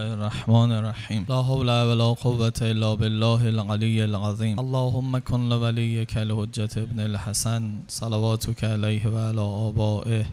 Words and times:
الرحمن 0.00 0.72
الرحیم 0.72 1.24
لا 1.28 1.42
حول 1.42 1.68
ولا 1.68 2.06
قوة 2.22 2.52
الا 2.62 2.94
بالله 2.94 3.46
العلی 3.50 4.02
العظیم 4.02 4.58
اللهم 4.58 5.18
کن 5.18 5.46
لولیک 5.52 6.16
الحجة 6.16 6.80
ابن 6.80 7.00
الحسن. 7.00 7.70
صلواتك 7.88 8.64
علیه 8.64 9.08
و 9.08 9.18
علی 9.28 9.38
آبائه. 9.38 10.26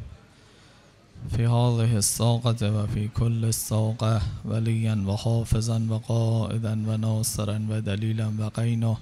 فی 1.36 1.46
هذه 1.46 1.96
الساقة 1.96 2.71
و 2.71 2.88
فی 2.88 3.07
کل 3.15 3.46
الساقة. 3.46 4.21
ولیا 4.46 4.96
و 5.07 5.15
حافظا 5.15 5.80
و 5.89 5.98
قائدا 6.07 6.75
و 6.88 6.98
ناصرا 6.98 7.59
و 7.70 7.82
دلیلا 7.82 8.32
و 8.39 8.50
قینا 8.50 8.98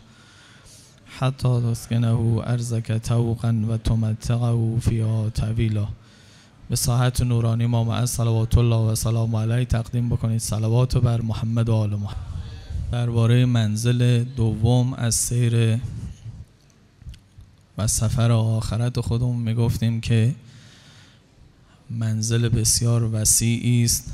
حتی 1.20 1.62
تسکنه 1.72 2.42
ارزک 2.44 2.92
توقا 2.92 3.56
و 3.70 3.78
تمتقه 3.78 4.80
فیها 4.80 5.30
طویلا 5.30 5.88
به 6.72 6.78
ساحت 6.78 7.22
نورانی 7.22 7.66
ما 7.66 7.84
مع 7.84 8.06
صلوات 8.06 8.58
الله 8.58 8.76
و 8.76 8.96
سلام 8.96 9.36
علیه 9.36 9.66
تقدیم 9.66 10.10
بکنید. 10.10 10.40
صلوات 10.40 10.98
بر 10.98 11.22
محمد 11.22 11.70
و 11.70 11.76
آل 11.76 11.90
محمد. 11.90 12.18
درباره 12.92 13.46
منزل 13.46 14.24
دوم 14.24 14.94
از 14.94 15.16
سیر 15.16 15.80
و 17.78 17.88
سفر 17.88 18.32
آخرت 18.32 19.00
خودمون 19.00 19.36
می‌گفتیم 19.36 20.02
که 20.02 20.36
منزل 21.90 22.50
بسیار 22.50 23.04
وسیعی 23.04 23.84
است. 23.84 24.14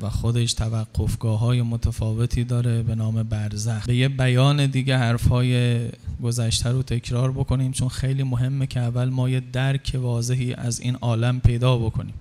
و 0.00 0.10
خودش 0.10 0.52
توقفگاه 0.52 1.38
های 1.38 1.62
متفاوتی 1.62 2.44
داره 2.44 2.82
به 2.82 2.94
نام 2.94 3.22
برزخ. 3.22 3.86
به 3.86 3.96
یه 3.96 4.08
بیان 4.08 4.66
دیگه 4.66 4.98
حرف 4.98 5.28
های 5.28 5.80
گذشته 6.22 6.70
رو 6.70 6.82
تکرار 6.82 7.32
بکنیم 7.32 7.72
چون 7.72 7.88
خیلی 7.88 8.22
مهمه 8.22 8.66
که 8.66 8.80
اول 8.80 9.08
ما 9.08 9.28
یه 9.28 9.42
درک 9.52 9.96
واضحی 10.00 10.54
از 10.54 10.80
این 10.80 10.96
عالم 10.96 11.40
پیدا 11.40 11.78
بکنیم 11.78 12.14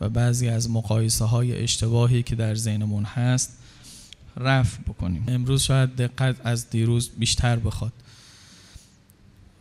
و 0.00 0.08
بعضی 0.08 0.48
از 0.48 0.70
مقایسه 0.70 1.24
های 1.24 1.62
اشتباهی 1.62 2.22
که 2.22 2.34
در 2.34 2.54
ذهنمون 2.54 3.04
هست 3.04 3.52
رفع 4.36 4.82
بکنیم. 4.82 5.24
امروز 5.28 5.62
شاید 5.62 5.96
دقت 5.96 6.36
از 6.44 6.70
دیروز 6.70 7.10
بیشتر 7.18 7.56
بخواد. 7.56 7.92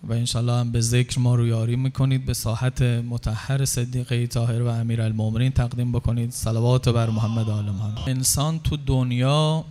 و 0.07 0.13
انشالله 0.13 0.53
هم 0.53 0.71
به 0.71 0.81
ذکر 0.81 1.19
ما 1.19 1.35
رو 1.35 1.47
یاری 1.47 1.75
می‌کنید 1.75 2.25
به 2.25 2.33
ساحت 2.33 2.81
متحر 2.81 3.65
صدیقه 3.65 4.27
طاهر 4.27 4.61
و 4.61 4.67
امیر 4.67 5.01
المومنین 5.01 5.51
تقدیم 5.51 5.91
بکنید. 5.91 6.31
صلوات 6.31 6.89
بر 6.89 7.09
محمد 7.09 7.49
آل 7.49 7.65
محمد. 7.65 8.09
انسان 8.09 8.59
تو 8.59 8.77
دنیا 8.77 9.65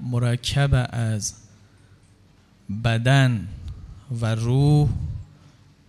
مرکب 0.00 0.88
از 0.92 1.34
بدن 2.84 3.48
و 4.20 4.34
روح 4.34 4.88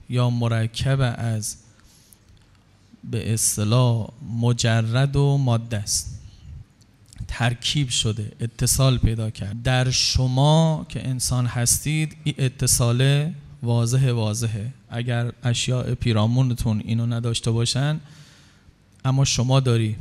یا 0.10 0.30
مرکب 0.30 1.16
از 1.18 1.58
به 3.04 3.34
اصطلاح 3.34 4.08
مجرد 4.40 5.16
و 5.16 5.38
ماده 5.38 5.78
است. 5.78 6.20
ترکیب 7.28 7.90
شده 7.90 8.32
اتصال 8.40 8.98
پیدا 8.98 9.30
کرد. 9.30 9.64
در 9.64 9.92
شما 9.92 10.86
که 10.90 11.08
انسان 11.08 11.46
هستید 11.46 12.18
این 12.24 12.36
اتصال 12.38 13.32
واضح 13.64 14.12
واضحه. 14.12 14.74
اگر 14.90 15.32
اشیاء 15.44 15.96
پیرامونتون 15.96 16.82
اینو 16.86 17.06
نداشته 17.06 17.52
باشن 17.52 18.00
اما 19.06 19.26
شما 19.26 19.60
داری. 19.60 19.96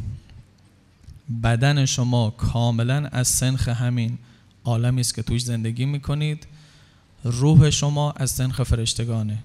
بدن 1.43 1.87
شما 1.87 2.31
کاملا 2.31 3.07
از 3.13 3.29
سنخ 3.29 3.69
همین 3.69 4.19
عالمی 4.65 5.01
است 5.01 5.15
که 5.15 5.23
توش 5.23 5.45
زندگی 5.45 5.85
می‌کنید. 5.85 6.47
روح 7.25 7.71
شما 7.71 8.13
از 8.13 8.31
سنخ 8.31 8.63
فرشتگانه. 8.63 9.39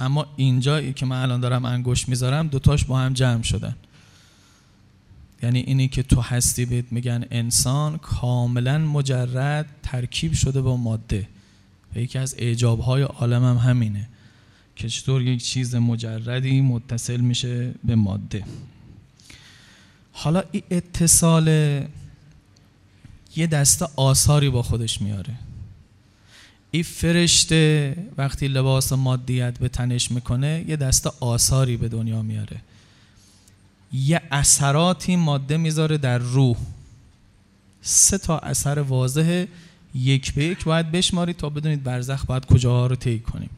اما 0.00 0.26
اینجایی 0.36 0.92
که 0.92 1.06
من 1.06 1.22
الان 1.22 1.40
دارم 1.40 1.64
انگشت 1.64 2.08
می‌ذارم 2.08 2.48
دوتاش 2.48 2.84
با 2.84 2.98
هم 2.98 3.12
جمع 3.12 3.42
شدن. 3.42 3.76
یعنی 5.42 5.60
اینی 5.60 5.88
که 5.88 6.02
تو 6.02 6.20
هستی 6.20 6.64
بهت 6.64 6.84
میگن 6.90 7.24
انسان 7.30 7.98
کاملا 7.98 8.78
مجرد 8.78 9.66
ترکیب 9.82 10.32
شده 10.32 10.60
با 10.60 10.76
ماده. 10.76 11.28
و 11.94 11.98
یکی 11.98 12.18
از 12.18 12.34
اعجابهای 12.38 13.02
عالم 13.02 13.44
هم 13.44 13.56
همینه 13.70 14.08
که 14.76 14.88
چطور 14.88 15.22
یک 15.22 15.44
چیز 15.44 15.74
مجردی 15.74 16.60
متصل 16.60 17.20
میشه 17.20 17.74
به 17.84 17.94
ماده. 17.94 18.44
حالا 20.12 20.42
این 20.52 20.62
اتصال 20.70 21.48
یه 23.36 23.46
دسته 23.46 23.86
آثاری 23.96 24.50
با 24.50 24.62
خودش 24.62 25.02
میاره. 25.02 25.34
این 26.70 26.82
فرشته 26.82 27.96
وقتی 28.16 28.48
لباس 28.48 28.92
مادیت 28.92 29.58
به 29.58 29.68
تنش 29.68 30.10
می‌کنه 30.10 30.64
یه 30.68 30.76
دسته 30.76 31.10
آثاری 31.20 31.76
به 31.76 31.88
دنیا 31.88 32.22
میاره. 32.22 32.60
یه 33.92 34.20
اثراتی 34.30 35.16
ماده 35.16 35.56
می‌ذاره 35.56 35.98
در 35.98 36.18
روح. 36.18 36.56
سه 37.82 38.18
تا 38.18 38.38
اثر 38.38 38.78
واضحه. 38.78 39.48
یک 39.94 40.34
به 40.34 40.44
یک 40.44 40.64
باید 40.64 40.90
بشمارید 40.92 41.36
تا 41.36 41.48
بدونید 41.48 41.82
برزخ 41.82 42.26
باید 42.26 42.46
کجاها 42.46 42.86
رو 42.86 42.96
طی 42.96 43.18
کنیم. 43.18 43.50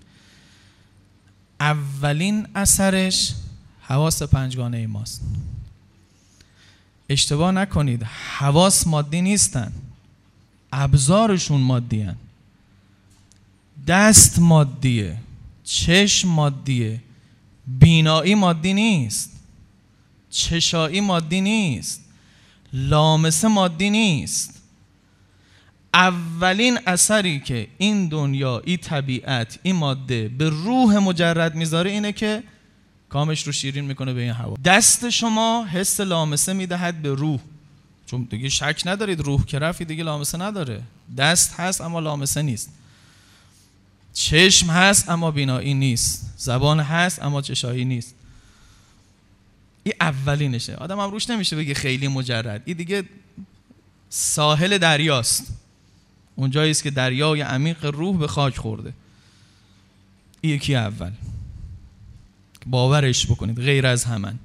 اولین 1.61 2.47
اثرش 2.55 3.35
حواس 3.81 4.23
پنجگانه 4.23 4.87
ماست. 4.87 5.23
اشتباه 7.09 7.53
نکنید 7.53 8.03
حواس 8.03 8.87
مادی 8.87 9.23
نیستن. 9.23 9.73
ابزارشون 10.73 11.61
مادی 11.61 12.03
هن. 12.03 12.17
دست 13.87 14.39
مادیه 14.39 15.19
چشم 15.65 16.29
مادیه. 16.29 17.01
بینایی 17.67 18.35
مادی 18.35 18.75
نیست. 18.75 19.31
چشایی 20.31 21.01
مادی 21.01 21.41
نیست. 21.41 22.05
لامسه 22.73 23.49
مادی 23.49 23.91
نیست. 23.91 24.54
اولین 25.95 26.79
اثری 26.87 27.41
که 27.41 27.69
این 27.79 28.09
دنیا 28.09 28.59
این 28.59 28.77
طبیعت 28.77 29.59
این 29.63 29.77
ماده 29.77 30.29
به 30.29 30.49
روح 30.49 30.99
مجرد 30.99 31.55
می‌ذاره 31.55 31.91
اینه 31.91 32.13
که 32.13 32.43
کامش 33.09 33.47
رو 33.47 33.53
شیرین 33.53 33.85
می‌کنه 33.85 34.13
به 34.13 34.21
این 34.21 34.33
هوا. 34.33 34.57
دست 34.65 35.11
شما 35.11 35.67
حس 35.67 36.01
لامسه 36.01 36.53
می‌دهد 36.53 37.03
به 37.03 37.15
روح. 37.15 37.41
چون 38.07 38.23
دیگه 38.31 38.49
شک 38.49 38.83
ندارید 38.87 39.21
روح 39.21 39.45
که 39.45 39.59
رفی 39.59 39.85
دیگه 39.85 40.05
لامسه 40.05 40.39
نداره. 40.39 40.83
دست 41.17 41.53
هست 41.53 41.81
اما 41.81 42.01
لامسه 42.01 42.43
نیست. 42.43 42.71
چشم 44.13 44.67
هست 44.67 45.09
اما 45.09 45.31
بینایی 45.31 45.75
نیست. 45.75 46.35
زبان 46.37 46.81
هست 46.81 47.23
اما 47.23 47.43
چشایی 47.43 47.85
نیست. 47.85 48.15
این 49.83 49.95
اولینشه. 50.01 50.75
آدم 50.75 51.01
هم 51.01 51.11
روش 51.11 51.31
نمیشه 51.31 51.57
بگه 51.57 51.75
خیلی 51.75 52.09
مجرد. 52.09 52.63
این 52.65 52.77
دیگه 52.77 53.05
ساحل 54.11 54.79
دریاست. 54.79 55.64
اونجایی 56.37 56.71
است 56.71 56.83
که 56.83 56.91
دریای 56.91 57.41
عمیق 57.41 57.85
روح 57.85 58.19
به 58.19 58.27
خاک 58.27 58.57
خورده. 58.57 58.93
یکی 60.43 60.75
اول. 60.75 61.11
باورش 62.67 63.27
بکنید 63.27 63.61
غیر 63.61 63.87
از 63.87 64.05
همن 64.05 64.39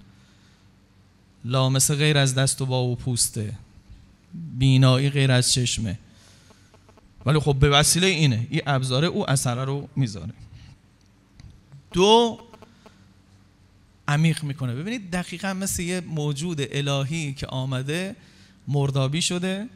لامسه 1.45 1.95
غیر 1.95 2.17
از 2.17 2.35
دست 2.35 2.61
و 2.61 2.66
با 2.66 2.83
و 2.83 2.95
پوسته. 2.95 3.53
بینایی 4.57 5.09
غیر 5.09 5.31
از 5.31 5.53
چشمه. 5.53 5.99
ولی 7.25 7.39
خب 7.39 7.55
به 7.59 7.69
وسیله 7.69 8.07
اینه. 8.07 8.47
این 8.49 8.61
ابزاره 8.67 9.07
او 9.07 9.29
اثره 9.29 9.66
رو 9.66 9.89
می‌ذاره. 9.95 10.33
دو 11.91 12.39
عمیق 14.07 14.44
می‌کنه. 14.44 14.75
ببینید 14.75 15.11
دقیقا 15.11 15.53
مثل 15.53 15.83
یه 15.83 16.01
موجود 16.01 16.57
الهی 16.72 17.33
که 17.33 17.47
آمده 17.47 18.16
مردابی 18.67 19.22
شده. 19.22 19.69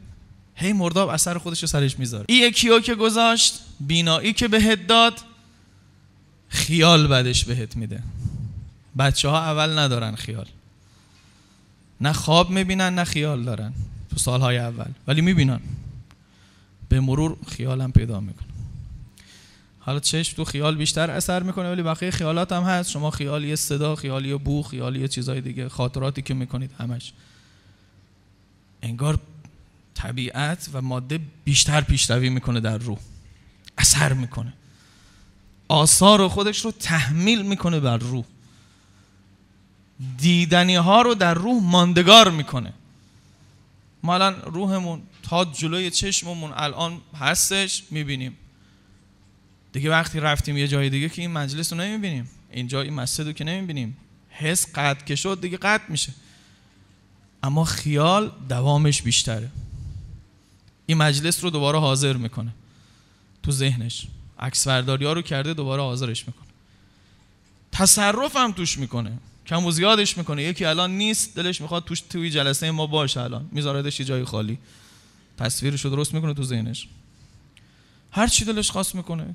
هی 0.56 0.72
مرداب 0.72 1.08
اثر 1.08 1.38
خودش 1.38 1.60
رو 1.62 1.68
سرش 1.68 1.98
می‌ذاره. 1.98 2.24
این 2.28 2.42
یکی 2.42 2.80
که 2.80 2.94
گذاشت؟ 2.94 3.60
بینایی 3.80 4.32
که 4.32 4.48
بهت 4.48 4.86
داد؟ 4.86 5.20
خیال 6.48 7.06
بعدش 7.06 7.44
بهت 7.44 7.76
میده. 7.76 8.02
بچه 8.98 9.28
ها 9.28 9.38
اول 9.38 9.78
ندارن 9.78 10.14
خیال. 10.14 10.46
نه 12.00 12.12
خواب 12.12 12.50
می‌بینن 12.50 12.94
نه 12.94 13.04
خیال 13.04 13.44
دارن. 13.44 13.72
تو 14.10 14.16
سالهای 14.16 14.58
اول. 14.58 14.90
ولی 15.06 15.20
می‌بینن. 15.20 15.60
به 16.88 17.00
مرور 17.00 17.36
خیالم 17.48 17.92
پیدا 17.92 18.20
می‌کنه. 18.20 18.48
حالا 19.80 20.00
چشم 20.00 20.36
تو 20.36 20.44
خیال 20.44 20.76
بیشتر 20.76 21.10
اثر 21.10 21.42
می‌کنه 21.42 21.70
ولی 21.70 21.82
بقیه 21.82 22.10
خیالات 22.10 22.52
هم 22.52 22.62
هست. 22.62 22.90
شما 22.90 23.10
خیالی 23.10 23.56
صدا 23.56 23.96
خیالی 23.96 24.34
بو 24.34 24.62
خیالی 24.62 25.08
چیزای 25.08 25.40
دیگه 25.40 25.68
خاطراتی 25.68 26.22
که 26.22 26.34
می‌کنید 26.34 26.70
همش. 26.78 27.12
انگار 28.82 29.18
طبیعت 29.94 30.68
و 30.72 30.82
ماده 30.82 31.20
بیشتر 31.44 31.80
پیشروی 31.80 32.28
می‌کنه 32.28 32.60
در 32.60 32.78
روح. 32.78 32.98
اثر 33.78 34.12
می‌کنه. 34.12 34.52
آثار 35.68 36.28
خودش 36.28 36.64
رو 36.64 36.70
تحمیل 36.70 37.42
می‌کنه 37.42 37.80
بر 37.80 37.96
روح. 37.96 38.24
دیدنی 40.18 40.76
ها 40.76 41.02
رو 41.02 41.14
در 41.14 41.34
روح 41.34 41.62
ماندگار 41.62 42.30
می‌کنه. 42.30 42.72
ما 44.02 44.14
الان 44.14 44.42
روحمون 44.42 45.02
تا 45.22 45.44
جلوی 45.44 45.90
چشممون 45.90 46.52
الان 46.56 47.00
هستش 47.20 47.82
می‌بینیم. 47.90 48.36
دیگه 49.72 49.90
وقتی 49.90 50.20
رفتیم 50.20 50.56
یه 50.56 50.68
جای 50.68 50.90
دیگه 50.90 51.08
که 51.08 51.22
این 51.22 51.30
مجلس 51.30 51.72
رو 51.72 51.78
نمی‌بینیم. 51.78 52.30
اینجا 52.50 52.82
این 52.82 52.94
مسجد 52.94 53.26
رو 53.26 53.32
که 53.32 53.44
نمی‌بینیم. 53.44 53.96
حس 54.30 54.66
قطع 54.74 55.04
که 55.04 55.16
شد 55.16 55.38
دیگه 55.40 55.56
قطع 55.56 55.84
میشه. 55.88 56.12
اما 57.42 57.64
خیال 57.64 58.32
دوامش 58.48 59.02
بیشتره. 59.02 59.50
این 60.86 60.98
مجلس 60.98 61.44
رو 61.44 61.50
دوباره 61.50 61.78
حاضر 61.78 62.16
می‌کنه. 62.16 62.54
تو 63.42 63.52
ذهنش. 63.52 64.06
عکس 64.38 64.68
ها 64.68 64.78
رو 64.78 65.22
کرده 65.22 65.54
دوباره 65.54 65.82
حاضرش 65.82 66.26
می‌کنه. 66.26 66.44
تصرف 67.72 68.36
هم 68.36 68.52
توش 68.52 68.78
می‌کنه. 68.78 69.18
کم 69.46 69.64
و 69.64 69.70
زیادش 69.70 70.18
می‌کنه. 70.18 70.42
یکی 70.42 70.64
الان 70.64 70.90
نیست 70.90 71.36
دلش 71.36 71.60
می‌خواد 71.60 71.84
توش 71.84 72.00
توی 72.00 72.30
جلسه 72.30 72.70
ما 72.70 72.86
باشه 72.86 73.20
الان. 73.20 73.48
میذاردش 73.52 74.00
یه 74.00 74.06
جای 74.06 74.24
خالی. 74.24 74.58
تصویرش 75.38 75.84
رو 75.84 75.90
درست 75.90 76.14
می‌کنه 76.14 76.34
تو 76.34 76.42
ذهنش. 76.42 76.88
هر 78.10 78.26
چی 78.26 78.44
دلش 78.44 78.70
خواست 78.70 78.94
می‌کنه. 78.94 79.34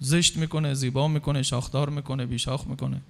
زشت 0.00 0.36
می‌کنه 0.36 0.74
زیبا 0.74 1.08
می‌کنه 1.08 1.42
شاخدار 1.42 1.88
می‌کنه 1.88 2.26
بیشاخ 2.26 2.66
می‌کنه. 2.66 3.00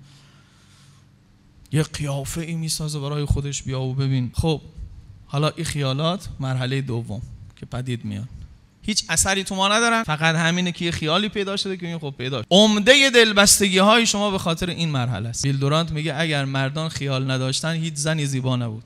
یه 1.73 1.83
قیافه 1.83 2.41
ای 2.41 2.55
می‌سازه 2.55 3.01
برای 3.01 3.25
خودش. 3.25 3.63
بیا 3.63 3.81
و 3.81 3.95
ببین. 3.95 4.31
خب 4.35 4.61
حالا 5.27 5.49
این 5.49 5.65
خیالات 5.65 6.29
مرحله 6.41 6.81
دوم. 6.81 7.23
که 7.63 7.67
پدید 7.67 8.05
میاد. 8.05 8.29
هیچ 8.83 9.05
اثری 9.09 9.45
تو 9.45 9.55
ما 9.55 9.69
ندارن. 9.69 10.03
فقط 10.03 10.35
همینه 10.35 10.73
که 10.73 10.85
یه 10.85 10.91
خیالی 10.91 11.29
پیدا 11.29 11.57
شده 11.57 11.77
که 11.77 11.87
این 11.87 11.99
خب 11.99 12.15
پیدا 12.19 12.45
عمده 12.51 13.11
دلبستگی 13.11 13.79
های 13.79 14.07
شما 14.07 14.31
به 14.31 14.39
خاطر 14.39 14.71
این 14.71 14.89
مرحله 14.89 15.29
است. 15.29 15.47
بیل 15.47 15.57
دورانت 15.57 15.93
میگه 15.93 16.15
اگر 16.17 16.45
مردان 16.45 16.89
خیال 16.89 17.31
نداشتن 17.31 17.73
هیچ 17.75 17.95
زنی 17.95 18.27
زیبا 18.27 18.57
نبود. 18.57 18.83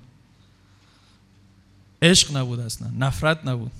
عشق 2.03 2.37
نبود 2.37 2.61
اصلا. 2.61 2.89
نفرت 2.99 3.47
نبود. 3.47 3.73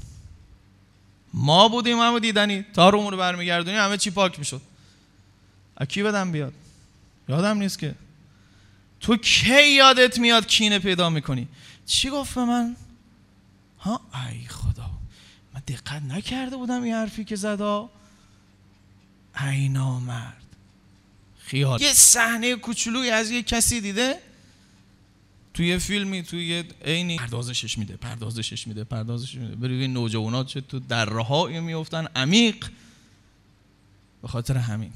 ما 1.35 1.69
بودیم 1.69 1.99
همه 1.99 2.21
دیدنی. 2.21 2.65
تا 2.75 2.89
رومون 2.89 3.13
رو 3.13 3.19
برمیگردونی 3.19 3.77
همه 3.77 3.97
چی 3.97 4.11
پاک 4.11 4.39
می‌شد. 4.39 4.61
اکی 5.77 6.03
بدم 6.03 6.33
بیاد؟ 6.33 6.53
یادم 7.29 7.59
نیست 7.59 7.79
که. 7.79 7.95
تو 9.01 9.17
کی 9.17 9.69
یادت 9.69 10.19
میاد 10.19 10.47
کینه 10.47 10.79
پیدا 10.79 11.11
می‌کنی؟ 11.11 11.49
چی 11.87 12.11
گفت 12.11 12.35
به 12.35 12.45
من؟ 12.45 12.77
ای 13.91 14.47
خدا. 14.49 14.91
من 15.55 15.63
دقت 15.67 16.03
نکرده 16.03 16.57
بودم 16.57 16.83
این 16.83 16.95
حرفی 16.95 17.25
که 17.25 17.37
زدا. 17.37 17.91
ای 19.41 19.69
نامرد. 19.69 20.43
خیال. 21.39 21.81
یه 21.83 21.93
صحنه 21.93 22.57
کوچولوی 22.57 23.11
از 23.11 23.31
یه 23.31 23.43
کسی 23.43 23.81
دیده؟ 23.81 24.21
توی 25.55 25.79
فیلمی 25.79 26.23
توی 26.23 26.65
عینی. 26.85 27.17
پردازشش 27.17 27.79
میده 27.79 27.97
پردازشش 27.97 28.67
میده 28.67 28.85
پردازشش 28.85 29.35
میده. 29.35 29.57
بری 29.57 29.89
نوجوانات 29.89 30.47
چه 30.47 30.61
تو 30.61 30.79
درهایی 30.79 31.61
میفتن 31.61 32.07
عمیق. 32.17 32.67
به 34.23 34.29
خاطر 34.29 34.57
همین. 34.57 34.93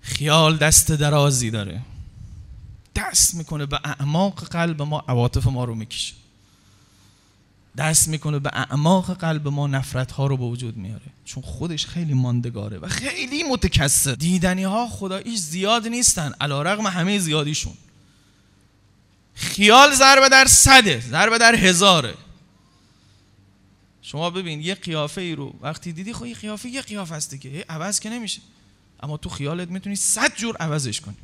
خیال 0.00 0.56
دست 0.56 0.92
درازی 0.92 1.50
داره. 1.50 1.82
دست 2.96 3.34
می‌کنه 3.34 3.66
به 3.66 3.80
اعماق 3.84 4.44
قلب 4.44 4.82
ما 4.82 5.04
عواطف 5.08 5.46
ما 5.46 5.64
رو 5.64 5.74
می‌کشه. 5.74 6.14
دست 7.76 8.08
می‌کنه 8.08 8.38
به 8.38 8.50
اعماق 8.52 9.18
قلب 9.18 9.48
ما 9.48 9.66
نفرت 9.66 10.12
ها 10.12 10.26
رو 10.26 10.36
به 10.36 10.44
وجود 10.44 10.76
میاره. 10.76 11.06
چون 11.24 11.42
خودش 11.42 11.86
خیلی 11.86 12.14
ماندگاره 12.14 12.78
و 12.78 12.88
خیلی 12.88 13.42
متکثر. 13.42 14.14
دیدنی 14.14 14.62
ها 14.62 14.88
خداییش 14.88 15.40
زیاد 15.40 15.86
نیستن 15.86 16.32
علا 16.40 16.62
رقم 16.62 16.86
همه 16.86 17.18
زیادیشون. 17.18 17.72
خیال 19.34 19.94
ضربه 19.94 20.28
در 20.28 20.46
صده 20.46 21.00
ضربه 21.00 21.38
در 21.38 21.54
هزاره. 21.54 22.14
شما 24.02 24.30
ببین 24.30 24.60
یه 24.60 24.74
قیافه 24.74 25.20
ای 25.20 25.34
رو 25.34 25.54
وقتی 25.60 25.92
دیدی 25.92 26.12
خب 26.12 26.24
قیافه 26.24 26.68
یه 26.68 26.82
قیافه 26.82 27.14
هستی 27.14 27.38
که 27.38 27.64
عوض 27.68 28.00
که 28.00 28.10
نمیشه. 28.10 28.40
اما 29.02 29.16
تو 29.16 29.28
خیالت 29.28 29.68
می‌تونی 29.68 29.96
صد 29.96 30.34
جور 30.36 30.56
عوضش 30.56 31.00
کنی. 31.00 31.16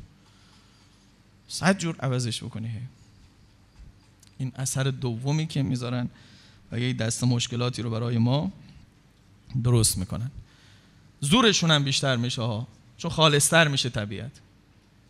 صد 1.49 1.79
جور 1.79 1.96
عوضش 2.00 2.43
بکنی. 2.43 2.70
این 4.38 4.53
اثر 4.56 4.82
دومی 4.82 5.46
که 5.46 5.62
می‌ذارن 5.62 6.08
و 6.72 6.78
یه 6.78 6.93
دست 6.93 7.25
مشکلاتی 7.25 7.82
رو 7.82 7.90
برای 7.90 8.19
ما 8.19 8.52
درست 9.64 9.99
می‌کنن. 9.99 10.31
زورشون 11.20 11.70
هم 11.70 11.84
بیشتر 11.84 12.17
میشه 12.17 12.43
ها 12.43 12.67
چون 12.99 13.11
خالصتر 13.11 13.69
میشه 13.69 13.88
طبیعت. 13.88 14.31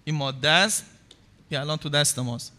این 0.05 0.17
ماده 0.17 0.49
است 0.49 0.85
که 1.51 1.61
الان 1.61 1.77
تو 1.77 1.89
دست 1.89 2.19
ماست. 2.19 2.53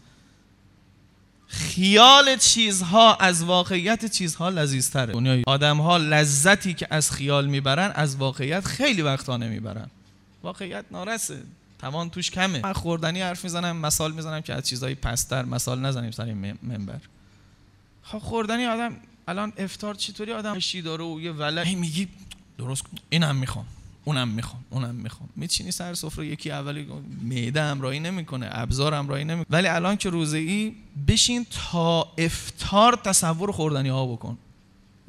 خیال 1.46 2.36
چیزها 2.36 3.14
از 3.14 3.44
واقعیت 3.44 4.12
چیزها 4.12 4.48
لذیذتره. 4.48 5.12
دنیای 5.12 5.42
آدم 5.46 5.80
ها 5.80 5.96
لذتی 5.96 6.74
که 6.74 6.86
از 6.90 7.10
خیال 7.10 7.46
می‌برن 7.46 7.92
از 7.94 8.16
واقعیت 8.16 8.64
خیلی 8.64 9.02
وقتا 9.02 9.36
نمی‌برن. 9.36 9.90
واقعیت 10.42 10.84
نارسه. 10.90 11.42
توان 11.78 12.10
توش 12.10 12.30
کمه. 12.30 12.60
من 12.62 12.72
خوردنی 12.72 13.20
حرف 13.20 13.44
می‌زنم 13.44 13.76
مثال 13.76 14.12
می‌زنم 14.12 14.40
که 14.40 14.54
از 14.54 14.68
چیزهای 14.68 14.94
پستر 14.94 15.44
مثال 15.44 15.80
نزنیم 15.80 16.10
سر 16.10 16.34
منبر. 16.62 17.00
خب 18.02 18.18
خوردنی 18.18 18.66
آدم 18.66 18.96
الان 19.28 19.52
افتار 19.56 19.94
چطوری 19.94 20.32
آدم 20.32 20.58
شی 20.58 20.82
داره 20.82 21.04
و 21.04 21.20
یه 21.20 21.32
ولد 21.32 21.66
میگی 21.66 22.08
درست 22.58 22.84
اینم 23.10 23.36
می‌خوام 23.36 23.66
اونم 24.04 24.28
می‌خوام 24.28 24.64
اونم 24.70 24.94
می‌خوام. 24.94 25.28
میچینی 25.36 25.70
سر 25.70 25.94
سفره 25.94 26.26
یکی 26.26 26.50
اولی 26.50 26.88
معده 27.22 27.62
همراهی 27.62 28.00
نمی‌کنه 28.00 28.48
ابزار 28.50 28.94
همراهی 28.94 29.24
نمی‌کنه 29.24 29.46
ولی 29.58 29.68
الان 29.68 29.96
که 29.96 30.10
روزه 30.10 30.38
ای 30.38 30.74
بشین 31.08 31.46
تا 31.70 32.08
افتار 32.18 32.94
تصور 32.94 33.52
خوردنی 33.52 33.88
ها 33.88 34.06
بکن. 34.06 34.38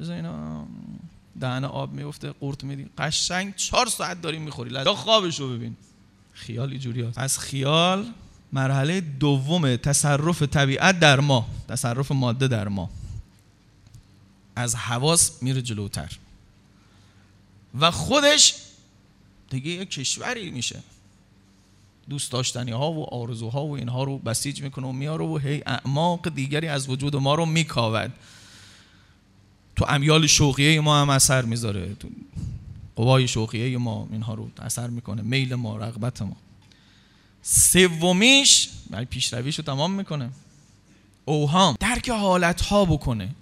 بذار 0.00 0.16
اینا 0.16 0.66
دهن 1.40 1.64
آب 1.64 1.92
میفته 1.92 2.30
قورت 2.30 2.64
میدی. 2.64 2.86
قشنگ 2.98 3.54
چهار 3.56 3.86
ساعت 3.86 4.20
داریم 4.20 4.42
می‌خوری. 4.42 4.70
لذا 4.70 4.94
خوابش 4.94 5.40
رو 5.40 5.48
ببین. 5.48 5.76
خیال 6.32 6.76
جوری 6.76 7.02
هست. 7.02 7.18
از 7.18 7.38
خیال 7.38 8.06
مرحله 8.54 9.00
دوم 9.00 9.76
تصرف 9.76 10.42
طبیعت 10.42 11.00
در 11.00 11.20
ما 11.20 11.46
تصرف 11.68 12.12
ماده 12.12 12.48
در 12.48 12.68
ما. 12.68 12.90
از 14.56 14.74
حواس 14.76 15.42
میره 15.42 15.62
جلوتر. 15.62 16.18
و 17.80 17.90
خودش 17.90 18.54
دیگه 19.50 19.70
یک 19.70 19.90
کشوری 19.90 20.50
میشه. 20.50 20.82
دوست 22.08 22.32
داشتنی 22.32 22.70
ها 22.70 22.92
و 22.92 23.04
آرزوها 23.14 23.66
و 23.66 23.76
اینها 23.76 24.04
رو 24.04 24.18
بسیج 24.18 24.62
می‌کنه 24.62 24.86
و 24.86 24.92
میاره 24.92 25.24
و 25.24 25.36
هی 25.38 25.62
اعماق 25.66 26.28
دیگری 26.28 26.68
از 26.68 26.88
وجود 26.88 27.16
ما 27.16 27.34
رو 27.34 27.46
میکاود. 27.46 28.12
تو 29.76 29.84
امیال 29.88 30.26
شوقیه 30.26 30.80
ما 30.80 31.00
هم 31.00 31.10
اثر 31.10 31.42
می‌ذاره. 31.42 31.94
تو 31.94 32.08
قوای 32.96 33.28
شوقیه 33.28 33.78
ما 33.78 34.08
اینها 34.12 34.34
رو 34.34 34.50
اثر 34.58 34.86
می‌کنه. 34.86 35.22
میل 35.22 35.54
ما 35.54 35.76
رغبت 35.76 36.22
ما. 36.22 36.36
سومیش 37.46 38.68
یعنی 38.90 39.04
پیشرویش 39.04 39.58
رو 39.58 39.64
تمام 39.64 39.92
می‌کنه. 39.92 40.30
اوهام. 41.24 41.76
درک 41.80 42.08
حالت 42.08 42.60
ها 42.60 42.84
بکنه. 42.84 43.34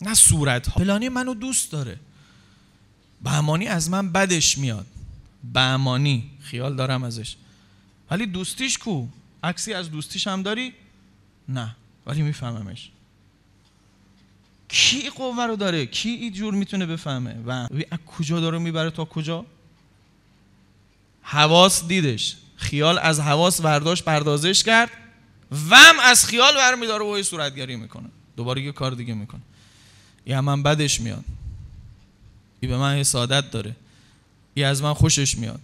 نه 0.00 0.14
صورت 0.14 0.68
ها 0.68 0.74
پلانی 0.74 1.08
منو 1.08 1.34
دوست 1.34 1.72
داره. 1.72 2.00
بهمانی 3.22 3.66
از 3.66 3.90
من 3.90 4.12
بدش 4.12 4.58
میاد. 4.58 4.86
بهمانی. 5.52 6.30
خیال 6.40 6.76
دارم 6.76 7.04
ازش. 7.04 7.36
ولی 8.10 8.26
دوستیش 8.26 8.78
کو؟ 8.78 9.06
عکسی 9.42 9.74
از 9.74 9.90
دوستیش 9.90 10.26
هم 10.26 10.42
داری؟ 10.42 10.72
نه. 11.48 11.76
ولی 12.06 12.22
میفهممش. 12.22 12.90
کی 14.68 15.10
قوه 15.10 15.46
رو 15.46 15.56
داره؟ 15.56 15.86
کی 15.86 16.08
این 16.08 16.32
جور 16.32 16.54
می‌تونه 16.54 16.86
بفهمه؟ 16.86 17.34
و 17.46 17.50
از 17.90 17.98
کجا 18.06 18.40
داره 18.40 18.58
می‌بره 18.58 18.90
تا 18.90 19.04
کجا؟ 19.04 19.46
حواس 21.22 21.88
دیدش. 21.88 22.36
خیال 22.56 22.98
از 22.98 23.20
حواس 23.20 23.60
برداشت 23.60 24.04
پردازش 24.04 24.62
کرد. 24.62 24.90
وم 25.70 25.94
از 26.02 26.24
خیال 26.24 26.54
برمیداره 26.54 27.04
و 27.04 27.22
صورتگری 27.22 27.76
می‌کنه. 27.76 28.08
دوباره 28.36 28.62
یه 28.62 28.72
کار 28.72 28.92
دیگه 28.92 29.14
می‌کنه. 29.14 29.40
یه 30.26 30.40
من 30.40 30.62
بدش 30.62 31.00
میاد. 31.00 31.24
ای 32.60 32.68
به 32.68 32.76
من 32.76 32.96
حسادت 32.96 33.50
داره. 33.50 33.76
ای 34.54 34.64
از 34.64 34.82
من 34.82 34.94
خوشش 34.94 35.38
میاد. 35.38 35.60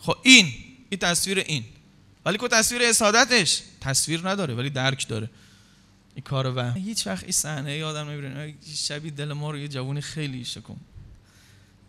خب 0.00 0.16
این 0.22 0.52
این 0.90 1.00
تصویر 1.00 1.38
این. 1.38 1.64
ولی 2.24 2.38
که 2.38 2.48
تصویر 2.48 2.82
حسادتش 2.82 3.62
تصویر 3.80 4.28
نداره 4.28 4.54
ولی 4.54 4.70
درک 4.70 5.08
داره. 5.08 5.30
این 6.14 6.24
کار 6.24 6.52
و 6.56 6.72
هیچ 6.72 7.06
وقت 7.06 7.22
این 7.22 7.32
صحنه 7.32 7.76
یادم 7.76 8.08
نمیره 8.08 8.54
شبیه 8.74 9.10
دل 9.10 9.32
ما 9.32 9.50
رو 9.50 9.58
یه 9.58 9.68
جوونی 9.68 10.00
خیلی 10.00 10.44
شکم. 10.44 10.76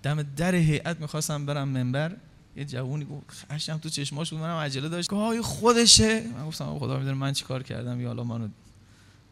دم 0.03 0.23
در 0.23 0.55
هیئت 0.55 0.99
می‌خواستم 0.99 1.45
برم 1.45 1.67
منبر. 1.67 2.11
یه 2.55 2.65
جوونی 2.65 3.05
گفت 3.05 3.45
خشم 3.51 3.77
تو 3.77 3.89
چشماش 3.89 4.29
بود 4.29 4.39
منم 4.39 4.57
عجله 4.57 4.89
داشت 4.89 5.09
گفت 5.09 5.41
خودشه. 5.41 6.27
من 6.27 6.47
گفتم 6.47 6.79
خدا 6.79 6.97
می‌دونه 6.97 7.13
من 7.13 7.33
چیکار 7.33 7.63
کردم؟ 7.63 8.01
یا 8.01 8.07
حالا 8.07 8.23
منو 8.23 8.47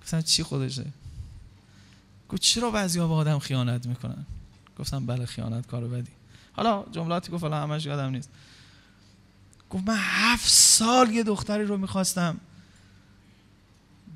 گفتم 0.02 0.22
چی 0.22 0.44
خودشه؟ 0.44 0.86
گفت 2.30 2.42
چرا 2.42 2.72
بعضیا 2.72 3.08
به 3.08 3.14
آدم 3.14 3.40
خیانت 3.40 3.88
می‌کنن؟ 3.88 4.26
گفتم 4.80 5.06
بله 5.06 5.26
خیانت 5.26 5.68
کار 5.68 5.88
بدی. 5.88 6.12
حالا 6.54 6.86
جملاتی 6.92 7.32
گفت 7.32 7.44
حالا 7.44 7.62
همش 7.62 7.86
یادم 7.86 8.10
نیست. 8.10 8.30
گفت 9.70 9.88
من 9.88 9.98
هفت 10.00 10.50
سال 10.50 11.12
یه 11.12 11.24
دختری 11.24 11.64
رو 11.64 11.78
می‌خواستم. 11.78 12.40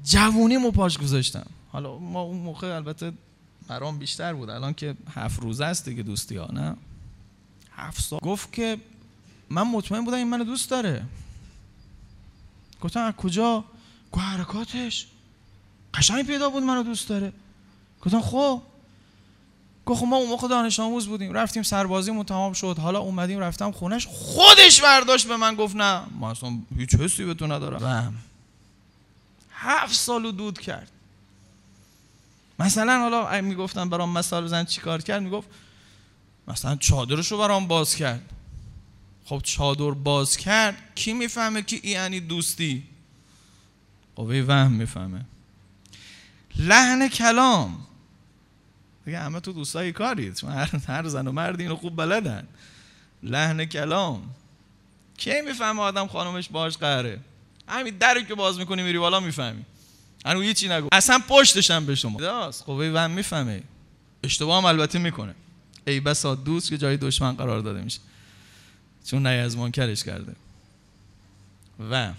جوونی 0.03 0.57
مو 0.57 0.71
پاش 0.71 0.97
گذاشتم. 0.97 1.45
حالا 1.71 1.99
ما 1.99 2.21
اون 2.21 2.37
موقع 2.37 2.75
البته 2.75 3.13
برام 3.67 3.99
بیشتر 3.99 4.33
بود. 4.33 4.49
الان 4.49 4.73
که 4.73 4.95
هفت 5.09 5.39
روزه 5.39 5.65
است 5.65 5.89
دیگه 5.89 6.03
دوستی 6.03 6.37
ها 6.37 6.49
نه؟ 6.53 6.75
هفت 7.71 8.01
سال. 8.01 8.19
گفت 8.19 8.53
که 8.53 8.77
من 9.49 9.63
مطمئن 9.63 10.05
بودم 10.05 10.17
این 10.17 10.27
منو 10.27 10.43
دوست 10.43 10.69
داره. 10.69 11.05
گفتم 12.81 13.01
از 13.01 13.13
کجا؟ 13.13 13.63
گفت 14.11 14.23
حرکاتش. 14.23 15.07
قشنگ 15.93 16.25
پیدا 16.25 16.49
بود 16.49 16.63
منو 16.63 16.83
دوست 16.83 17.09
داره. 17.09 17.33
گفتم 18.01 18.21
خب. 18.21 18.61
گفت 19.85 19.99
خب 19.99 20.05
ما 20.07 20.15
اون 20.15 20.29
موقع 20.29 20.47
دانش 20.47 20.79
آموز 20.79 21.07
بودیم. 21.07 21.33
رفتیم 21.33 21.63
سربازیمون 21.63 22.25
تمام 22.25 22.53
شد. 22.53 22.77
حالا 22.79 22.99
اومدیم 22.99 23.39
رفتم 23.39 23.71
خونش 23.71 24.07
خودش 24.07 24.81
برداشت 24.81 25.27
به 25.27 25.37
من 25.37 25.55
گفت 25.55 25.75
نه. 25.75 26.01
ما 26.11 26.31
اصلا 26.31 26.57
هیچ 26.77 26.95
حسی 26.95 27.25
به 27.25 27.33
تو 27.33 27.47
ندارم. 27.47 28.23
هفت 29.51 29.93
سالو 29.93 30.31
دود 30.31 30.59
کرد. 30.59 30.91
مثلا 32.59 32.99
حالا 32.99 33.41
می‌گفتم 33.41 33.89
برام 33.89 34.17
مثال 34.17 34.43
بزن 34.43 34.65
چی 34.65 34.81
کار 34.81 35.01
کرد 35.01 35.21
می‌گفت 35.21 35.47
مثلا 36.47 36.75
چادرش 36.75 37.31
رو 37.31 37.37
برام 37.37 37.67
باز 37.67 37.95
کرد. 37.95 38.21
خب 39.27 39.41
چادر 39.43 39.91
باز 39.91 40.37
کرد 40.37 40.77
کی 40.95 41.13
می‌فهمه 41.13 41.61
که 41.61 41.87
یعنی 41.87 42.19
دوستی؟ 42.19 42.83
قوه 44.15 44.45
وهم 44.47 44.71
می‌فهمه. 44.71 45.25
لحن 46.55 47.07
کلام. 47.07 47.87
دیگه 49.05 49.19
همه 49.19 49.39
تو 49.39 49.53
دوستای 49.53 49.91
کارید 49.91 50.35
چون 50.35 50.51
هر, 50.87 51.07
زن 51.07 51.27
و 51.27 51.31
مرد 51.31 51.59
اینو 51.59 51.75
خوب 51.75 51.95
بلدن. 51.95 52.47
لحن 53.23 53.65
کلام. 53.65 54.29
کی 55.17 55.41
می‌فهمه 55.41 55.81
آدم 55.81 56.07
خانمش 56.07 56.49
باش 56.49 56.77
قهره؟ 56.77 57.19
همین 57.67 57.97
دری 57.97 58.25
که 58.25 58.35
باز 58.35 58.59
می‌کنی 58.59 58.83
میری 58.83 58.97
بالا 58.99 59.19
می‌فهمی. 59.19 59.65
هنو 60.25 60.43
یه 60.43 60.53
چی 60.53 60.69
نگو. 60.69 60.87
اصلا 60.91 61.19
پشتشم 61.27 61.85
به 61.85 61.95
شما. 61.95 62.19
داست. 62.19 62.63
قوه 62.63 62.85
وهم 62.85 63.11
می‌فهمه. 63.11 63.63
اشتباه 64.23 64.57
هم 64.57 64.65
البته 64.65 64.99
می‌کنه. 64.99 65.35
ای 65.87 65.99
بسا 65.99 66.35
دوست 66.35 66.69
که 66.69 66.77
جای 66.77 66.97
دشمن 66.97 67.31
قرار 67.31 67.59
داده 67.59 67.81
میشه. 67.81 67.99
چون 69.07 69.25
از 69.25 69.57
منکرش 69.57 70.03
کرده. 70.03 70.35
و 71.91 72.13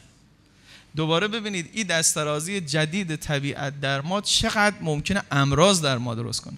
دوباره 0.97 1.29
ببینید 1.29 1.71
این 1.73 1.87
دسترازی 1.87 2.61
جدید 2.61 3.17
طبیعت 3.17 3.81
در 3.81 4.01
ما 4.01 4.21
چقدر 4.21 4.77
ممکنه 4.81 5.23
امراض 5.31 5.83
در 5.83 5.99
ما 5.99 6.15
درست 6.15 6.41
کنه. 6.41 6.57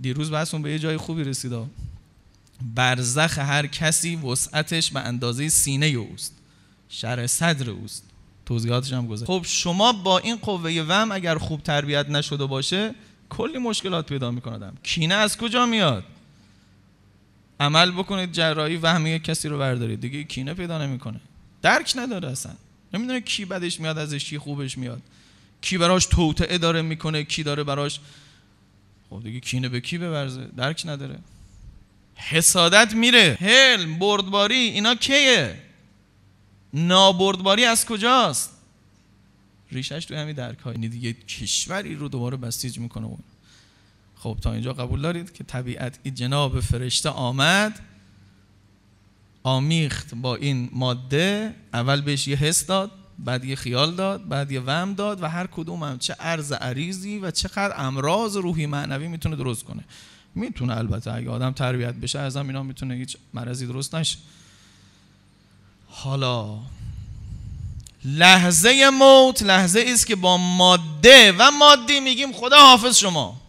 دیروز 0.00 0.30
بحثمون 0.30 0.62
به 0.62 0.70
یه 0.70 0.78
جای 0.78 0.96
خوبی 0.96 1.24
رسید 1.24 1.52
برزخ 2.74 3.38
هر 3.38 3.66
کسی 3.66 4.16
وسعتش 4.16 4.90
به 4.90 5.00
اندازه 5.00 5.48
سینه 5.48 5.86
اوست. 5.86 6.32
شر 6.88 7.26
صدر 7.26 7.70
اوست. 7.70 8.04
توضیحاتش 8.46 8.92
هم 8.92 9.06
گذاشت. 9.06 9.30
خب 9.30 9.42
شما 9.48 9.92
با 9.92 10.18
این 10.18 10.36
قوه 10.36 10.84
وم 10.88 11.12
اگر 11.12 11.38
خوب 11.38 11.62
تربیت 11.62 12.08
نشده 12.08 12.46
باشه 12.46 12.94
کلی 13.30 13.58
مشکلات 13.58 14.06
پیدا 14.06 14.30
می‌کنه 14.30 14.72
کینه 14.82 15.14
از 15.14 15.36
کجا 15.36 15.66
میاد؟ 15.66 16.04
عمل 17.60 17.90
بکنید 17.90 18.32
جراحی 18.32 18.76
وهمی 18.76 19.18
کسی 19.18 19.48
رو 19.48 19.58
بردارید. 19.58 20.00
دیگه 20.00 20.24
کینه 20.24 20.54
پیدا 20.54 20.86
نمی‌کنه. 20.86 21.20
درک 21.62 21.92
نداره 21.96 22.30
اصلا. 22.30 22.52
نمی‌دونه 22.94 23.20
کی 23.20 23.44
بدش 23.44 23.80
میاد 23.80 23.98
ازش 23.98 24.24
کی 24.24 24.38
خوبش 24.38 24.78
میاد. 24.78 25.02
کی 25.60 25.78
براش 25.78 26.06
توطعه 26.06 26.58
داره 26.58 26.82
می‌کنه 26.82 27.24
کی 27.24 27.42
داره 27.42 27.64
براش 27.64 28.00
خب 29.10 29.20
دیگه 29.24 29.40
کینه 29.40 29.68
به 29.68 29.80
کی 29.80 29.98
ببرزه؟ 29.98 30.48
درک 30.56 30.82
نداره. 30.86 31.18
حسادت 32.16 32.94
میره. 32.94 33.38
حلم 33.40 33.98
بردباری 33.98 34.54
اینا 34.56 34.94
کیه؟ 34.94 35.62
نابردباری 36.74 37.64
از 37.64 37.86
کجاست؟ 37.86 38.50
ریشش 39.72 40.04
توی 40.04 40.16
همین 40.16 40.34
درک 40.34 40.58
های 40.58 40.76
دیگه 40.76 41.12
کشوری 41.12 41.94
رو 41.94 42.08
دوباره 42.08 42.36
بسیج 42.36 42.78
می‌کنه. 42.78 43.18
خب 44.24 44.38
تا 44.42 44.52
اینجا 44.52 44.72
قبول 44.72 45.00
دارید 45.00 45.32
که 45.32 45.44
طبیعت 45.44 45.98
این 46.02 46.14
جناب 46.14 46.60
فرشته 46.60 47.08
آمد 47.08 47.80
آمیخت 49.42 50.14
با 50.14 50.36
این 50.36 50.68
ماده 50.72 51.54
اول 51.72 52.00
بهش 52.00 52.28
یه 52.28 52.36
حس 52.36 52.66
داد 52.66 52.90
بعد 53.18 53.44
یه 53.44 53.56
خیال 53.56 53.94
داد 53.94 54.28
بعد 54.28 54.52
یه 54.52 54.60
وهم 54.60 54.94
داد 54.94 55.22
و 55.22 55.26
هر 55.26 55.46
کدوم 55.46 55.82
هم 55.82 55.98
چه 55.98 56.14
عرض 56.14 56.52
عریضی 56.52 57.18
و 57.18 57.30
چقدر 57.30 57.74
امراض 57.76 58.36
روحی 58.36 58.66
معنوی 58.66 59.08
می‌تونه 59.08 59.36
درست 59.36 59.64
کنه. 59.64 59.84
می‌تونه 60.34 60.76
البته 60.76 61.12
اگه 61.12 61.30
آدم 61.30 61.52
تربیت 61.52 61.94
بشه 61.94 62.18
از 62.18 62.36
هم 62.36 62.46
اینا 62.46 62.62
می‌تونه 62.62 62.94
هیچ 62.94 63.16
مرضی 63.34 63.66
درست 63.66 63.94
نشه. 63.94 64.18
حالا 65.88 66.58
لحظه 68.04 68.90
موت 68.90 69.42
لحظه 69.42 69.84
است 69.88 70.06
که 70.06 70.16
با 70.16 70.36
ماده 70.36 71.32
و 71.38 71.50
مادی 71.50 72.00
میگیم 72.00 72.32
خدا 72.32 72.56
حافظ 72.56 72.96
شما. 72.96 73.43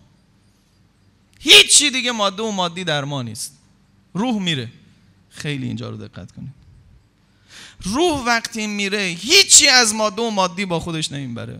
هیچی 1.45 1.91
دیگه 1.91 2.11
ماده 2.11 2.43
و 2.43 2.51
مادی 2.51 2.83
در 2.83 3.03
ما 3.03 3.21
نیست. 3.21 3.57
روح 4.13 4.41
میره. 4.41 4.69
خیلی 5.29 5.67
اینجا 5.67 5.89
رو 5.89 5.97
دقت 5.97 6.31
کنید. 6.31 6.53
روح 7.83 8.23
وقتی 8.25 8.67
میره 8.67 8.99
هیچی 9.19 9.67
از 9.67 9.93
ماده 9.93 10.21
و 10.21 10.29
مادی 10.29 10.65
با 10.65 10.79
خودش 10.79 11.11
نمی‌بره 11.11 11.59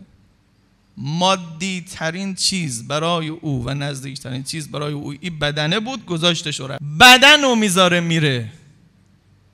مادی 0.96 1.84
ترین 1.90 2.34
چیز 2.34 2.88
برای 2.88 3.28
او 3.28 3.64
و 3.64 3.74
نزدیک 3.74 4.20
ترین 4.20 4.44
چیز 4.44 4.70
برای 4.70 4.92
او 4.92 5.14
این 5.20 5.38
بدنه 5.38 5.80
بود 5.80 6.06
گذاشته 6.06 6.52
شده. 6.52 6.78
بدن 7.00 7.44
او 7.44 7.56
می‌ذاره 7.56 8.00
میره. 8.00 8.52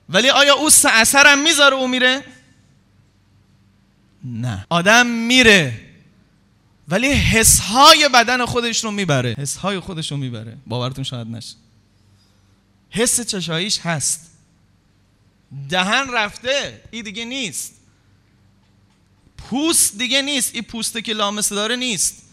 ولی 0.09 0.29
آیا 0.29 0.55
او 0.55 0.69
اثرم 0.85 1.43
می‌ذاره 1.43 1.75
او 1.75 1.87
میره؟ 1.87 2.23
نه. 4.23 4.65
آدم 4.69 5.07
میره. 5.07 5.92
ولی 6.93 7.07
حسهای 7.07 8.09
بدن 8.13 8.45
خودش 8.45 8.83
رو 8.83 8.91
می‌بره. 8.91 9.35
حسهای 9.37 9.79
خودش 9.79 10.11
رو 10.11 10.17
می‌بره. 10.17 10.57
باورتون 10.67 11.03
شاید 11.03 11.27
نشه. 11.27 11.55
حس 12.89 13.21
چشاییش 13.21 13.79
هست. 13.79 14.31
دهن 15.69 16.13
رفته 16.13 16.83
این 16.91 17.03
دیگه 17.03 17.25
نیست. 17.25 17.73
پوست 19.37 19.97
دیگه 19.97 20.21
نیست 20.21 20.55
این 20.55 20.63
پوسته 20.63 21.01
که 21.01 21.13
لامسه 21.13 21.55
داره 21.55 21.75
نیست. 21.75 22.23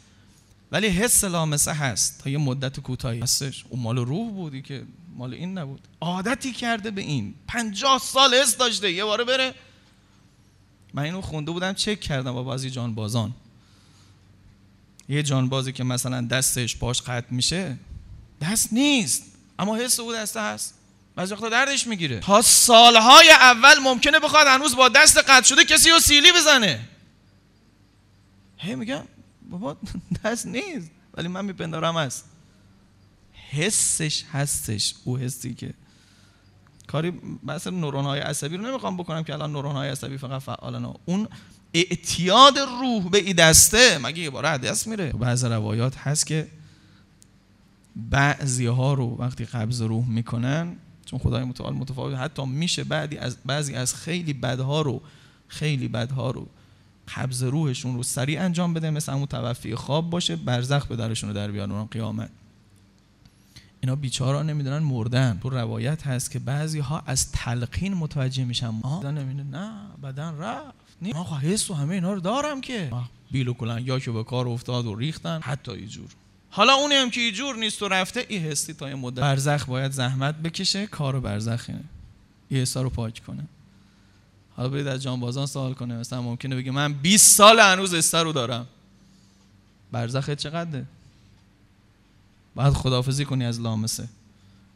ولی 0.73 0.89
حس 0.89 1.25
لامسه 1.25 1.73
هست. 1.73 2.21
تا 2.25 2.31
یه 2.31 2.39
مدت 2.39 2.81
کوتاهی. 2.81 3.21
هستش. 3.21 3.65
اون 3.69 3.83
مال 3.83 3.99
روح 3.99 4.33
بودی 4.33 4.63
که 4.63 4.85
مال 5.17 5.35
این 5.35 5.59
نبود. 5.59 5.81
عادتی 6.01 6.53
کرده 6.53 6.91
به 6.91 7.01
این. 7.01 7.35
پنجاه 7.49 7.99
سال 7.99 8.35
حس 8.35 8.57
داشته. 8.57 8.93
یه 8.93 9.05
باره 9.05 9.25
بره. 9.25 9.55
من 10.95 11.03
اینو 11.03 11.21
خونده 11.21 11.51
بودم 11.51 11.73
چک 11.73 12.01
کردم. 12.01 12.33
با 12.33 12.43
بعضی 12.43 12.71
جانبازان 12.71 13.35
یه 15.11 15.23
جانبازی 15.23 15.73
که 15.73 15.85
مثلا 15.85 16.21
دستش 16.21 16.77
پاش 16.77 17.03
قطع 17.03 17.27
میشه 17.31 17.77
دست 18.43 18.73
نیست. 18.73 19.23
اما 19.59 19.77
حس 19.77 20.01
او 20.01 20.13
دسته 20.13 20.41
هست. 20.41 20.75
بعضی 21.17 21.35
وقتا 21.35 21.49
دردش 21.49 21.87
می‌گیره. 21.87 22.21
تا 22.21 22.43
سالهای 22.43 23.31
اول 23.31 23.79
ممکنه 23.79 24.19
بخواد 24.21 24.47
هنوز 24.47 24.77
با 24.77 24.89
دست 24.89 25.19
قطع 25.19 25.43
شده 25.43 25.65
کسی 25.65 25.91
رو 25.91 25.99
سیلی 25.99 26.33
بزنه. 26.33 26.89
هی 28.57 28.75
میگم 28.75 29.03
بابا 29.51 29.77
دست 30.25 30.47
نیست. 30.47 30.91
ولی 31.15 31.29
من 31.29 31.45
میپندارم 31.45 31.97
هست. 31.97 32.25
حسش 33.51 34.25
هستش 34.33 34.95
او 35.05 35.19
حسی 35.19 35.55
که. 35.55 35.75
کاری 36.87 37.21
مثلا 37.43 37.77
نورون 37.77 38.05
های 38.05 38.21
عصبی 38.21 38.57
رو 38.57 38.67
نمی‌خوام 38.67 38.97
بکنم 38.97 39.25
که 39.25 39.33
الان 39.33 39.53
نورون 39.53 39.73
های 39.73 39.89
عصبی 39.89 40.19
فقط 40.19 40.43
فعالن. 40.43 40.95
اون 41.05 41.29
اعتیاد 41.75 42.59
روح 42.59 43.09
به 43.09 43.19
این 43.19 43.37
دسته 43.37 43.99
مگه 43.99 44.23
یه 44.23 44.31
بار 44.31 44.57
دست 44.57 44.87
میره؟ 44.87 45.13
بعض 45.13 45.45
روایات 45.45 45.97
هست 45.97 46.27
که 46.27 46.49
بعضی 47.97 48.67
ها 48.67 48.95
رو 48.95 49.17
وقتی 49.19 49.45
قبض 49.45 49.83
روح 49.83 50.09
می‌کنن 50.09 50.77
چون 51.07 51.19
خدای 51.19 51.45
متعال 51.45 51.75
متفاوت 51.75 52.15
حتی 52.15 52.47
میشه 52.47 52.85
بعدی 52.85 53.19
از 53.19 53.37
بعضی 53.47 53.75
از 53.75 53.95
خیلی 53.95 54.33
بدها 54.33 54.83
رو 54.83 55.03
خیلی 55.49 55.89
بدها 55.89 56.31
رو 56.31 56.47
قبض 57.17 57.43
روحشون 57.43 57.95
رو 57.95 58.03
سریع 58.03 58.43
انجام 58.43 58.75
بده 58.75 58.91
مثل 58.91 59.13
همون 59.13 59.27
توفی 59.27 59.75
خواب 59.75 60.11
باشه 60.11 60.37
برزخ 60.37 60.87
به 60.87 60.97
درشون 60.97 61.31
رو 61.31 61.37
در 61.37 61.51
بیان 61.51 61.87
قیامت. 61.87 62.31
اینا 63.81 63.97
بیچارا 63.97 64.43
نمی‌دونن 64.43 64.79
مردن. 64.79 65.39
تو 65.43 65.51
روایت 65.51 66.07
هست 66.07 66.31
که 66.31 66.39
بعضی 66.39 66.79
ها 66.79 67.03
از 67.07 67.33
تلقین 67.33 67.95
متوجه 67.95 68.45
میشن. 68.45 68.75
آه 68.83 69.11
نه 69.11 69.71
بدن 70.03 70.39
رفت. 70.39 70.90
نه 71.03 71.15
آقا 71.15 71.37
حس 71.37 71.71
و 71.71 71.75
همه 71.75 71.95
اینا 71.95 72.13
رو 72.13 72.21
دارم 72.21 72.61
که. 72.61 72.93
بیل 73.31 73.49
و 73.49 73.55
کلن 73.55 73.87
یا 73.87 73.99
که 73.99 74.11
به 74.11 74.25
کار 74.25 74.49
افتاد 74.49 74.87
و 74.87 74.95
ریختن. 74.95 75.41
حتی 75.43 75.71
ایجور. 75.71 76.09
حالا 76.51 76.75
اونی 76.75 76.95
هم 76.95 77.11
که 77.11 77.21
ایجور 77.21 77.57
نیست 77.57 77.83
و 77.83 77.89
رفته 77.89 78.27
ای 78.29 78.37
حسی 78.39 78.75
تا 78.75 78.89
یه 78.89 78.95
مدت. 78.95 79.21
برزخ 79.21 79.65
باید 79.65 79.93
زحمت 79.93 80.35
بکشه 80.35 80.87
کار 80.87 81.21
برزخه. 81.21 81.81
این 82.49 82.61
حسا 82.61 82.83
رو 82.83 82.91
پاک 82.91 83.23
کنه. 83.27 83.45
حالا 84.57 84.69
برید 84.69 84.87
از 84.87 85.03
جانبازان 85.03 85.47
سوال 85.47 85.75
کنه. 85.75 85.95
مثلا 85.95 86.23
ممکنه 86.23 86.57
بگه 86.57 86.71
من 86.71 86.93
20 86.93 87.37
سال 87.37 87.61
هنوز 87.61 87.95
استا 87.95 88.23
رو 88.23 88.33
دارم. 88.33 88.67
برزخ 89.93 90.31
چقدره؟ 90.31 90.87
باید 92.55 92.73
خداحافظی 92.73 93.25
کنی 93.25 93.45
از 93.45 93.61
لامسه. 93.61 94.09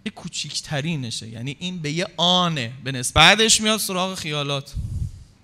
یه 0.06 0.12
کوچیکترینشه. 0.12 1.28
یعنی 1.28 1.56
این 1.58 1.78
به 1.78 1.92
یه 1.92 2.06
آنه. 2.16 2.72
به 2.84 2.92
نسبت 2.92 3.14
بعدش 3.14 3.60
میاد 3.60 3.80
سراغ 3.80 4.14
خیالات. 4.14 4.74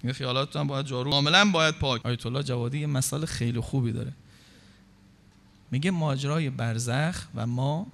این 0.05 0.13
خیالات 0.13 0.57
هم 0.57 0.67
باید 0.67 0.87
جارو. 0.87 1.11
کاملا 1.11 1.45
باید 1.45 1.75
پاک. 1.75 2.07
آیت 2.07 2.27
الله 2.27 2.43
جوادی 2.43 2.79
یه 2.79 2.87
مثال 2.87 3.27
خیلی 3.27 3.61
خوبی 3.61 3.93
داره. 3.93 4.13
میگه 5.71 5.91
ماجرای 5.91 6.51
برزخ 6.51 7.27
و 7.35 7.47
ما 7.47 7.87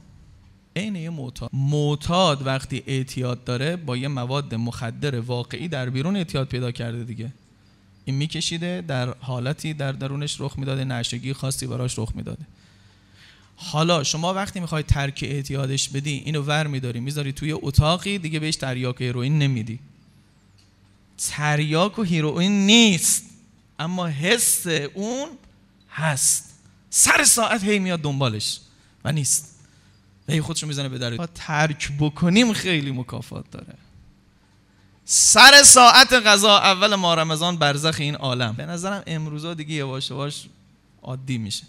عین 0.76 0.96
یه 0.96 1.10
معتاد. 1.10 1.50
معتاد 1.52 2.46
وقتی 2.46 2.82
اعتیاد 2.86 3.44
داره 3.44 3.76
با 3.76 3.96
یه 3.96 4.08
مواد 4.08 4.54
مخدر 4.54 5.20
واقعی 5.20 5.68
در 5.68 5.90
بیرون 5.90 6.16
اعتیاد 6.16 6.48
پیدا 6.48 6.72
کرده 6.72 7.04
دیگه. 7.04 7.32
این 8.04 8.16
میکشیده 8.16 8.84
در 8.88 9.14
حالتی 9.20 9.74
در 9.74 9.92
درونش 9.92 10.40
رخ 10.40 10.58
می‌داده 10.58 10.84
نشگی 10.84 11.32
خاصی 11.32 11.66
براش 11.66 11.98
رخ 11.98 12.12
می‌داده. 12.14 12.42
حالا 13.56 14.02
شما 14.02 14.34
وقتی 14.34 14.60
می‌خوای 14.60 14.82
ترک 14.82 15.24
اعتیادش 15.28 15.88
بدی 15.88 16.10
اینو 16.10 16.42
ور 16.42 16.66
میداری 16.66 17.00
می‌ذاری 17.00 17.32
توی 17.32 17.52
اتاقی 17.52 18.18
دیگه 18.18 18.38
بهش 18.40 18.56
تریاک 18.56 19.00
هیروئین 19.00 19.38
نمیدی. 19.38 19.78
تریاک 21.18 21.98
و 21.98 22.02
هیروئین 22.02 22.66
نیست. 22.66 23.24
اما 23.78 24.06
حس 24.06 24.66
اون 24.94 25.28
هست. 25.90 26.54
سر 26.90 27.24
ساعت 27.24 27.64
هی 27.64 27.78
میاد 27.78 28.00
دنبالش 28.00 28.60
و 29.04 29.12
نیست. 29.12 29.58
هی 30.28 30.40
خودشو 30.40 30.66
می‌زنه 30.66 30.88
به 30.88 30.98
در 30.98 31.26
ترک 31.26 31.92
بکنیم 32.00 32.52
خیلی 32.52 32.90
مکافات 32.90 33.50
داره. 33.50 33.74
سر 35.04 35.62
ساعت 35.62 36.12
غذا 36.12 36.58
اول 36.58 36.94
ما 36.94 37.14
رمضان 37.14 37.56
برزخ 37.56 37.96
این 37.98 38.14
عالم. 38.14 38.52
به 38.52 38.66
نظرم 38.66 39.02
امروزا 39.06 39.54
دیگه 39.54 39.74
یواش 39.74 40.10
یواش 40.10 40.46
عادی 41.02 41.38
میشه. 41.38 41.64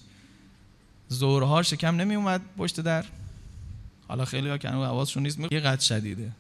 زورها 1.10 1.64
شکم 1.64 1.96
نمی 1.96 2.16
اومد 2.16 2.42
پشت 2.58 2.80
در. 2.80 3.06
حالا 4.08 4.26
خیلی 4.26 4.50
ها 4.50 4.58
که 4.58 4.70
حواسشون 4.70 5.24
نیست 5.24 5.40
یه 5.52 5.60
قد 5.60 5.80
شدیده. 5.80 6.32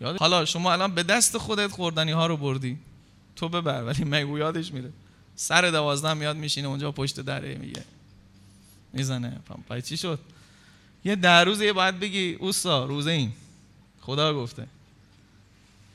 حالا 0.00 0.44
شما 0.44 0.72
الان 0.72 0.94
به 0.94 1.02
دست 1.02 1.38
خودت 1.38 1.70
خوردنی 1.70 2.12
ها 2.12 2.26
رو 2.26 2.36
بردی. 2.36 2.78
تو 3.36 3.48
ببر 3.48 3.84
ولی 3.84 4.04
مگو 4.04 4.38
یادش 4.38 4.72
میره. 4.72 4.90
سر 5.36 5.70
دوازده 5.70 6.14
میاد 6.14 6.36
میشینه 6.36 6.68
اونجا 6.68 6.92
پشت 6.92 7.20
دره 7.20 7.54
میگه. 7.54 7.84
می‌زنه. 8.92 9.40
پای 9.68 9.82
چی 9.82 9.96
شد؟ 9.96 10.18
یه 11.04 11.16
در 11.16 11.44
روز 11.44 11.60
یه 11.60 11.72
باید 11.72 12.00
بگی 12.00 12.32
اوسا 12.32 12.84
روزه 12.84 13.10
این 13.10 13.32
خدا 14.00 14.34
گفته. 14.34 14.66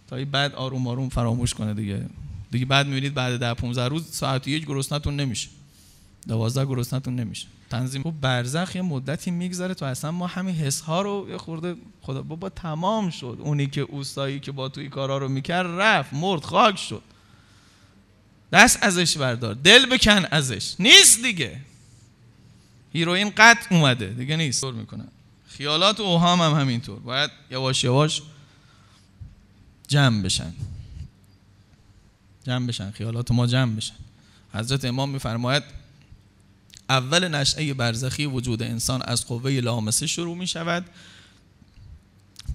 تا 0.10 0.15
این 0.15 0.31
بعد 0.31 0.55
آروم 0.55 0.88
آروم 0.88 1.10
فراموش 1.10 1.53
کنه 1.53 1.74
دیگه. 1.74 2.05
دیگه 2.51 2.65
بعد 2.65 2.88
می‌بینید 2.88 3.13
بعد 3.13 3.39
ده 3.39 3.53
15 3.53 3.88
روز 3.88 4.12
ساعت 4.12 4.48
یک 4.48 4.65
گرسنتون 4.65 5.15
نمیشه. 5.15 5.50
دوازده 6.27 6.65
گرسنتون 6.65 7.15
نمیشه. 7.15 7.48
تنظیم. 7.71 8.03
خب 8.03 8.13
برزخ 8.21 8.75
یه 8.75 8.81
مدتی 8.81 9.31
میگذره 9.31 9.73
تو 9.73 9.85
اصلا 9.85 10.11
ما 10.11 10.27
همین 10.27 10.55
حس 10.55 10.81
ها 10.81 11.01
رو 11.01 11.27
یه 11.29 11.37
خورده 11.37 11.75
خدا 12.01 12.21
بابا 12.21 12.49
تمام 12.49 13.09
شد. 13.09 13.37
اونی 13.39 13.67
که 13.67 13.81
اوستایی 13.81 14.39
که 14.39 14.51
با 14.51 14.69
توی 14.69 14.89
کارا 14.89 15.17
رو 15.17 15.27
می‌کرد 15.27 15.67
رفت 15.67 16.13
مرد 16.13 16.43
خاک 16.43 16.77
شد. 16.77 17.03
دست 18.51 18.83
ازش 18.83 19.17
بردار 19.17 19.53
دل 19.53 19.85
بکن 19.85 20.25
ازش. 20.31 20.75
نیست 20.79 21.21
دیگه. 21.23 21.61
هیروین 22.93 23.29
قط 23.37 23.57
اومده 23.71 24.07
دیگه 24.07 24.35
نیست. 24.35 24.61
طور 24.61 24.73
می‌کنه. 24.73 25.03
خیالات 25.47 25.99
و 25.99 26.03
اوهام 26.03 26.41
هم 26.41 26.61
همینطور. 26.61 26.99
باید 26.99 27.31
یواش 27.51 27.83
یواش 27.83 28.21
جمع 29.87 30.21
بشن. 30.21 30.53
جمع 32.43 32.67
بشن 32.67 32.91
خیالات 32.91 33.31
ما 33.31 33.47
جمع 33.47 33.75
بشن. 33.75 33.95
حضرت 34.53 34.85
امام 34.85 35.09
میفرماید 35.09 35.63
اول 36.91 37.27
نشعه 37.27 37.74
برزخی 37.74 38.25
وجود 38.25 38.63
انسان 38.63 39.01
از 39.01 39.25
قوه 39.25 39.51
لامسه 39.51 40.07
شروع 40.07 40.38
می 40.38 40.48
شود. 40.48 40.86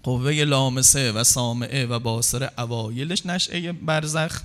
قوه 0.03 0.33
لامسه 0.33 1.13
و 1.13 1.25
سامعه 1.25 1.87
و 1.87 1.99
باصر 1.99 2.51
اوایلش 2.59 3.27
نشعه 3.27 3.73
برزخ. 3.73 4.43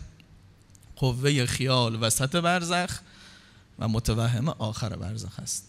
قوه 0.96 1.46
خیال 1.46 2.04
وسط 2.04 2.36
برزخ 2.36 3.00
و 3.80 3.88
متوهم 3.88 4.50
آخر 4.50 4.96
برزخ 4.96 5.40
است. 5.40 5.68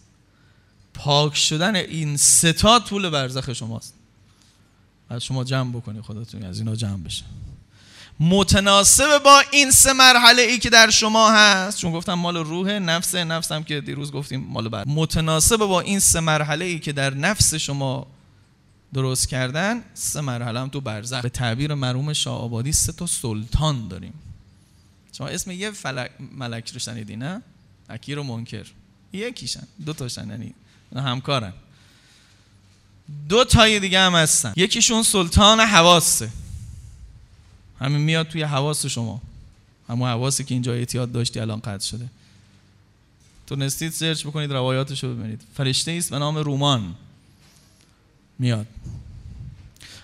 پاک 0.94 1.36
شدن 1.36 1.76
این 1.76 2.16
ستا 2.16 2.78
طول 2.78 3.10
برزخ 3.10 3.52
شماست. 3.52 3.94
از 5.08 5.24
شما 5.24 5.44
جمع 5.44 5.72
بکنی 5.72 6.00
خودتون 6.00 6.42
از 6.42 6.58
اینا 6.58 6.76
جمع 6.76 7.02
بشه. 7.02 7.24
متناسب 8.22 9.18
با 9.24 9.42
این 9.50 9.70
سه 9.70 9.92
مرحله 9.92 10.42
ای 10.42 10.58
که 10.58 10.70
در 10.70 10.90
شما 10.90 11.30
هست. 11.30 11.78
چون 11.78 11.92
گفتم 11.92 12.14
مال 12.14 12.36
روح 12.36 12.70
نفس 12.70 13.14
نفس 13.14 13.52
هم 13.52 13.64
که 13.64 13.80
دیروز 13.80 14.12
گفتیم 14.12 14.46
مال 14.48 14.68
بعد 14.68 14.88
متناسب 14.88 15.56
با 15.56 15.80
این 15.80 15.98
سه 15.98 16.20
مرحله 16.20 16.64
ای 16.64 16.78
که 16.78 16.92
در 16.92 17.14
نفس 17.14 17.54
شما 17.54 18.06
درست 18.94 19.28
کردن 19.28 19.82
سه 19.94 20.20
مرحله 20.20 20.60
هم 20.60 20.68
تو 20.68 20.80
برزخ. 20.80 21.22
به 21.22 21.28
تعبیر 21.28 21.74
مرحوم 21.74 22.12
شاه 22.12 22.38
آبادی 22.38 22.72
سه 22.72 22.92
تا 22.92 23.06
سلطان 23.06 23.88
داریم. 23.88 24.14
شما 25.12 25.28
اسم 25.28 25.50
یه 25.50 25.70
فلک 25.70 26.10
ملک 26.36 26.70
رو 26.70 26.78
شنیدی 26.78 27.16
نه؟ 27.16 27.42
اکیر 27.88 28.18
و 28.18 28.22
منکر. 28.22 28.66
یکیشن. 29.12 29.66
دو 29.86 29.92
تاشن 29.92 30.30
یعنی 30.30 30.54
همکارن. 30.96 31.52
دو 33.28 33.44
تای 33.44 33.80
دیگه 33.80 34.00
هم 34.00 34.14
هستن. 34.14 34.52
یکیشون 34.56 35.02
سلطان 35.02 35.60
حواسه. 35.60 36.28
همین 37.82 38.00
میاد 38.00 38.28
توی 38.28 38.42
حواس 38.42 38.86
شما. 38.86 39.22
همون 39.88 40.08
حواسی 40.08 40.44
که 40.44 40.54
اینجا 40.54 40.72
اعتیاد 40.72 41.12
داشتی 41.12 41.40
الان 41.40 41.60
قطع 41.60 41.86
شده. 41.86 42.08
تونستید 43.46 43.92
سرچ 43.92 44.26
بکنید 44.26 44.52
روایاتش 44.52 45.04
رو 45.04 45.14
ببینید. 45.14 45.40
فرشته 45.54 45.92
است 45.92 46.10
به 46.10 46.18
نام 46.18 46.38
رومان. 46.38 46.94
میاد. 48.38 48.66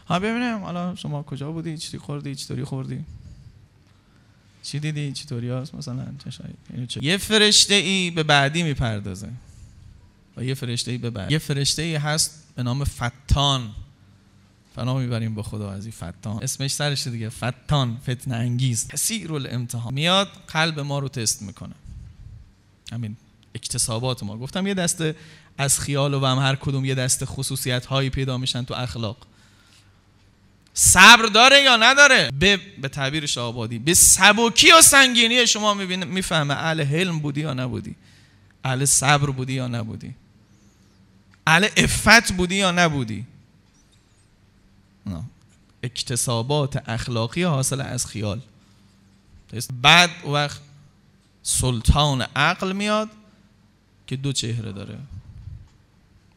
ها 0.08 0.18
ببینیم 0.18 0.58
حالا 0.58 0.94
شما 0.94 1.22
کجا 1.22 1.52
بودی؟ 1.52 1.78
چی 1.78 1.98
خوردی؟ 1.98 2.34
چطوری 2.34 2.64
خوردی؟ 2.64 3.04
چی 4.62 4.78
دیدی؟ 4.78 5.12
چطوری 5.12 5.50
هست 5.50 5.74
مثلا 5.74 6.06
یه 7.02 7.16
فرشته 7.16 7.74
ای 7.74 8.10
به 8.10 8.22
بعدی 8.22 8.62
می‌پردازه. 8.62 9.28
و 10.36 10.44
یه 10.44 10.54
فرشته 10.54 10.90
ای 10.90 10.98
به 10.98 11.10
بعد. 11.10 11.32
یه 11.32 11.38
فرشته 11.38 11.82
ای 11.82 11.94
هست 11.94 12.44
به 12.56 12.62
نام 12.62 12.84
فتان. 12.84 13.70
فنا 14.78 14.94
می‌بریم 14.94 15.34
با 15.34 15.42
خدا. 15.42 15.72
از 15.72 15.84
این 15.84 15.92
فتان. 15.92 16.42
اسمش 16.42 16.72
سرش 16.72 17.06
دیگه. 17.06 17.28
فتان 17.28 17.96
فتنه 18.02 18.36
انگیز. 18.36 18.88
کثیر 18.88 19.32
الامتحان 19.32 19.94
میاد 19.94 20.28
قلب 20.48 20.80
ما 20.80 20.98
رو 20.98 21.08
تست 21.08 21.42
می‌کنه. 21.42 21.74
همین 22.92 23.16
اکتسابات 23.54 24.22
ما. 24.22 24.36
گفتم 24.36 24.66
یه 24.66 24.74
دسته 24.74 25.16
از 25.58 25.80
خیال 25.80 26.14
و 26.14 26.26
هم 26.26 26.38
هر 26.38 26.54
کدوم 26.56 26.84
یه 26.84 26.94
دسته 26.94 27.26
خصوصیت 27.26 27.86
هایی 27.86 28.10
پیدا 28.10 28.38
میشن 28.38 28.64
تو 28.64 28.74
اخلاق. 28.74 29.16
صبر 30.74 31.26
داره 31.26 31.62
یا 31.62 31.76
نداره؟ 31.76 32.30
به, 32.38 32.60
به 32.82 32.88
تعبیر 32.88 33.26
شعبادی 33.26 33.78
به 33.78 33.94
سبکی 33.94 34.72
و 34.72 34.82
سنگینی 34.82 35.46
شما 35.46 35.74
می‌فهمه 35.74 36.54
اهل 36.54 36.82
حلم 36.82 37.18
بودی 37.18 37.40
یا 37.40 37.54
نبودی. 37.54 37.94
اهل 38.64 38.84
صبر 38.84 39.30
بودی 39.30 39.52
یا 39.52 39.68
نبودی. 39.68 40.14
اهل 41.46 41.68
افت 41.76 42.32
بودی 42.32 42.54
یا 42.54 42.70
نبودی. 42.70 43.24
اکتسابات 45.83 46.88
اخلاقی 46.88 47.42
حاصل 47.42 47.81
از 47.81 48.07
خیال. 48.07 48.40
بعد 49.83 50.11
وقت 50.27 50.61
سلطان 51.42 52.23
عقل 52.23 52.73
میاد 52.73 53.09
که 54.07 54.16
دو 54.16 54.33
چهره 54.33 54.73
داره. 54.73 54.99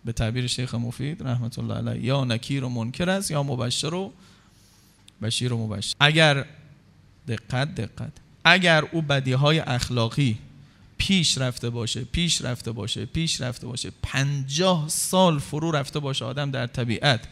به 0.06 0.12
تعبیر 0.12 0.48
شیخ 0.48 0.76
مفید 0.76 1.24
رحمت 1.24 1.60
الله 1.60 1.76
علیه 1.76 2.06
یا 2.06 2.24
نکیر 2.24 2.64
و 2.64 2.70
منکر 2.70 3.10
است 3.10 3.32
یا 3.32 3.44
مبشر 3.44 3.94
و 3.94 4.14
بشیر 5.22 5.54
و 5.54 5.68
مبشر. 5.68 5.96
اگر 6.00 6.46
دقت 7.28 7.76
دقت. 7.76 8.12
اگر 8.44 8.86
او 8.92 9.02
بدی 9.02 9.32
های 9.32 9.60
اخلاقی 9.60 10.38
پیش 10.98 11.38
رفته 11.38 11.70
باشه 11.70 12.04
پیش 12.04 12.42
رفته 12.42 12.72
باشه 12.72 13.06
پیش 13.06 13.42
رفته 13.42 13.68
باشه 13.68 13.92
پنجاه 14.02 14.90
سال 14.90 15.40
فرو 15.40 15.72
رفته 15.72 16.00
باشه 16.00 16.26
آدم 16.26 16.52
در 16.52 16.68
طبیعت 16.68 17.28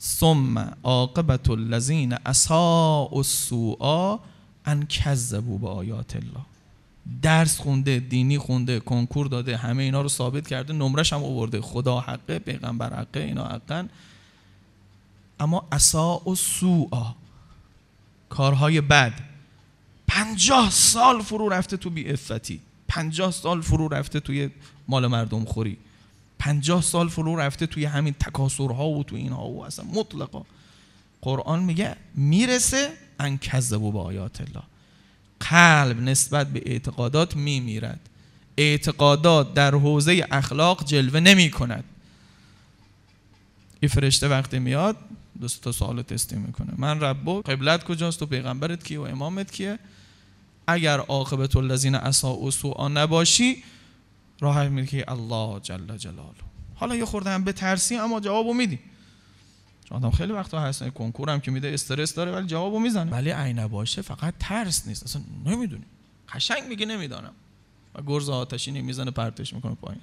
ثم 0.00 0.58
عاقبت 0.82 1.50
الذین 1.50 2.12
اساء 2.26 3.16
السوء 3.16 4.18
ان 4.66 4.86
کذبوا 4.86 5.58
به 5.58 5.68
آیات 5.68 6.16
الله. 6.16 6.44
درس 7.22 7.58
خونده 7.58 7.98
دینی 7.98 8.38
خونده 8.38 8.80
کنکور 8.80 9.26
داده 9.26 9.56
همه 9.56 9.82
اینا 9.82 10.02
رو 10.02 10.08
ثابت 10.08 10.48
کرده 10.48 10.72
نمرش 10.72 11.12
هم 11.12 11.24
آورده. 11.24 11.60
خدا 11.60 12.00
حقه 12.00 12.38
پیغمبر 12.38 12.94
حقه 12.94 13.20
اینا 13.20 13.44
حقن. 13.44 13.88
اما 15.40 15.64
اساء 15.72 16.22
السوء 16.26 16.88
کارهای 18.28 18.80
بد. 18.80 19.12
پنجاه 20.06 20.70
سال 20.70 21.22
فرو 21.22 21.48
رفته 21.48 21.76
تو 21.76 21.90
بی 21.90 22.12
افتی 22.12 22.60
پنجاه 22.88 23.30
سال 23.30 23.60
فرو 23.60 23.88
رفته 23.88 24.20
توی 24.20 24.50
مال 24.88 25.06
مردم 25.06 25.44
خوری. 25.44 25.78
پنجاه 26.40 26.82
سال 26.82 27.08
فرو 27.08 27.36
رفته 27.36 27.66
توی 27.66 27.84
همین 27.84 28.14
تکاسرها 28.14 28.88
و 28.88 29.04
تو 29.04 29.16
اینها 29.16 29.48
و 29.48 29.64
اصلا 29.64 29.84
مطلقا. 29.84 30.42
قرآن 31.22 31.62
میگه 31.62 31.96
می‌رسه 32.14 32.92
ان 33.18 33.38
کذبوا 33.38 33.90
به 33.90 33.98
آیات 33.98 34.40
الله. 34.40 34.62
قلب 35.40 36.00
نسبت 36.00 36.46
به 36.46 36.62
اعتقادات 36.66 37.36
میمیرد. 37.36 38.00
اعتقادات 38.56 39.54
در 39.54 39.74
حوزه 39.74 40.26
اخلاق 40.30 40.84
جلوه 40.84 41.20
نمی 41.20 41.50
کند 41.50 41.84
یه 43.82 43.88
فرشته 43.88 44.28
وقتی 44.28 44.58
میاد 44.58 44.96
دوست 45.40 45.60
تا 45.62 45.72
سوال 45.72 46.02
تستی 46.02 46.36
می‌کنه. 46.36 46.72
من 46.76 47.00
ربو 47.00 47.42
قبلت 47.42 47.84
کجاست 47.84 48.22
و 48.22 48.26
پیغمبرت 48.26 48.84
کیه 48.84 48.98
و 48.98 49.02
امامت 49.02 49.52
کیه؟ 49.52 49.78
اگر 50.66 50.98
عاقبت 50.98 51.56
الذین 51.56 51.94
اساء 51.94 52.36
و 52.36 52.50
سوء 52.50 52.88
نباشی 52.88 53.62
راه 54.40 54.68
میده 54.68 54.86
که 54.86 55.10
الله 55.10 55.60
جل 55.60 55.96
جلاله. 55.96 56.34
حالا 56.74 56.96
یه 56.96 57.04
خورده 57.04 57.30
هم 57.30 57.44
به 57.44 57.52
ترسی 57.52 57.96
اما 57.96 58.20
جوابو 58.20 58.54
میدی. 58.54 58.78
چون 59.88 59.98
آدم 59.98 60.10
خیلی 60.10 60.32
وقتا 60.32 60.60
هست 60.60 60.88
کنکور 60.88 61.30
هم 61.30 61.40
که 61.40 61.50
میده 61.50 61.74
استرس 61.74 62.14
داره 62.14 62.32
ولی 62.32 62.46
جوابو 62.46 62.80
می‌زنه. 62.80 63.10
ولی 63.10 63.30
عین 63.30 63.66
باشه 63.66 64.02
فقط 64.02 64.34
ترس 64.38 64.86
نیست. 64.86 65.02
اصلا 65.02 65.22
نمی‌دونی. 65.46 65.84
قشنگ 66.34 66.62
میگه 66.68 66.86
نمی‌دانم. 66.86 67.32
و 67.94 68.02
گرز 68.02 68.28
آتشی 68.28 68.70
می‌زنه 68.70 69.10
پرتش 69.10 69.52
می‌کنه 69.52 69.74
پایین. 69.74 70.00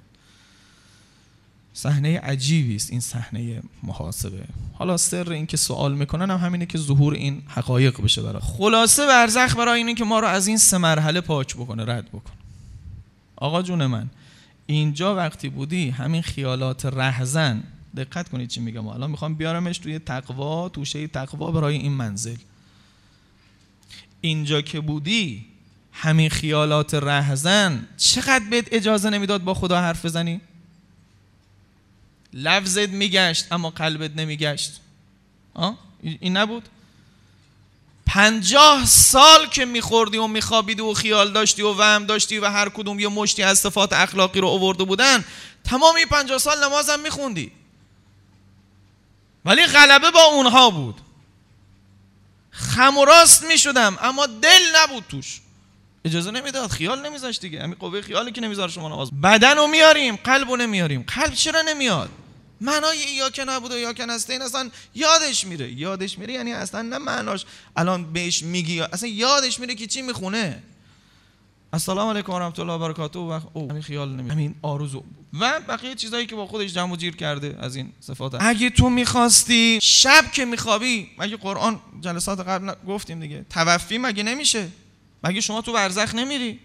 صحنه 1.74 2.20
عجیبی 2.20 2.76
است 2.76 2.90
این 2.90 3.00
صحنه 3.00 3.62
محاسبه. 3.82 4.44
حالا 4.74 4.96
سر 4.96 5.30
این 5.30 5.46
که 5.46 5.56
سوال 5.56 5.94
می‌کنن 5.94 6.30
هم 6.30 6.36
همینه 6.36 6.66
که 6.66 6.78
ظهور 6.78 7.14
این 7.14 7.42
حقایق 7.46 8.00
بشه 8.00 8.22
برای 8.22 8.42
خلاصه 8.42 9.06
برزخ 9.06 9.56
برای 9.56 9.78
اینه 9.78 9.94
که 9.94 10.04
ما 10.04 10.20
رو 10.20 10.26
از 10.26 10.46
این 10.46 10.58
سه 10.58 10.78
مرحله 10.78 11.20
پاک 11.20 11.54
بکنه 11.54 11.84
رد 11.84 12.08
بکن 12.08 12.32
آقا 13.36 13.62
جون 13.62 13.86
من 13.86 14.10
اینجا 14.70 15.16
وقتی 15.16 15.48
بودی 15.48 15.90
همین 15.90 16.22
خیالات 16.22 16.86
رهزن 16.86 17.62
دقت 17.96 18.28
کنید 18.28 18.48
چی 18.48 18.60
میگم. 18.60 18.86
الان 18.88 19.10
می‌خوام 19.10 19.34
بیارمش 19.34 19.78
توی 19.78 19.98
تقوا 19.98 20.68
توشه 20.68 21.06
تقوا 21.06 21.50
برای 21.50 21.76
این 21.76 21.92
منزل. 21.92 22.36
اینجا 24.20 24.60
که 24.60 24.80
بودی 24.80 25.46
همین 25.92 26.30
خیالات 26.30 26.94
رهزن 26.94 27.88
چقدر 27.96 28.44
بهت 28.50 28.68
اجازه 28.72 29.10
نمی‌داد 29.10 29.44
با 29.44 29.54
خدا 29.54 29.80
حرف 29.80 30.04
بزنی؟ 30.04 30.40
لفظت 32.32 32.88
میگشت 32.88 33.52
اما 33.52 33.70
قلبت 33.70 34.16
نمیگشت. 34.16 34.80
این 36.02 36.36
نبود؟ 36.36 36.68
پنجاه 38.08 38.86
سال 38.86 39.46
که 39.46 39.64
میخوردی 39.64 40.18
و 40.18 40.26
میخوابیدی 40.26 40.82
و 40.82 40.94
خیال 40.94 41.32
داشتی 41.32 41.62
و 41.62 41.72
وهم 41.72 42.06
داشتی 42.06 42.38
و 42.38 42.46
هر 42.46 42.68
کدوم 42.68 43.00
یه 43.00 43.08
مشتی 43.08 43.42
از 43.42 43.58
صفات 43.58 43.92
اخلاقی 43.92 44.40
رو 44.40 44.48
اوورده 44.48 44.84
بودن 44.84 45.24
تمام 45.64 45.96
این 45.96 46.06
پنجاه 46.06 46.38
سال 46.38 46.64
نمازم 46.64 47.00
میخوندی. 47.00 47.52
ولی 49.44 49.66
غلبه 49.66 50.10
با 50.10 50.24
اونها 50.24 50.70
بود. 50.70 51.00
خم 52.50 52.98
و 52.98 53.04
راست 53.04 53.44
می‌شدم 53.44 53.98
اما 54.00 54.26
دل 54.26 54.62
نبود 54.76 55.04
توش. 55.08 55.40
اجازه 56.04 56.30
نمی‌داد 56.30 56.70
خیال 56.70 57.06
نمیذاشت 57.06 57.40
دیگه. 57.40 57.62
همین 57.62 57.74
قوه 57.74 58.02
خیالی 58.02 58.32
که 58.32 58.40
نمی‌ذاره 58.40 58.72
شما 58.72 58.88
نماز. 58.88 59.20
بدن 59.20 59.56
رو 59.56 59.66
میاریم 59.66 60.16
قلب 60.16 60.50
رو 60.50 60.56
نمیاریم. 60.56 61.04
قلب 61.08 61.34
چرا 61.34 61.62
نمیاد؟ 61.62 62.10
معنای 62.60 62.98
یا 62.98 63.30
که 63.30 63.44
نبود 63.44 63.72
و 63.72 63.78
یا 63.78 63.92
که 63.92 64.06
نسته 64.06 64.32
این 64.32 64.42
اصلا 64.42 64.70
یادش 64.94 65.46
میره. 65.46 65.72
یادش 65.72 66.18
میره 66.18 66.34
یعنی 66.34 66.52
اصلا 66.52 66.82
نه 66.82 66.98
معناش. 66.98 67.44
الان 67.76 68.12
بهش 68.12 68.42
میگی 68.42 68.80
اصلا 68.80 69.08
یادش 69.08 69.60
میره 69.60 69.74
که 69.74 69.86
چی 69.86 70.02
می‌خونه. 70.02 70.62
السلام 71.72 72.08
علیکم 72.08 72.32
و 72.32 72.38
رحمت 72.38 72.58
الله 72.58 72.72
و 72.72 72.78
برکاته. 72.78 73.18
و 73.18 73.40
او 73.54 73.70
همین 73.70 73.82
خیال 73.82 74.08
نمی 74.08 74.30
همین 74.30 74.54
آرزو. 74.62 75.04
و 75.40 75.60
بقیه 75.68 75.94
چیزایی 75.94 76.26
که 76.26 76.36
با 76.36 76.46
خودش 76.46 76.72
جمع 76.74 76.92
و 76.92 76.96
جیر 76.96 77.16
کرده 77.16 77.56
از 77.60 77.76
این 77.76 77.92
صفات 78.00 78.34
اگه 78.40 78.70
تو 78.70 78.90
می‌خواستی 78.90 79.78
شب 79.82 80.32
که 80.32 80.44
میخوابی 80.44 81.10
مگه 81.18 81.36
قرآن 81.36 81.80
جلسات 82.00 82.40
قبل 82.40 82.74
گفتیم 82.86 83.20
دیگه. 83.20 83.46
توفی 83.50 83.98
مگه 83.98 84.22
نمیشه؟ 84.22 84.68
مگه 85.24 85.40
شما 85.40 85.62
تو 85.62 85.72
برزخ 85.72 86.14
نمیری؟ 86.14 86.60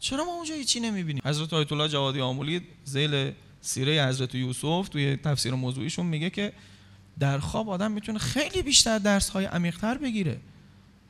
چرا 0.00 0.24
ما 0.24 0.32
اونجا 0.32 0.54
هیچی 0.54 0.80
نمی‌بینیم؟ 0.80 1.22
حضرت 1.24 1.52
آیت 1.52 1.72
الله 1.72 1.88
جوادی 1.88 2.20
آمولی 2.20 2.60
زیل 2.84 3.32
سیره 3.60 4.06
حضرت 4.06 4.34
یوسف 4.34 4.88
توی 4.88 5.16
تفسیر 5.16 5.54
موضوعیشون 5.54 6.06
میگه 6.06 6.30
که 6.30 6.52
در 7.18 7.38
خواب 7.38 7.70
آدم 7.70 7.92
می‌تونه 7.92 8.18
خیلی 8.18 8.62
بیشتر 8.62 8.98
درس 8.98 9.28
های 9.28 9.44
عمیقتر 9.44 9.98
بگیره. 9.98 10.40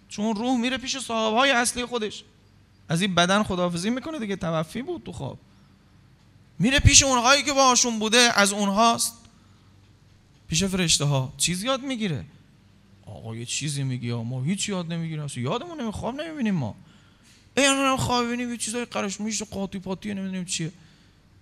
چون 0.08 0.36
روح 0.36 0.60
میره 0.60 0.78
پیش 0.78 0.98
صاحب 0.98 1.34
های 1.34 1.50
اصلی 1.50 1.84
خودش. 1.84 2.24
از 2.88 3.02
این 3.02 3.14
بدن 3.14 3.42
خداحافظی 3.42 3.90
می‌کنه 3.90 4.18
دیگه 4.18 4.36
توفی 4.36 4.82
بود 4.82 5.02
تو 5.04 5.12
خواب. 5.12 5.38
میره 6.58 6.78
پیش 6.78 7.02
اونهایی 7.02 7.42
که 7.42 7.52
باهاشون 7.52 7.98
بوده 7.98 8.30
از 8.34 8.52
اونهاست. 8.52 9.14
پیش 10.48 10.64
فرشته 10.64 11.04
ها 11.04 11.32
چیز 11.36 11.62
یاد 11.62 11.82
می‌گیره. 11.82 12.24
آقا 13.06 13.36
یه 13.36 13.44
چیزی 13.44 13.82
میگی 13.82 14.12
ما 14.12 14.42
هیچ 14.42 14.68
یاد 14.68 14.92
نمی‌گیریم. 14.92 15.24
اصلا 15.24 15.42
یادمون 15.42 15.80
نمی 15.80 15.92
خواب 15.92 16.20
نمی‌بینیم 16.20 16.54
ما. 16.54 16.74
اینا 17.56 17.96
خواب 17.96 18.26
ببینیم 18.26 18.50
یه 18.50 18.56
چیزای 18.56 18.84
قرش 18.84 19.20
میشه 19.20 19.44
قاطی 19.44 19.78
پاتی 19.78 20.14
نمی‌دونیم 20.14 20.44
چیه. 20.44 20.72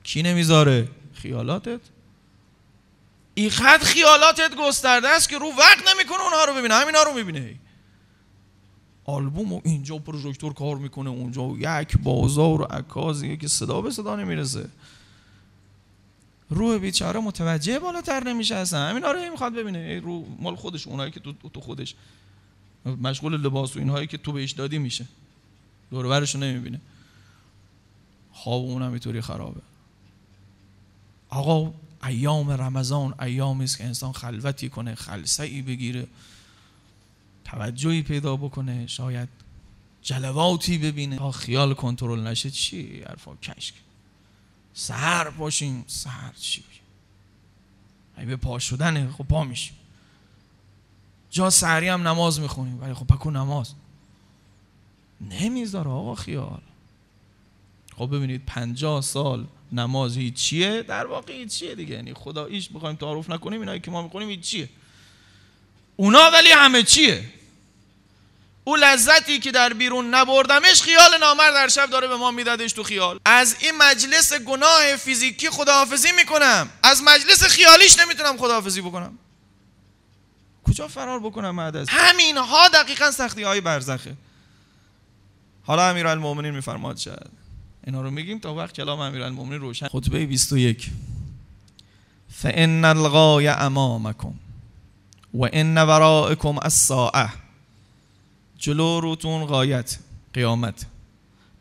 کی 0.06 0.22
نمی‌ذاره؟ 0.22 0.88
خیالاتت؟ 1.14 1.80
اینقدر 3.34 3.84
خیالاتت 3.84 4.54
گسترده 4.58 5.08
است 5.08 5.28
که 5.28 5.38
رو 5.38 5.46
وقت 5.58 5.88
نمی‌کنه 5.94 6.20
اونها 6.24 6.44
رو 6.44 6.54
ببینه. 6.54 6.74
همینا 6.74 7.02
رو 7.02 7.12
می‌بینه. 7.12 7.54
آلبوم 9.04 9.52
و 9.52 9.60
اینجا 9.64 9.98
پروژکتور 9.98 10.54
کار 10.54 10.76
می‌کنه 10.76 11.10
اونجا. 11.10 11.42
یک 11.58 11.96
بازار 11.98 12.60
و 12.60 12.64
عکازیه 12.64 13.36
که 13.36 13.48
صدا 13.48 13.80
به 13.80 13.90
صدا 13.90 14.16
نمی‌رسه. 14.16 14.68
روح 16.50 16.78
بیچاره 16.78 17.20
متوجه 17.20 17.78
بالاتر 17.78 18.24
نمیشه 18.24 18.54
اصلا. 18.54 18.88
همین 18.88 19.02
رو 19.02 19.30
می‌خواد 19.30 19.54
ببینه. 19.54 20.00
رو 20.00 20.26
مال 20.38 20.56
خودش 20.56 20.86
اونایی 20.86 21.10
که 21.10 21.20
تو, 21.20 21.32
تو 21.54 21.60
خودش. 21.60 21.94
مشغول 23.02 23.40
لباس 23.40 23.76
و 23.76 23.78
اینهایی 23.78 24.06
که 24.06 24.18
تو 24.18 24.32
بهش 24.32 24.52
دادی 24.52 24.78
میشه. 24.78 25.06
دور 25.90 26.06
برشو 26.06 26.38
نمی‌بینه. 26.38 26.80
خواب 28.32 28.62
اون 28.62 28.82
هم 28.82 29.20
خرابه. 29.20 29.60
آقا 31.28 31.72
ایام 32.04 32.50
رمضان 32.50 33.14
ایامی 33.20 33.64
است 33.64 33.78
که 33.78 33.84
انسان 33.84 34.12
خلوتی 34.12 34.68
کنه 34.68 34.94
خلصه 34.94 35.62
بگیره 35.62 36.06
توجهی 37.44 38.02
پیدا 38.02 38.36
بکنه 38.36 38.86
شاید 38.86 39.28
جلواتی 40.02 40.78
ببینه. 40.78 41.16
تا 41.16 41.32
خیال 41.32 41.74
کنترل 41.74 42.26
نشه 42.26 42.50
چی 42.50 43.02
حرفا؟ 43.02 43.36
کشک. 43.36 43.74
سهر 44.74 45.30
باشیم 45.30 45.84
سهر 45.86 46.32
چی؟ 46.32 46.64
ای 48.18 48.24
به 48.26 48.36
پا 48.36 48.58
شدنه 48.58 49.10
خب 49.10 49.24
پا 49.24 49.44
میشیم. 49.44 49.76
جا 51.30 51.50
سهری 51.50 51.88
هم 51.88 52.08
نماز 52.08 52.40
می‌خونیم 52.40 52.80
ولی 52.80 52.94
خب 52.94 53.06
پکو 53.06 53.30
نماز. 53.30 53.72
نمی‌ذاره 55.20 55.90
آقا 55.90 56.14
خیال. 56.14 56.60
خب 57.96 58.16
ببینید 58.16 58.42
پنجاه 58.46 59.00
سال 59.00 59.46
نماز 59.72 60.18
چیه؟ 60.34 60.82
در 60.82 61.06
واقع 61.06 61.44
چیه 61.44 61.74
دیگه؟ 61.74 61.94
یعنی 61.94 62.14
خداییش 62.14 62.68
بخوایم 62.74 62.96
تعارف 62.96 63.30
نکنیم 63.30 63.60
اینایی 63.60 63.80
که 63.80 63.90
ما 63.90 64.02
می‌کنیم 64.02 64.40
چیه؟ 64.40 64.68
اونا 65.96 66.30
ولی 66.30 66.50
همه 66.50 66.82
چیه؟ 66.82 67.24
او 68.64 68.76
لذتی 68.76 69.38
که 69.38 69.50
در 69.50 69.72
بیرون 69.72 70.14
نبردمش 70.14 70.82
خیال 70.82 71.18
نامر 71.20 71.50
در 71.50 71.68
شب 71.68 71.90
داره 71.90 72.08
به 72.08 72.16
ما 72.16 72.30
میدادش 72.30 72.72
تو 72.72 72.82
خیال. 72.82 73.20
از 73.24 73.56
این 73.60 73.72
مجلس 73.78 74.32
گناه 74.32 74.96
فیزیکی 74.96 75.50
خداحافظی 75.50 76.12
می‌کنم. 76.12 76.70
از 76.82 77.02
مجلس 77.02 77.42
خیالیش 77.44 77.98
نمی‌تونم 77.98 78.36
خداحافظی 78.36 78.80
بکنم. 78.80 79.18
کجا 80.64 80.88
فرار 80.88 81.20
بکنم 81.20 81.56
بعد 81.56 81.76
از؟ 81.76 81.88
همین 81.90 82.36
ها 82.36 82.68
دقیقا 82.68 83.10
سختی 83.10 83.42
های 83.42 83.60
برزخه. 83.60 84.16
حالا 85.64 85.88
امیرالمومنین 85.88 86.54
میفرماد 86.54 86.96
شد 86.96 87.30
اینا 87.86 88.00
رو 88.02 88.10
میگیم 88.10 88.38
تا 88.38 88.54
وقت 88.54 88.74
کلام 88.74 89.00
امیرالمومنین 89.00 89.60
روشن. 89.60 89.88
خطبه 89.88 90.26
21 90.26 90.90
فان 92.28 92.84
الغای 92.84 93.48
امامکم 93.48 94.34
و 95.34 95.48
ان 95.52 95.78
ورائکم 95.78 96.58
الساعه 96.58 97.32
جلو 98.58 99.00
روتون 99.00 99.44
غایت 99.44 99.98
قیامت. 100.32 100.86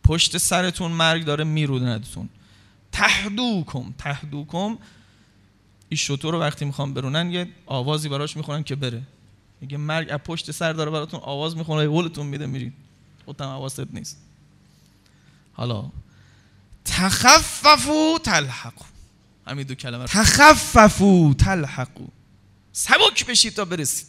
پشت 0.04 0.38
سرتون 0.38 0.92
مرگ 0.92 1.26
داره 1.26 1.44
میروندتون 1.44 2.30
تهدوکم 2.92 3.94
تهدوکم. 3.98 4.78
این 5.90 5.98
شطور 5.98 6.34
رو 6.34 6.40
وقتی 6.40 6.66
می‌خوام 6.66 6.94
برونن 6.94 7.32
یه 7.32 7.48
آوازی 7.66 8.10
براش 8.10 8.38
می‌خونن 8.38 8.64
که 8.64 8.76
بره. 8.76 9.02
میگه 9.62 9.78
مرگ 9.78 10.08
از 10.12 10.20
پشت 10.20 10.52
سر 10.52 10.74
داره 10.74 10.92
براتون 10.92 11.20
آواز 11.24 11.58
می‌خونه 11.58 11.88
ولتون 11.88 12.26
میده 12.26 12.46
میرید. 12.46 12.74
خودتم 13.26 13.46
حواست 13.46 13.94
نیست. 13.94 14.18
حالا 15.54 15.86
تخففو 16.96 18.20
تلحقو 18.24 18.86
همین 19.48 19.68
دو 19.68 19.76
کلمه 19.76 20.06
تخففو 20.06 21.34
تلحقو 21.34 22.08
سبک 22.74 23.26
بشید 23.26 23.54
تا 23.54 23.66
برسید 23.66 24.08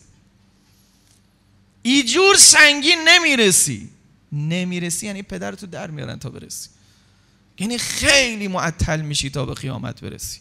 ایجور 1.82 2.36
سنگین 2.36 2.98
نمی‌رسی. 3.08 3.90
نمی‌رسی 4.32 5.06
یعنی 5.06 5.22
پدرتو 5.22 5.66
در 5.66 5.90
میارن 5.90 6.18
تا 6.18 6.30
برسی. 6.30 6.68
یعنی 7.58 7.78
خیلی 7.78 8.48
معطل 8.48 9.00
میشی 9.00 9.30
تا 9.30 9.46
به 9.46 9.54
قیامت 9.54 10.00
برسی. 10.00 10.40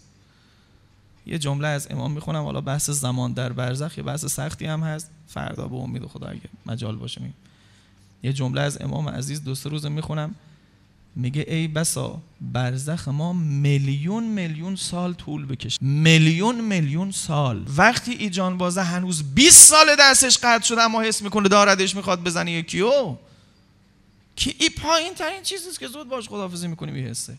یه 1.25 1.39
جمله 1.39 1.67
از 1.67 1.87
امام 1.91 2.11
می‌خونم 2.11 2.43
حالا 2.43 2.61
بحث 2.61 2.89
زمان 2.89 3.33
در 3.33 3.53
برزخ 3.53 3.97
یه 3.97 4.03
بحث 4.03 4.25
سختی 4.25 4.65
هم 4.65 4.83
هست. 4.83 5.09
فردا 5.27 5.67
به 5.67 5.75
امید 5.75 6.05
خدا 6.05 6.27
اگه 6.27 6.49
مجال 6.65 6.95
باشه. 6.95 7.21
یه 8.23 8.33
جمله 8.33 8.61
از 8.61 8.81
امام 8.81 9.09
عزیز 9.09 9.43
دو 9.43 9.55
سه 9.55 9.69
روز 9.69 9.85
می‌خونم. 9.85 10.35
میگه 11.15 11.45
ای 11.47 11.67
بسا 11.67 12.21
برزخ 12.41 13.07
ما 13.07 13.33
میلیون 13.33 14.23
میلیون 14.23 14.75
سال 14.75 15.13
طول 15.13 15.45
بکشه. 15.45 15.77
میلیون 15.81 16.61
میلیون 16.61 17.11
سال. 17.11 17.65
وقتی 17.77 18.11
ای 18.11 18.29
جانبازه 18.29 18.81
هنوز 18.81 19.23
20 19.23 19.69
سال 19.69 19.95
دستش 19.99 20.37
قطع 20.37 20.65
شده 20.65 20.81
اما 20.81 21.01
حس 21.01 21.21
می‌کنه 21.21 21.49
داردش 21.49 21.95
می‌خواد 21.95 22.23
بزنه 22.23 22.51
یکیو. 22.51 23.15
که 24.35 24.53
ای 24.59 24.69
پایین 24.69 25.13
ترین 25.13 25.43
چیزیست 25.43 25.79
که 25.79 25.87
زود 25.87 26.09
باش 26.09 26.29
خدافزی 26.29 26.67
می‌کنی 26.67 27.01
حسه. 27.01 27.37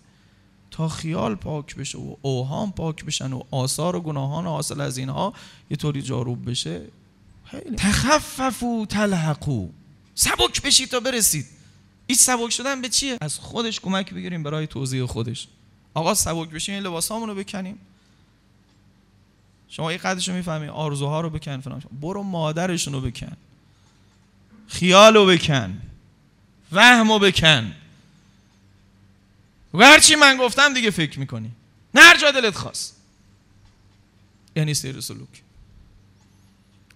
تا 0.71 0.89
خیال 0.89 1.35
پاک 1.35 1.77
بشه 1.77 1.99
و 1.99 2.15
اوهام 2.23 2.73
پاک 2.73 3.05
بشن 3.05 3.33
و 3.33 3.43
آثار 3.51 3.97
و 3.97 4.01
گناهان 4.01 4.47
حاصل 4.47 4.81
از 4.81 4.99
اینها 4.99 5.35
یه 5.71 5.77
طوری 5.77 6.03
جاروب 6.03 6.51
بشه 6.51 6.83
خیلی. 7.45 7.77
تخففو 7.77 8.87
تلحقو 8.89 9.69
سبک 10.15 10.63
بشید 10.63 10.89
تا 10.89 11.01
برسید. 11.01 11.47
این 12.07 12.19
سبک 12.19 12.51
شدن 12.51 12.83
به 12.83 12.89
چیه؟ 12.89 13.19
از 13.21 13.39
خودش 13.39 13.81
کمک 13.81 14.15
بگیریم 14.15 14.43
برای 14.43 14.67
توضیح 14.67 15.07
خودش. 15.07 15.49
آقا 15.95 16.15
سبک 16.15 16.51
بشیم 16.51 16.75
این 16.75 16.83
بکنیم. 17.35 17.79
شما 19.69 19.91
این 19.91 19.99
قدرشو 19.99 20.33
می‌فهمی 20.33 20.69
آرزوها 20.69 21.21
رو 21.21 21.31
بکن 21.31 21.61
فلان 21.61 21.83
برو 22.01 22.23
مادرشون 22.23 22.95
رو 22.95 23.01
بکن. 23.01 23.37
خیال 24.69 25.15
رو 25.15 25.27
بکن. 25.27 25.83
وهم 26.73 27.13
رو 27.13 27.19
بکن. 27.19 27.75
و 29.75 29.85
هرچی 29.85 30.17
من 30.17 30.37
گفتم 30.37 30.75
دیگه 30.75 30.91
فکر 30.91 31.19
می‌کنی. 31.19 31.51
نه 31.95 32.01
هر 32.01 32.19
جا 32.19 32.31
دلت 32.31 32.55
خواست. 32.55 32.97
یعنی 34.57 34.75
سیر 34.75 35.01
سلوک. 35.01 35.43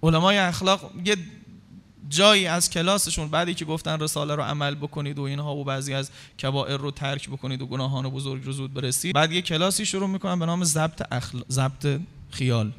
علمای 0.03 0.38
اخلاق 0.38 0.92
یه 1.05 1.16
جایی 2.11 2.46
از 2.46 2.70
کلاسشون 2.70 3.29
بعدی 3.29 3.55
که 3.55 3.64
گفتن 3.64 4.01
رساله 4.01 4.35
رو 4.35 4.42
عمل 4.42 4.75
بکنید 4.75 5.18
و 5.18 5.23
اینها 5.23 5.57
و 5.57 5.64
بعضی 5.64 5.94
از 5.94 6.11
کبائر 6.42 6.77
رو 6.77 6.90
ترک 6.90 7.29
بکنید 7.29 7.62
و 7.62 7.66
گناهان 7.66 8.09
بزرگ 8.09 8.44
رو 8.44 8.53
زود 8.53 8.75
برسید. 8.75 9.14
بعد 9.14 9.33
یه 9.33 9.42
کلاسی 9.42 9.87
شروع 9.87 10.09
می‌کنن 10.09 10.38
به 10.38 10.46
نام 10.46 10.64
ضبط 10.64 11.03
اخل... 11.12 11.40
ضبط 11.51 12.01
خیال. 12.31 12.73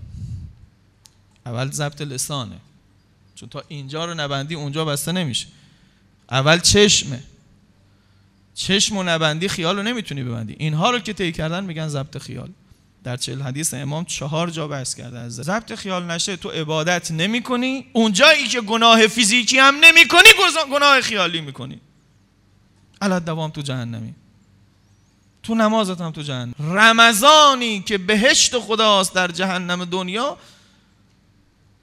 اول 1.46 1.72
ضبط 1.72 2.02
لسانه. 2.02 2.58
چون 3.36 3.50
تا 3.50 3.64
اینجا 3.68 4.06
رو 4.06 4.14
نبندی 4.14 4.56
اونجا 4.56 4.86
بسته 4.86 5.12
نمیشه. 5.12 5.48
اول 6.32 6.60
چشمه. 6.60 7.24
چشم 8.56 8.98
و 8.98 9.04
نبندی 9.04 9.48
خیال 9.48 9.78
رو 9.78 9.84
نمی‌تونی 9.84 10.24
ببندی. 10.24 10.56
اینها 10.60 10.90
رو 10.90 11.00
که 11.00 11.14
طی 11.14 11.32
کردن 11.32 11.64
میگن 11.64 11.88
ضبط 11.88 12.18
خیال. 12.18 12.50
در 13.04 13.18
چل 13.18 13.42
حدیث 13.42 13.74
امام 13.74 14.06
چهار 14.06 14.50
جا 14.50 14.68
بحث 14.68 14.96
کرده 14.96 15.20
از 15.20 15.36
ضبط 15.36 15.76
خیال 15.76 16.06
نشه 16.12 16.36
تو 16.36 16.50
عبادت 16.50 17.12
نمی 17.12 17.44
کنی 17.44 17.86
اونجایی 17.94 18.48
که 18.48 18.62
گناه 18.62 19.08
فیزیکی 19.08 19.60
هم 19.60 19.76
نمی 19.76 20.08
کنی 20.08 20.30
گناه 20.72 21.02
خیالی 21.02 21.42
می 21.42 21.54
کنی. 21.54 21.82
علت 23.02 23.26
دوام 23.26 23.52
تو 23.52 23.62
جهنمی. 23.62 24.14
تو 25.44 25.56
نمازت 25.56 26.02
هم 26.02 26.12
تو 26.12 26.22
جهنم. 26.22 26.54
رمضانی 26.60 27.82
که 27.82 27.98
بهشت 27.98 28.60
خداست 28.60 29.16
در 29.16 29.28
جهنم 29.28 29.86
دنیا 29.86 30.38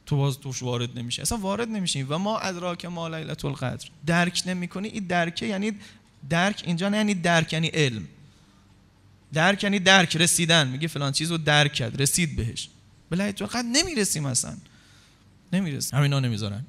تو 0.07 0.17
باز 0.17 0.39
توش 0.39 0.63
وارد 0.63 0.99
نمیشه 0.99 1.23
اصلا 1.23 1.39
وارد 1.39 1.69
نمیشی. 1.69 2.03
و 2.03 2.19
ما 2.19 2.39
ادراک 2.39 2.85
ما 2.85 3.09
لیلت 3.09 3.45
القدر. 3.45 3.89
درک 4.07 4.43
نمی‌کنی 4.47 4.89
این 4.89 5.07
درکه 5.07 5.47
یعنی 5.47 5.73
درک 6.31 6.63
اینجا 6.67 6.89
نه 6.89 6.97
یعنی 6.97 7.15
درک 7.15 7.53
یعنی 7.53 7.69
علم. 7.69 8.09
درک 9.33 9.65
یعنی 9.65 9.79
درک 9.79 10.17
رسیدن. 10.17 10.69
میگه 10.69 10.89
فلان 10.89 11.13
چیز 11.13 11.31
رو 11.31 11.39
درک 11.39 11.73
کرد 11.73 12.03
رسید 12.03 12.37
بهش. 12.37 12.69
بله 13.11 13.33
تو 13.33 13.47
قد 13.47 13.65
نمی‌رسیم 13.65 14.27
اصلا. 14.27 14.57
نمی‌رسیم. 15.53 15.99
همینا 15.99 16.21
نمی‌ذارن. 16.21 16.65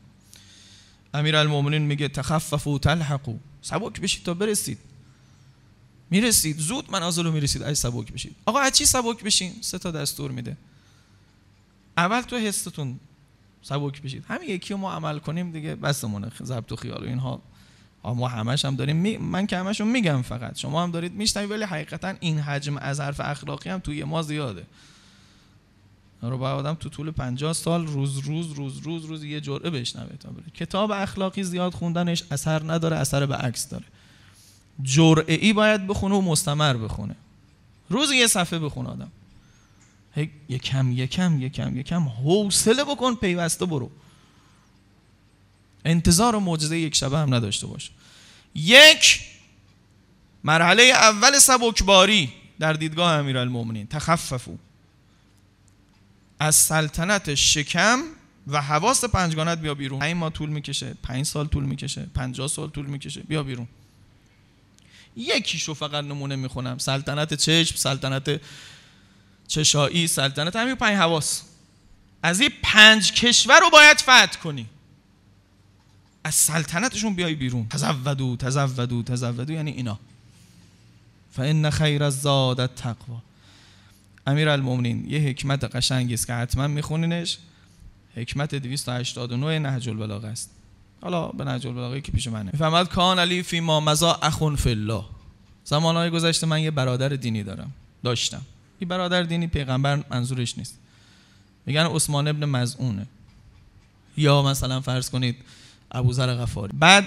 امیر 1.13 1.35
المومنین 1.35 1.81
میگه 1.81 2.07
تخففو 2.07 2.79
تلحقو 2.79 3.37
سبک 3.61 4.01
بشید 4.01 4.23
تا 4.23 4.33
برسید. 4.33 4.77
می‌رسید. 6.09 6.57
زود 6.57 6.91
منازل 6.91 7.23
رو 7.23 7.31
می‌رسید. 7.31 7.63
ای 7.63 7.75
سبک 7.75 8.11
بشید. 8.11 8.35
آقا 8.45 8.59
از 8.59 8.71
چی 8.71 8.85
سبک 8.85 9.23
بشین؟ 9.23 9.53
سه 9.61 9.77
تا 9.77 9.91
دستور 9.91 10.31
میده. 10.31 10.57
اول 11.97 12.21
تو 12.21 12.37
حستون 12.37 12.99
سبک 13.61 14.01
بشید. 14.01 14.25
همین 14.27 14.49
یکی 14.49 14.73
ما 14.73 14.93
عمل 14.93 15.19
کنیم 15.19 15.51
دیگه. 15.51 15.75
بسمونه 15.75 16.31
ضبط 16.43 16.71
و 16.71 16.75
خیال 16.75 17.03
و 17.03 17.07
اینها. 17.07 17.41
ما 18.03 18.27
همش 18.27 18.65
هم 18.65 18.75
داریم 18.75 18.95
می... 18.95 19.17
من 19.17 19.47
که 19.47 19.57
همش 19.57 19.81
میگم 19.81 20.21
فقط. 20.21 20.57
شما 20.57 20.83
هم 20.83 20.91
دارید 20.91 21.13
میشنوید 21.13 21.51
ولی 21.51 21.63
حقیقتا 21.63 22.13
این 22.19 22.39
حجم 22.39 22.77
از 22.77 22.99
حرف 22.99 23.19
اخلاقی 23.19 23.69
هم 23.69 23.79
توی 23.79 24.03
ما 24.03 24.21
زیاده. 24.21 24.65
رو 26.21 26.37
با 26.37 26.51
آدم 26.51 26.73
تو 26.73 26.89
طول 26.89 27.11
50 27.11 27.53
سال 27.53 27.87
روز 27.87 28.17
روز 28.17 28.51
روز 28.51 28.77
روز 28.77 29.05
روز 29.05 29.23
یه 29.23 29.41
جرعه 29.41 29.69
بشنوه 29.69 30.15
تا 30.19 30.29
بره. 30.29 30.43
کتاب 30.53 30.91
اخلاقی 30.91 31.43
زیاد 31.43 31.73
خوندنش 31.73 32.23
اثر 32.31 32.71
نداره 32.71 32.97
اثر 32.97 33.25
به 33.25 33.35
عکس 33.35 33.69
داره. 33.69 33.85
جرعه 34.83 35.33
ای 35.41 35.53
باید 35.53 35.87
بخونه 35.87 36.15
و 36.15 36.21
مستمر 36.21 36.77
بخونه. 36.77 37.15
روز 37.89 38.11
یه 38.11 38.27
صفحه 38.27 38.59
بخون 38.59 38.85
آدم. 38.85 39.11
یکم 40.49 40.91
یکم 40.91 41.41
یکم 41.41 41.77
یکم 41.77 42.03
حوصله 42.03 42.83
بکن 42.83 43.15
پیوسته 43.15 43.65
برو. 43.65 43.91
انتظار 45.85 46.35
و 46.35 46.39
معجزه 46.39 46.79
یک 46.79 46.95
شبه 46.95 47.17
هم 47.17 47.33
نداشته 47.33 47.67
باش 47.67 47.91
یک 48.55 49.21
مرحله 50.43 50.83
اول 50.83 51.39
سبکباری 51.39 52.33
در 52.59 52.73
دیدگاه 52.73 53.13
امیرالمومنین 53.13 53.87
تخففو 53.87 54.57
از 56.39 56.55
سلطنت 56.55 57.35
شکم 57.35 57.99
و 58.47 58.61
حواس 58.61 59.05
پنجگانت 59.05 59.57
بیا 59.57 59.73
بیرون. 59.73 60.03
این 60.03 60.17
ما 60.17 60.29
طول 60.29 60.49
می‌کشه 60.49 60.93
پنج 61.03 61.25
سال 61.25 61.47
طول 61.47 61.63
می‌کشه 61.63 62.07
پنجاه 62.15 62.47
سال 62.47 62.69
طول 62.69 62.85
می‌کشه. 62.85 63.21
بیا 63.21 63.43
بیرون. 63.43 63.67
یکیشو 65.15 65.73
فقط 65.73 66.03
نمونه 66.03 66.35
می‌خونم. 66.35 66.77
سلطنت 66.77 67.33
چشم 67.33 67.75
سلطنت 67.75 68.41
چشایی 69.47 70.07
سلطنت 70.07 70.55
همین 70.55 70.75
پنج 70.75 70.97
حواس. 70.97 71.41
از 72.23 72.41
این 72.41 72.51
پنج 72.63 73.11
کشور 73.11 73.59
رو 73.59 73.69
باید 73.69 73.97
فتح 73.97 74.39
کنی. 74.43 74.65
از 76.29 76.35
سلطنتشون 76.35 77.13
بیای 77.13 77.35
بیرون. 77.35 77.67
تزودو 77.67 78.35
تزودو 78.35 79.03
تزودو 79.03 79.53
یعنی 79.53 79.71
اینا. 79.71 79.99
فان 81.31 81.69
خیر 81.69 82.03
الزاد 82.03 82.59
التقوا 82.59 83.21
امیر 84.27 84.49
المومنین 84.49 85.09
یه 85.09 85.19
حکمت 85.19 85.75
قشنگی 85.75 86.13
است 86.13 86.27
که 86.27 86.33
حتما 86.33 86.67
میخونینش. 86.67 87.37
حکمت 88.15 88.55
289 88.55 89.59
نهج 89.59 89.89
البلاغه 89.89 90.27
است. 90.27 90.49
حالا 91.01 91.27
به 91.27 91.43
نهج 91.43 91.67
البلاغه 91.67 92.01
که 92.01 92.11
پیش 92.11 92.27
منه. 92.27 92.49
می‌فهمد 92.53 92.89
کان 92.89 93.19
علی 93.19 93.43
فی 93.43 93.59
ما 93.59 93.79
مزا 93.79 94.13
اخون 94.13 94.55
فی 94.55 94.69
الله. 94.69 95.03
زمانهای 95.65 96.09
گذشته 96.09 96.47
من 96.47 96.61
یه 96.61 96.71
برادر 96.71 97.09
دینی 97.09 97.43
دارم 97.43 97.71
داشتم. 98.03 98.41
این 98.79 98.89
برادر 98.89 99.23
دینی 99.23 99.47
پیغمبر 99.47 100.03
منظورش 100.11 100.57
نیست. 100.57 100.77
میگن 101.65 101.85
عثمان 101.85 102.27
ابن 102.27 102.45
مزعونه. 102.45 103.05
یا 104.17 104.41
مثلا 104.41 104.81
فرض 104.81 105.09
کنید 105.09 105.35
ابوذر 105.91 106.35
غفاری. 106.35 106.73
بعد 106.79 107.05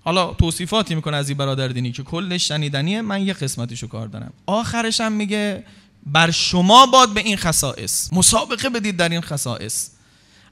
حالا 0.00 0.34
توصیفاتی 0.34 0.94
می‌کنه 0.94 1.16
از 1.16 1.28
این 1.28 1.38
برادر 1.38 1.68
دینی 1.68 1.92
که 1.92 2.02
کلش 2.02 2.48
شنیدنیه 2.48 3.02
من 3.02 3.26
یه 3.26 3.32
قسمتیشو 3.32 3.86
کار 3.86 4.08
دارم. 4.08 4.32
آخرش 4.46 5.00
هم 5.00 5.12
میگه 5.12 5.64
بر 6.06 6.30
شما 6.30 6.86
باد 6.86 7.14
به 7.14 7.20
این 7.20 7.36
خصائص. 7.36 8.12
مسابقه 8.12 8.68
بدید 8.68 8.96
در 8.96 9.08
این 9.08 9.20
خصائص. 9.20 9.88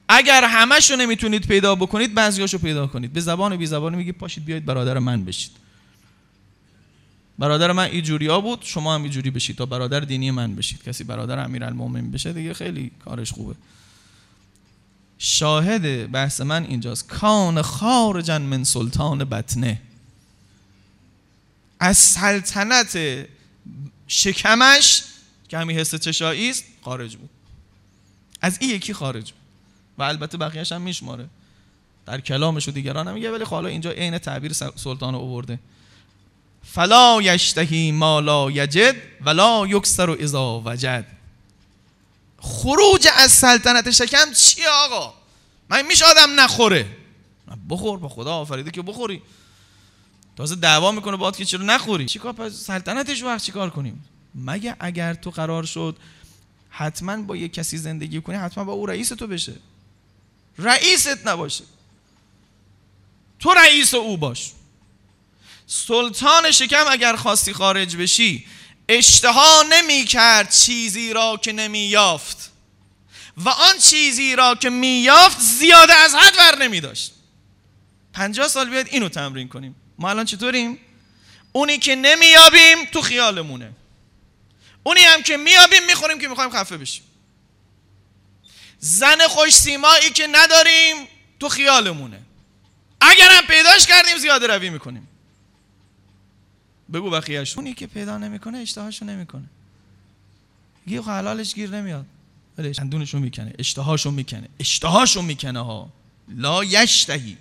اگر 0.09 0.45
همشو 0.45 0.97
نمی‌تونید 0.97 1.47
پیدا 1.47 1.75
بکنید 1.75 2.15
بعضیاشو 2.15 2.59
پیدا 2.59 2.87
کنید. 2.87 3.13
به 3.13 3.21
زبان 3.21 3.57
بی 3.57 3.67
زبانی 3.67 3.97
میگه 3.97 4.13
پاشید 4.13 4.45
بیاید 4.45 4.65
برادر 4.65 4.99
من 4.99 5.25
بشید. 5.25 5.51
برادر 7.39 7.73
من 7.73 7.85
اینجوری 7.85 8.29
بود 8.29 8.61
شما 8.63 8.95
هم 8.95 9.03
اینجوری 9.03 9.31
بشید 9.31 9.57
تا 9.57 9.67
برادر 9.67 10.01
دینی 10.01 10.31
من 10.31 10.55
بشید. 10.55 10.83
کسی 10.83 11.05
برادر 11.05 11.45
امیرالمومنین 11.45 12.11
بشه 12.11 12.33
دیگه 12.33 12.55
خیلی 12.55 12.91
کارش 13.05 13.33
خوبه. 13.33 13.55
شاهد 15.19 16.11
بحث 16.11 16.41
من 16.41 16.65
اینجاست. 16.65 17.09
کان 17.09 17.63
خارجا 17.63 18.39
من 18.39 18.65
سلطان 18.65 19.25
بطنه. 19.25 19.81
از 21.81 21.99
سلطنت 21.99 22.99
شکمش 24.09 25.03
که 25.49 25.59
همین 25.59 25.79
حس 25.79 25.95
چشایی 25.95 26.51
است 26.51 26.65
خارج 26.83 27.17
بود. 27.17 27.31
از 28.43 28.59
این 28.61 28.71
یکی 28.71 28.93
خارج 28.93 29.33
بود. 29.33 29.41
و 29.99 30.03
البته 30.03 30.39
بقیهش 30.39 30.73
هم 30.73 30.83
میشماره. 30.83 31.27
در 32.07 32.21
کلامش 32.21 32.69
و 32.69 32.71
دیگران 32.71 33.09
هم 33.09 33.15
میگه 33.15 33.31
ولی 33.31 33.45
حالا 33.45 33.69
اینجا 33.69 33.91
عین 33.91 34.19
تعبیر 34.19 34.53
سلطان 34.53 35.15
رو 35.15 35.21
آورده. 35.21 35.59
فلا 36.65 37.23
یشتهی 37.23 37.93
ما 37.93 38.21
لا 38.21 38.51
یجد 38.51 38.97
ولا 39.21 39.67
یکسر 39.67 40.11
اذا 40.11 40.63
وجد. 40.65 41.16
خروج 42.47 43.09
از 43.17 43.33
سلطنت 43.33 43.91
شکم 43.91 44.33
چی 44.33 44.63
آقا؟ 44.67 45.15
من 45.69 45.87
میشه 45.87 46.05
آدم 46.05 46.41
نخوره. 46.41 46.97
بخور 47.71 47.99
با 47.99 48.09
خدا 48.09 48.35
آفریده 48.35 48.71
که 48.71 48.83
بخوری. 48.83 49.23
تازه 50.37 50.55
دعوا 50.55 50.93
می‌کنه 50.93 51.17
باید 51.17 51.37
که 51.37 51.45
چرا 51.45 51.65
نخوری؟ 51.65 52.07
چیکار 52.07 52.33
پس 52.33 52.53
سلطنتش 52.53 53.23
وقت 53.23 53.43
چیکار 53.43 53.71
کنیم؟ 53.71 54.05
مگه 54.35 54.77
اگر 54.81 55.15
تو 55.15 55.31
قرار 55.31 55.65
شد 55.65 55.97
حتما 56.71 57.23
با 57.23 57.37
یه 57.37 57.49
کسی 57.49 57.79
زندگی 57.79 58.21
کنی 58.21 58.37
حتما 58.37 58.65
با 58.65 58.73
او 58.73 58.87
رئیس 58.87 59.09
تو 59.09 59.27
بشه. 59.27 59.55
رئیست 60.59 61.27
نباشه. 61.27 61.65
تو 63.39 63.51
رئیس 63.51 63.95
او 63.95 64.17
باش. 64.17 64.53
سلطان 65.67 66.51
شکم 66.51 66.85
اگر 66.91 67.17
خواستی 67.17 67.53
خارج 67.53 67.97
بشی 67.97 68.47
اشتها 68.89 69.65
نمی 69.71 70.05
کرد 70.05 70.51
چیزی 70.51 71.13
را 71.13 71.37
که 71.43 71.53
نمی 71.53 71.79
یافت 71.79 72.53
و 73.37 73.49
آن 73.49 73.79
چیزی 73.79 74.37
را 74.37 74.55
که 74.55 74.71
می 74.71 74.89
یافت 74.89 75.41
زیاده 75.41 75.95
از 75.95 76.15
حد 76.15 76.37
ور 76.39 76.59
نمی 76.59 76.81
داشت 76.81 77.13
پنجاه 78.13 78.49
سال 78.49 78.71
بیاید 78.71 78.87
اینو 78.91 79.09
تمرین 79.09 79.49
کنیم. 79.49 79.77
ما 79.99 80.11
الان 80.11 80.25
چطوریم؟ 80.25 80.79
اونی 81.53 81.79
که 81.79 81.95
نمیابیم 81.95 82.85
تو 82.93 83.03
خیالمونه. 83.03 83.73
اونی 84.83 85.01
هم 85.01 85.23
که 85.23 85.37
میابیم 85.37 85.87
می‌خوریم 85.87 86.19
که 86.19 86.29
می‌خوایم 86.29 86.51
خفه 86.51 86.77
بشیم. 86.77 87.05
زن 88.79 89.27
خوش 89.29 89.55
سیمایی 89.55 90.11
که 90.11 90.27
نداریم 90.27 90.97
تو 91.41 91.49
خیالمونه. 91.49 92.23
اگرم 93.01 93.47
پیداش 93.47 93.87
کردیم 93.87 94.19
زیاده 94.19 94.47
روی 94.47 94.71
می‌کنیم. 94.71 95.09
بگو 96.93 97.11
بقیهش 97.11 97.57
اونی 97.57 97.75
که 97.75 97.87
پیدا 97.87 98.19
نمی‌کنه 98.19 98.59
اشتهاشو 98.59 99.05
نمی‌کنه. 99.05 99.45
یه 100.87 101.03
حلالش 101.03 101.55
گیر 101.55 101.71
نمیاد. 101.71 102.07
ولی 102.59 102.73
اندونشو 102.79 103.19
می‌کنه 103.19 103.53
اشتهاشو 103.59 104.11
می‌کنه 104.11 104.49
اشتهاشو 104.61 105.23
می‌کنه 105.23 105.65
ها. 105.65 105.93
لا 106.29 106.65
یشتهی. 106.65 107.37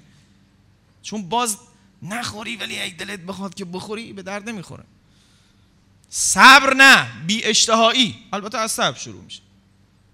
چون 1.02 1.30
باز 1.30 1.58
نخوری 2.04 2.56
ولی 2.56 2.80
ای 2.80 2.92
دلت 2.92 3.20
بخواد 3.20 3.54
که 3.54 3.66
بخوری 3.66 4.14
به 4.14 4.22
درد 4.22 4.50
نمی‌خوره. 4.50 4.84
صبر 6.10 6.74
نه 6.74 7.08
بی 7.28 7.44
اشتهایی. 7.44 8.16
البته 8.34 8.58
از 8.58 8.72
صبر 8.72 8.98
شروع 8.98 9.24
میشه. 9.24 9.42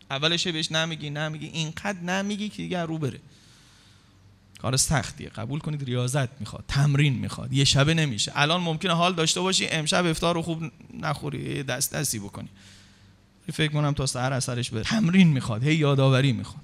اولش 0.10 0.48
بهش 0.48 0.72
نمیگی 0.72 1.10
نمیگی 1.10 1.46
اینقدر 1.46 2.00
نمیگی 2.00 2.50
که 2.50 2.58
دیگه 2.58 2.80
رو 2.80 2.98
بره. 2.98 3.20
کار 4.62 4.78
سختیه. 4.78 5.30
قبول 5.30 5.60
کنید 5.60 5.84
ریاضت 5.84 6.30
می‌خواد 6.40 6.64
تمرین 6.68 7.14
می‌خواد 7.14 7.54
یه 7.54 7.64
شبه 7.64 7.94
نمیشه. 7.94 8.32
الان 8.36 8.62
ممکنه 8.62 8.94
حال 8.94 9.14
داشته 9.14 9.42
باشی 9.42 9.68
امشب 9.68 10.06
افطار 10.06 10.36
رو 10.36 10.42
خوب 10.42 10.64
نخوری 10.94 11.64
دست 11.64 11.94
دستی 11.94 12.20
بکنی. 12.20 12.50
فکر 13.54 13.72
کنم 13.72 13.94
تا 13.94 14.06
سهر 14.06 14.34
اثرش 14.34 14.70
بره 14.70 14.84
تمرین 14.84 15.28
می‌خواد 15.28 15.64
هی 15.64 15.76
یادآوری 15.76 16.32
می‌خواد. 16.32 16.64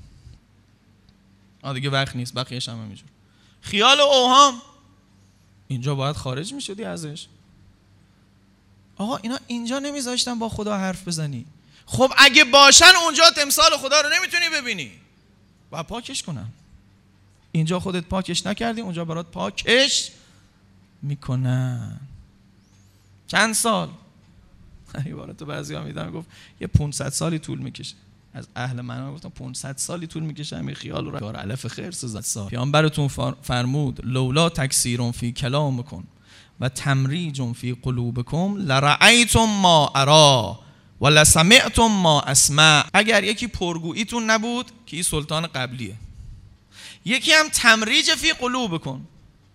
آ 1.61 1.73
دیگه 1.73 1.89
وقت 1.89 2.15
نیست 2.15 2.33
بقیه‌اش 2.33 2.69
هم 2.69 2.75
همینجور 2.75 3.07
خیال 3.61 3.99
و 3.99 4.03
اوهام! 4.03 4.61
اینجا 5.67 5.95
باید 5.95 6.15
خارج 6.15 6.53
می‌شدی 6.53 6.83
ازش؟ 6.83 7.27
آقا 8.97 9.17
اینا 9.17 9.39
اینجا 9.47 9.79
نمیذاشتن 9.79 10.39
با 10.39 10.49
خدا 10.49 10.77
حرف 10.77 11.07
بزنی. 11.07 11.45
خب 11.85 12.11
اگه 12.17 12.43
باشن 12.43 12.91
اونجا 13.03 13.23
تمثال 13.35 13.77
خدا 13.77 14.01
رو 14.01 14.09
نمی‌تونی 14.09 14.61
ببینی. 14.61 14.91
و 15.71 15.83
پاکش 15.83 16.23
کنن. 16.23 16.47
اینجا 17.57 17.79
خودت 17.79 18.03
پاکش 18.03 18.45
نکردی 18.45 18.81
اونجا 18.81 19.05
برات 19.05 19.31
پاکش 19.31 20.11
می‌کنن 21.01 21.99
چند 23.27 23.53
سال؟ 23.53 23.89
عبارت 25.11 25.43
بعضی 25.43 25.73
ها 25.75 25.83
میدن 25.83 26.11
گفت 26.11 26.27
یه 26.61 26.67
500 26.67 27.09
سالی 27.09 27.39
طول 27.39 27.59
می‌کشه. 27.59 27.95
از 28.33 28.47
اهل 28.55 28.81
من 28.81 29.13
گفتم 29.13 29.29
500 29.29 29.77
سالی 29.77 30.07
طول 30.07 30.23
می‌کشه 30.23 30.57
همین 30.57 30.75
خیال 30.75 31.05
رو 31.05 31.19
دار 31.19 31.35
علف 31.35 31.67
خیر 31.67 31.91
سزد 31.91 32.19
سال. 32.19 32.49
پیامبرتون 32.49 33.07
فرمود 33.41 34.05
لولا 34.05 34.49
تکثیر 34.49 35.11
فی 35.11 35.31
کلامکم 35.31 36.03
و 36.59 36.69
تمریج 36.69 37.41
فی 37.53 37.73
قلوبکم 37.81 38.55
لرأیتم 38.57 39.45
ما 39.45 39.91
ارا 39.95 40.59
و 41.01 41.07
لسمعتم 41.07 41.87
ما 41.87 42.21
اسمع. 42.21 42.83
اگر 42.93 43.23
یکی 43.23 43.47
پرگوییتون 43.47 44.29
نبود 44.29 44.71
این 44.85 45.03
سلطان 45.03 45.47
قبلیه؟ 45.47 45.95
یکی 47.07 47.33
هم 47.33 47.49
تمریج 47.49 48.15
فی 48.15 48.33
قلوبکم 48.33 49.01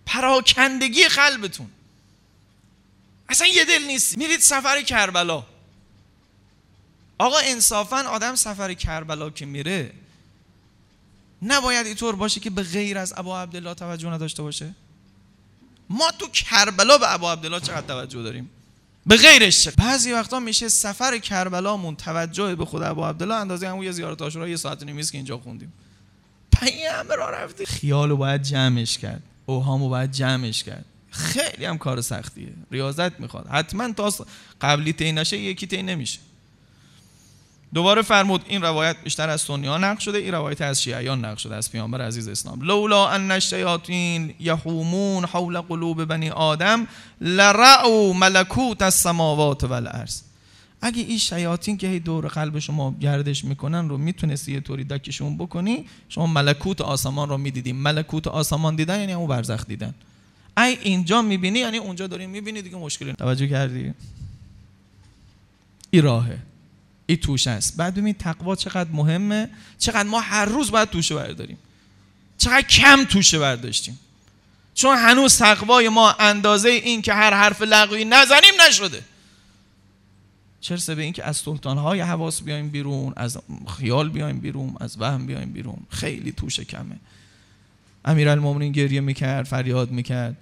پراکندگی 0.05 1.03
قلبتون. 1.03 1.69
اصلا 3.29 3.47
یه 3.47 3.65
دل 3.65 3.83
نیست. 3.87 4.17
میرید 4.17 4.39
سفر 4.39 4.81
کربلا. 4.81 5.43
آقا 7.17 7.37
انصافا 7.37 7.97
آدم 7.97 8.35
سفر 8.35 8.73
کربلا 8.73 9.29
که 9.29 9.45
میره 9.45 9.91
نباید 11.41 11.85
اینطور 11.85 12.15
باشه 12.15 12.39
که 12.39 12.49
به 12.49 12.63
غیر 12.63 12.97
از 12.97 13.13
ابا 13.17 13.41
عبدالله 13.41 13.73
توجه 13.73 14.09
نداشته 14.09 14.43
باشه. 14.43 14.75
ما 15.89 16.11
تو 16.11 16.27
کربلا 16.27 16.97
به 16.97 17.13
ابا 17.13 17.31
عبدالله 17.31 17.59
چقدر 17.59 17.87
توجه 17.87 18.23
داریم؟ 18.23 18.49
به 19.05 19.17
غیرش 19.17 19.67
بعضی 19.67 20.11
وقتا 20.11 20.39
میشه 20.39 20.69
سفر 20.69 21.17
کربلامون 21.17 21.95
توجه 21.95 22.55
به 22.55 22.65
خود 22.65 22.83
ابا 22.83 23.09
عبدالله 23.09 23.35
اندازه 23.35 23.69
همون 23.69 23.85
یه 23.85 23.91
زیارت 23.91 24.21
عاشورا 24.21 24.49
یه 24.49 24.55
ساعت 24.55 24.83
نیمیز 24.83 25.11
که 25.11 25.17
اینجا 25.17 25.37
خوندیم. 25.37 25.73
پنی 26.53 26.83
همه 26.83 27.15
راه 27.15 27.31
رفتیم 27.31 27.65
خیالو 27.65 28.17
باید 28.17 28.43
جمعش 28.43 28.97
کرد. 28.97 29.23
اوهامو 29.45 29.89
باید 29.89 30.11
جمعش 30.11 30.63
کرد. 30.63 30.85
خیلی 31.09 31.65
هم 31.65 31.77
کار 31.77 32.01
سختیه. 32.01 32.53
ریاضت 32.71 33.19
می‌خواد. 33.19 33.47
حتما 33.47 33.93
تا 33.93 34.13
قبلی 34.61 34.93
تی 34.93 35.11
نشه 35.11 35.37
یکی 35.37 35.67
تی 35.67 35.81
نمیشه. 35.81 36.19
دوباره 37.73 38.01
فرمود 38.01 38.45
این 38.47 38.61
روایت 38.61 38.95
بیشتر 39.03 39.29
از 39.29 39.41
سنی 39.41 39.67
ها 39.67 39.77
نقل 39.77 39.99
شده 39.99 40.17
این 40.17 40.31
روایت 40.31 40.61
از 40.61 40.83
شیعیان 40.83 41.25
نقل 41.25 41.35
شده 41.35 41.55
از 41.55 41.71
پیامبر 41.71 42.01
عزیز 42.01 42.27
اسلام. 42.27 42.61
لولا 42.61 43.09
ان 43.09 43.31
الشیاطین 43.31 44.35
یحومون 44.39 45.25
حول 45.25 45.61
قلوب 45.61 46.05
بنی 46.05 46.29
آدم 46.29 46.87
لرعوا 47.21 48.13
ملکوت 48.13 48.81
السماوات 48.81 49.63
والارض. 49.63 50.21
اگه 50.85 51.01
این 51.01 51.17
شیاطین 51.17 51.77
که 51.77 51.87
هی 51.87 51.99
دور 51.99 52.27
قلب 52.27 52.59
شما 52.59 52.95
گردش 53.01 53.45
می‌کنن 53.45 53.89
رو 53.89 53.97
می‌تونستی 53.97 54.51
یه 54.51 54.59
طوری 54.59 54.83
دکشون 54.83 55.37
بکنی 55.37 55.85
شما 56.09 56.27
ملکوت 56.27 56.81
آسمان 56.81 57.29
رو 57.29 57.37
می‌دیدی. 57.37 57.73
ملکوت 57.73 58.27
آسمان 58.27 58.75
دیدن 58.75 58.99
یعنی 58.99 59.13
اون 59.13 59.27
برزخ 59.27 59.65
دیدن. 59.67 59.93
ای 60.57 60.77
اینجا 60.81 61.21
می‌بینی 61.21 61.59
یعنی 61.59 61.77
اونجا 61.77 62.07
داری 62.07 62.27
می‌بینی 62.27 62.61
دیگه 62.61 62.75
مشکلی 62.75 63.13
توجه 63.13 63.47
کردی؟ 63.47 63.93
این 65.91 66.03
راهه. 66.03 66.37
این 67.05 67.17
توش 67.17 67.47
است. 67.47 67.77
بعد 67.77 67.95
ببین 67.95 68.13
تقوا 68.13 68.55
چقدر 68.55 68.89
مهمه. 68.91 69.49
چقدر 69.79 70.09
ما 70.09 70.19
هر 70.19 70.45
روز 70.45 70.71
باید 70.71 70.89
توشه 70.89 71.15
برداریم. 71.15 71.57
چقدر 72.37 72.61
کم 72.61 73.03
توشه 73.03 73.39
برداشتیم. 73.39 73.99
چون 74.73 74.97
هنوز 74.97 75.37
تقوای 75.37 75.89
ما 75.89 76.11
اندازه 76.11 76.69
این 76.69 77.01
که 77.01 77.13
هر 77.13 77.33
حرف 77.33 77.61
لغوی 77.61 78.05
نزنیم 78.05 78.53
نشده. 78.67 79.03
چرسه 80.63 80.95
به 80.95 81.01
این 81.01 81.13
که 81.13 81.23
از 81.23 81.37
سلطان 81.37 81.77
های 81.77 81.99
حواس 81.99 82.41
بیایم 82.41 82.69
بیرون 82.69 83.13
از 83.15 83.37
خیال 83.77 84.09
بیایم 84.09 84.39
بیرون 84.39 84.75
از 84.79 85.01
وهم 85.01 85.25
بیایم 85.25 85.51
بیرون؟ 85.51 85.77
خیلی 85.89 86.31
توشه 86.31 86.65
کمه. 86.65 86.95
امیرالمومنین 88.05 88.71
گریه 88.71 89.01
می‌کرد 89.01 89.45
فریاد 89.45 89.91
می‌کرد. 89.91 90.37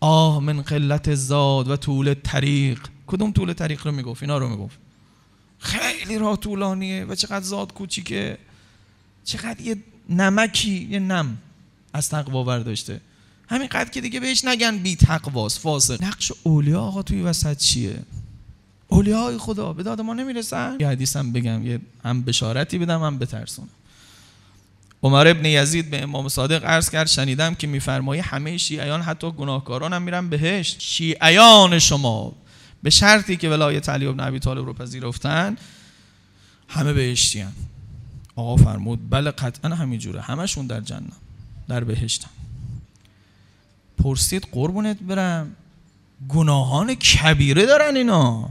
آه 0.00 0.40
من 0.40 0.62
قلت 0.62 1.14
زاد 1.14 1.68
و 1.68 1.76
طول 1.76 2.14
طریق 2.14 2.80
کدوم 3.06 3.32
طول 3.32 3.52
طریق 3.52 3.86
رو 3.86 3.92
می‌گفت؟ 3.92 4.22
اینا 4.22 4.38
رو 4.38 4.48
می‌گفت. 4.48 4.78
خیلی 5.58 6.18
راه 6.18 6.36
طولانیه 6.36 7.04
و 7.04 7.14
چقدر 7.14 7.44
زاد 7.44 7.72
کوچیکه. 7.72 8.38
چقدر 9.24 9.60
یه 9.60 9.76
نمکی 10.08 10.88
یه 10.90 10.98
نم 10.98 11.38
از 11.92 12.08
تقوا 12.08 12.44
برداشته. 12.44 13.00
همین 13.48 13.68
قد 13.68 13.90
که 13.90 14.00
دیگه 14.00 14.20
بهش 14.20 14.44
نگن 14.44 14.78
بی 14.78 14.96
تقواست 14.96 15.58
فاسق. 15.58 16.04
نقش 16.04 16.32
اولیا 16.42 16.80
آقا 16.80 17.02
توی 17.02 17.22
وسط 17.22 17.56
چیه؟ 17.56 17.98
اولیای 18.88 19.38
خدا 19.38 19.72
به 19.72 19.82
داد 19.82 20.00
ما 20.00 20.14
نمی‌رسن؟ 20.14 20.76
یه 20.80 20.88
حدیثم 20.88 21.32
بگم 21.32 21.66
یه 21.66 21.80
هم 22.04 22.22
بشارتی 22.22 22.78
بدم 22.78 23.02
هم 23.02 23.18
بترسونم. 23.18 23.68
عمر 25.02 25.28
ابن 25.28 25.44
یزید 25.44 25.90
به 25.90 26.02
امام 26.02 26.28
صادق 26.28 26.64
عرض 26.64 26.90
کرد 26.90 27.06
شنیدم 27.06 27.54
که 27.54 27.66
میفرمایی 27.66 28.20
همه 28.20 28.56
شیعیان 28.56 29.02
حتی 29.02 29.30
گناهکاران 29.30 29.92
هم 29.92 30.02
میرن 30.02 30.28
بهشت. 30.28 30.80
شیعیان 30.80 31.78
شما 31.78 32.32
به 32.82 32.90
شرطی 32.90 33.36
که 33.36 33.48
ولایت 33.48 33.88
علی 33.88 34.06
ابن 34.06 34.20
ابی 34.20 34.38
طالب 34.38 34.66
رو 34.66 34.72
پذیرفتن 34.72 35.56
همه 36.68 36.92
بهشتی 36.92 37.40
هم. 37.40 37.52
آقا 38.36 38.56
فرمود 38.56 39.10
بله 39.10 39.30
قطعا 39.30 39.74
همینجوره 39.74 40.20
همشون 40.20 40.66
در 40.66 40.80
جنت 40.80 41.12
در 41.68 41.84
بهشتن. 41.84 42.30
پرسید 44.02 44.46
قربونت 44.52 44.98
برم؟ 44.98 45.56
گناهان 46.28 46.94
کبیره 46.94 47.66
دارن 47.66 47.96
اینا. 47.96 48.48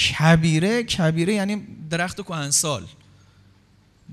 کبیره 0.00 0.82
کبیره 0.82 1.34
یعنی 1.34 1.62
درخت 1.90 2.20
کهنسال. 2.20 2.82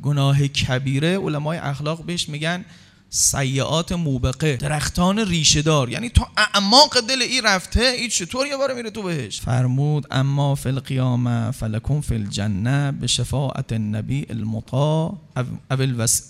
گناه 0.01 0.47
کبیره 0.47 1.17
علمای 1.17 1.57
اخلاق 1.57 2.05
بهش 2.05 2.29
میگن 2.29 2.65
سیعات 3.09 3.91
موبقه 3.91 4.55
درختان 4.55 5.19
ریشه 5.19 5.61
دار. 5.61 5.89
یعنی 5.89 6.09
تا 6.09 6.27
اعماق 6.37 6.99
دل 6.99 7.21
این 7.21 7.43
رفته 7.43 7.81
این 7.81 8.09
چطور 8.09 8.47
یه 8.47 8.57
بار 8.57 8.73
میره 8.73 8.89
تو 8.89 9.01
بهش 9.01 9.41
فرمود 9.41 10.07
اما 10.11 10.55
فی 10.55 10.69
القیامه 10.69 11.51
فلکم 11.51 12.01
فی 12.01 12.15
الجنه 12.15 12.91
به 12.91 13.07
شفاعت 13.07 13.73
النبی 13.73 14.25
المطاع 14.29 15.17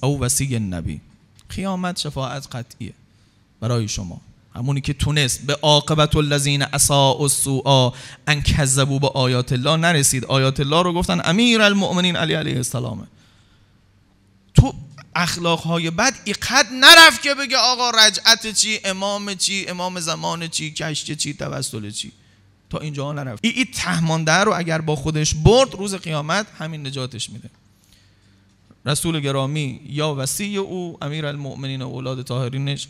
او 0.02 0.20
وسی 0.20 0.56
النبی. 0.56 1.02
قیامت 1.50 2.00
شفاعت 2.00 2.56
قطعیه 2.56 2.94
برای 3.60 3.88
شما. 3.88 4.22
همونی 4.58 4.82
که 4.82 4.94
تونست 4.94 5.42
به 5.46 5.54
عاقبت 5.62 6.16
الذین 6.16 6.62
اساء 6.62 7.22
السوء 7.22 7.92
ان 8.28 8.42
کذبوا 8.42 9.00
به 9.00 9.08
آیات 9.08 9.52
الله 9.52 9.78
نرسید. 9.78 10.26
آیات 10.26 10.60
الله 10.60 10.84
رو 10.84 10.94
گفتن 10.94 11.22
امیر 11.24 11.62
المؤمنین 11.62 12.16
علی 12.16 12.34
علیه 12.34 12.56
السلامه. 12.56 13.08
تو 14.54 14.74
اخلاق 15.16 15.60
های 15.60 15.90
بد 15.90 16.14
ایقد 16.24 16.66
نرفت 16.74 17.22
که 17.22 17.34
بگه 17.34 17.58
آقا 17.58 17.90
رجعت 17.90 18.54
چی 18.54 18.80
امام 18.86 19.36
چی 19.36 19.66
امام 19.68 20.00
زمان 20.00 20.48
چی 20.48 20.72
کشت 20.72 21.12
چی 21.12 21.34
توسل 21.34 21.92
چی. 21.92 22.12
تا 22.70 22.78
اینجا 22.78 23.12
نرفت. 23.12 23.46
ای, 23.46 23.52
ای 23.52 23.66
تهمانده 23.66 24.32
رو 24.32 24.54
اگر 24.56 24.82
با 24.82 24.96
خودش 24.96 25.34
برد 25.34 25.74
روز 25.74 25.96
قیامت 25.96 26.48
همین 26.58 26.88
نجاتش 26.88 27.30
میده. 27.30 27.50
رسول 28.86 29.20
گرامی 29.20 29.82
یا 29.90 30.16
وسیع 30.16 30.60
او 30.60 30.98
امیر 31.02 31.26
المؤمنین 31.26 31.82
و 31.82 31.88
اولاد 31.88 32.22
طاهرینش 32.22 32.88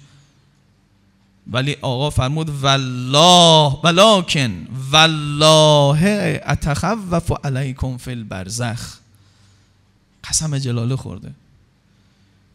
ولی 1.52 1.78
آقا 1.82 2.10
فرمود 2.10 2.50
والله 2.50 3.80
ولکن 3.84 4.68
والله 4.92 6.04
اتخوف 6.46 7.32
علیکم 7.44 7.98
فی 7.98 8.12
البرزخ. 8.12 8.98
قسم 10.24 10.58
جلاله 10.58 10.96
خورده. 10.96 11.32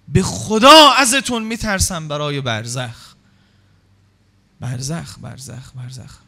به 0.09 0.23
خدا 0.23 0.91
ازتون 0.99 1.43
میترسم 1.43 2.09
برای 2.09 2.41
برزخ. 2.41 3.15
برزخ 4.61 5.19
برزخ 5.19 5.73
برزخ. 5.77 6.19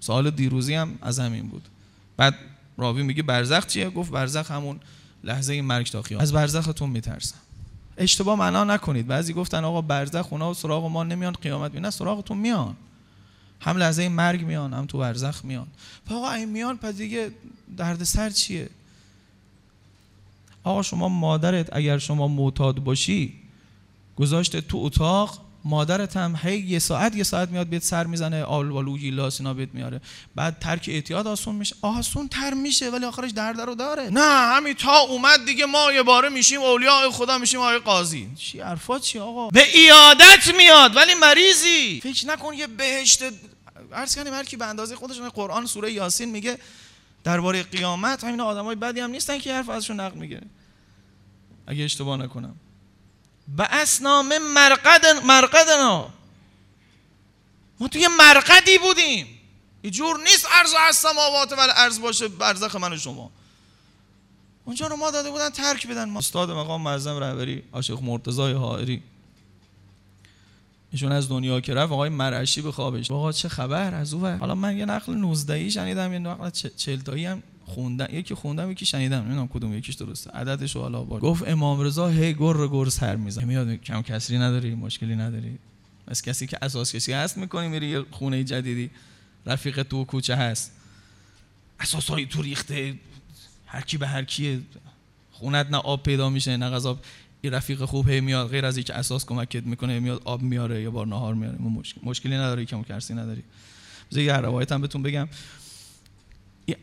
سوال 0.00 0.30
دیروزی 0.30 0.74
هم 0.74 0.98
از 1.02 1.20
همین 1.20 1.48
بود. 1.48 1.68
بعد 2.16 2.34
راوی 2.78 3.02
میگه 3.02 3.22
برزخ 3.22 3.66
چیه؟ 3.66 3.90
گفت 3.90 4.10
برزخ 4.10 4.50
همون 4.50 4.80
لحظه 5.24 5.62
مرگ 5.62 5.86
تا 5.90 6.02
از 6.18 6.32
برزختون 6.32 6.90
میترسم. 6.90 7.36
اشتباه 7.98 8.38
معنا 8.38 8.64
نکنید. 8.64 9.06
بعضی 9.06 9.32
گفتن 9.32 9.64
آقا 9.64 9.80
برزخ 9.80 10.32
اونا 10.32 10.54
سراغ 10.54 10.86
ما 10.86 11.04
نمیان 11.04 11.32
قیامت 11.32 11.74
نه 11.74 11.90
سراغتون 11.90 12.38
میان. 12.38 12.76
هم 13.60 13.76
لحظه 13.76 14.08
مرگ 14.08 14.44
میان 14.44 14.74
هم 14.74 14.86
تو 14.86 14.98
برزخ 14.98 15.44
میان. 15.44 15.66
آقا 16.10 16.30
این 16.30 16.48
میان 16.48 16.76
پس 16.76 16.94
دیگه 16.94 17.30
دردسر 17.76 18.30
چیه؟ 18.30 18.70
آقا 20.64 20.82
شما 20.82 21.08
مادرت 21.08 21.76
اگر 21.76 21.98
شما 21.98 22.28
معتاد 22.28 22.78
باشی 22.78 23.34
گذاشته 24.16 24.60
تو 24.60 24.78
اتاق 24.78 25.47
مادرت 25.68 26.16
هم 26.16 26.38
هی 26.42 26.58
یه 26.58 26.78
ساعت 26.78 27.16
یه 27.16 27.22
ساعت 27.22 27.48
میاد 27.48 27.68
بیت 27.68 27.82
سر 27.82 28.06
می‌زنه 28.06 28.42
آل 28.42 28.70
والو 28.70 28.96
گیلاس 28.96 29.40
اینا 29.40 29.54
بیت 29.54 29.74
میاره. 29.74 30.00
بعد 30.34 30.58
ترک 30.58 30.86
اعتیاد 30.88 31.26
آسون 31.26 31.54
میشه. 31.54 31.76
آسون 31.82 32.28
تر 32.28 32.54
میشه 32.54 32.90
ولی 32.90 33.04
آخرش 33.04 33.30
درد 33.30 33.60
رو 33.60 33.74
داره. 33.74 34.10
نه 34.10 34.54
همین 34.56 34.74
تا 34.74 34.98
اومد 34.98 35.44
دیگه 35.46 35.66
ما 35.66 35.92
یه 35.92 36.02
باره 36.02 36.28
میشیم 36.28 36.60
اولیاء 36.60 37.10
خدا 37.10 37.38
میشیم 37.38 37.60
آقای 37.60 37.78
قاضی. 37.78 38.28
چی 38.36 38.60
حرفات 38.60 39.02
چی 39.02 39.18
آقا؟ 39.18 39.48
به 39.48 39.62
ایادت 39.74 40.54
میاد 40.56 40.96
ولی 40.96 41.14
مریضی. 41.14 42.00
فکر 42.00 42.26
نکن 42.26 42.54
یه 42.54 42.66
بهشت 42.66 43.22
عرض 43.92 44.16
کنیم 44.16 44.34
هر 44.34 44.44
کی 44.44 44.56
به 44.56 44.66
اندازه 44.66 44.96
خودشون 44.96 45.28
قرآن 45.28 45.66
سوره 45.66 45.92
یاسین 45.92 46.30
میگه 46.30 46.58
درباره 47.24 47.62
قیامت 47.62 48.24
همین 48.24 48.40
آدمای 48.40 48.76
بدی 48.76 49.00
هم 49.00 49.10
نیستن 49.10 49.38
که 49.38 49.54
حرف 49.54 49.68
ازشون 49.68 50.00
نقل 50.00 50.18
میگه. 50.18 50.40
اگه 51.66 51.84
اشتباه 51.84 52.16
نکنم. 52.16 52.56
به 53.56 53.64
اسنام 53.64 54.38
مرقد 54.38 55.06
مرقدنا. 55.24 56.10
ما 57.80 57.88
توی 57.88 58.08
مرقدی 58.18 58.78
بودیم. 58.78 59.26
یه 59.84 59.90
جور 59.90 60.18
نیست 60.22 60.46
ارز 60.58 60.74
از 60.88 60.96
سماوات 60.96 61.52
ولی 61.52 61.72
ارز 61.76 62.00
باشه 62.00 62.28
برزخ 62.28 62.76
من 62.76 62.92
و 62.92 62.96
شما. 62.96 63.30
اونجا 64.64 64.86
رو 64.86 64.96
ما 64.96 65.10
داده 65.10 65.30
بودن 65.30 65.50
ترک 65.50 65.86
بدن. 65.86 66.08
ما 66.08 66.18
استاد 66.18 66.50
مقام 66.50 66.82
معظم 66.82 67.16
رهبری 67.16 67.62
عاشق 67.72 68.02
مرتضای 68.02 68.52
حائری. 68.52 69.02
ایشون 70.92 71.12
از 71.12 71.28
دنیا 71.28 71.60
که 71.60 71.74
رفت 71.74 71.92
آقای 71.92 72.08
مرعشی 72.08 72.62
به 72.62 72.72
خوابش. 72.72 73.10
آقا 73.10 73.32
چه 73.32 73.48
خبر؟ 73.48 73.94
از 73.94 74.14
او 74.14 74.26
حالا 74.26 74.54
من 74.54 74.76
یه 74.76 74.84
نقل 74.84 75.14
19 75.14 75.54
ای 75.54 75.70
شنیدم 75.70 76.12
یه 76.12 76.18
نقل 76.18 76.50
40 76.50 77.00
تایی 77.00 77.26
هم 77.26 77.42
خوندم 77.68 78.08
یکی 78.12 78.34
خوندم 78.34 78.70
یکی 78.70 78.86
شنیدم 78.86 79.18
نمی‌دونم 79.18 79.48
کدوم 79.48 79.74
یکیش 79.74 79.94
درسته. 79.94 80.30
عددش 80.30 80.74
رو 80.74 80.82
حالا 80.82 81.04
با 81.04 81.18
گفت 81.18 81.48
امام 81.48 81.80
رضا 81.80 82.08
هی 82.08 82.34
گر 82.34 82.66
گر 82.72 82.88
سر 82.88 83.16
می‌زنه. 83.16 83.44
میاد 83.44 83.74
کم 83.74 84.02
کسری 84.02 84.38
نداری 84.38 84.74
مشکلی 84.74 85.16
نداری. 85.16 85.58
از 86.06 86.22
کسی 86.22 86.46
که 86.46 86.58
اساس 86.62 86.96
کسی 86.96 87.12
هست 87.12 87.38
می‌کنی 87.38 87.68
میری 87.68 87.88
یه 87.88 88.04
خونه 88.10 88.44
جدیدی. 88.44 88.90
رفیق 89.46 89.82
تو 89.82 90.04
کوچه 90.04 90.36
هست. 90.36 90.72
اساس 91.80 92.10
های 92.10 92.26
تو 92.26 92.42
ریخته. 92.42 92.94
هر 93.66 93.80
کی 93.80 93.96
به 93.96 94.06
هر 94.06 94.24
کی 94.24 94.66
خونت 95.32 95.70
نه 95.70 95.76
آب 95.76 96.02
پیدا 96.02 96.30
میشه 96.30 96.56
نه 96.56 96.70
غذا. 96.70 96.98
این 97.40 97.52
رفیق 97.52 97.84
خوب 97.84 98.08
هی 98.08 98.20
میاد. 98.20 98.48
غیر 98.48 98.66
از 98.66 98.76
اینکه 98.76 98.94
اساس 98.94 99.26
کمکت 99.26 99.62
می‌کنه 99.62 100.00
میاد 100.00 100.22
آب 100.24 100.42
میاره 100.42 100.82
یا 100.82 100.90
بار 100.90 101.06
نهار 101.06 101.34
میاره. 101.34 101.58
مشکلی 102.02 102.34
نداره 102.34 102.64
که 102.64 102.82
کرسی 102.82 103.14
نداری. 103.14 103.42
بذار 104.10 104.22
یه 104.22 104.36
روایت 104.36 104.72
هم 104.72 104.80
بهتون 104.80 105.02
بگم. 105.02 105.28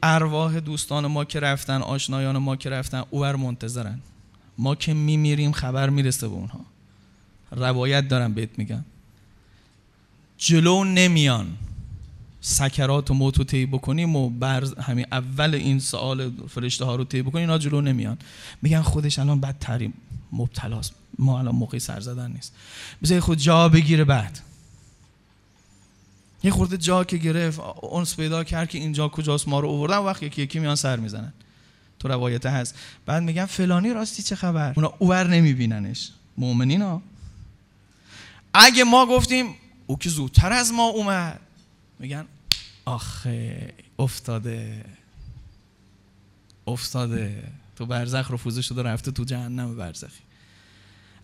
ارواح 0.04 0.60
دوستان 0.60 1.08
ما 1.08 1.26
که 1.26 1.40
رفتن 1.40 1.82
آشنایان 1.82 2.38
ما 2.38 2.56
که 2.56 2.70
رفتن 2.70 3.04
اوور 3.10 3.36
منتظرن. 3.36 4.00
ما 4.58 4.76
که 4.76 4.94
میمیریم 4.94 5.52
خبر 5.52 5.90
می‌رسه 5.90 6.28
به 6.28 6.34
اونها. 6.34 6.60
روایت 7.52 8.08
دارم 8.08 8.34
بهت 8.34 8.50
میگم. 8.58 8.86
جلو 10.38 10.84
نمیان. 10.84 11.48
سکرات 12.42 13.12
و 13.12 13.14
موتو 13.14 13.44
طی 13.44 13.66
بکنیم 13.66 14.16
و 14.16 14.30
برز 14.30 14.74
همین 14.74 15.06
اول 15.12 15.56
این 15.56 15.80
سوال 15.80 16.32
فرشته 16.50 16.86
ها 16.86 16.96
رو 16.96 17.04
طی 17.04 17.22
بکنیم 17.22 17.50
اینا 17.50 17.58
جلو 17.58 17.82
نمیان. 17.82 18.18
میگن 18.62 18.82
خودش 18.82 19.20
الان 19.20 19.40
بدتریم 19.40 19.94
مبتلاست. 20.32 20.94
ما 21.20 21.40
الان 21.40 21.56
موقعی 21.56 21.80
سر 21.80 22.00
زدن 22.00 22.32
نیست. 22.32 22.54
بذاری 23.04 23.22
خود 23.22 23.38
جا 23.38 23.70
بگیره 23.70 24.04
بعد. 24.04 24.40
یه 26.46 26.52
خورده 26.52 26.78
جا 26.78 27.04
که 27.04 27.18
گرفت 27.18 27.60
اونس 27.82 28.16
پیدا 28.16 28.44
کرد 28.44 28.70
که 28.70 28.78
اینجا 28.78 29.08
کجاست 29.08 29.48
ما 29.48 29.60
رو 29.60 29.70
آوردن 29.70 29.98
وقت 29.98 30.24
یکی 30.24 30.42
یکی 30.42 30.60
میان 30.60 30.76
سر 30.76 30.96
می‌زنن. 30.96 31.34
تو 32.00 32.08
روایت 32.08 32.46
هست. 32.46 32.76
بعد 33.06 33.24
میگن 33.24 33.46
فلانی 33.46 33.94
راستی 33.94 34.24
چه 34.24 34.36
خبر؟ 34.36 34.74
اونا 34.76 34.94
اوور 35.00 35.28
نمیبیننش. 35.28 36.12
مؤمنین 36.38 36.82
ها 36.82 37.02
اگه 38.54 38.84
ما 38.84 39.06
گفتیم 39.06 39.56
او 39.88 39.98
که 39.98 40.10
زودتر 40.10 40.54
از 40.54 40.74
ما 40.74 40.88
اومد. 40.88 41.40
میگن 42.00 42.26
آخه 42.86 43.74
افتاده. 44.00 44.86
افتاده. 46.68 47.44
تو 47.76 47.86
برزخ 47.86 48.32
رفوزه 48.32 48.62
شده 48.62 48.84
رفته 48.84 49.12
تو 49.12 49.24
جهنم 49.24 49.76
برزخی. 49.78 50.22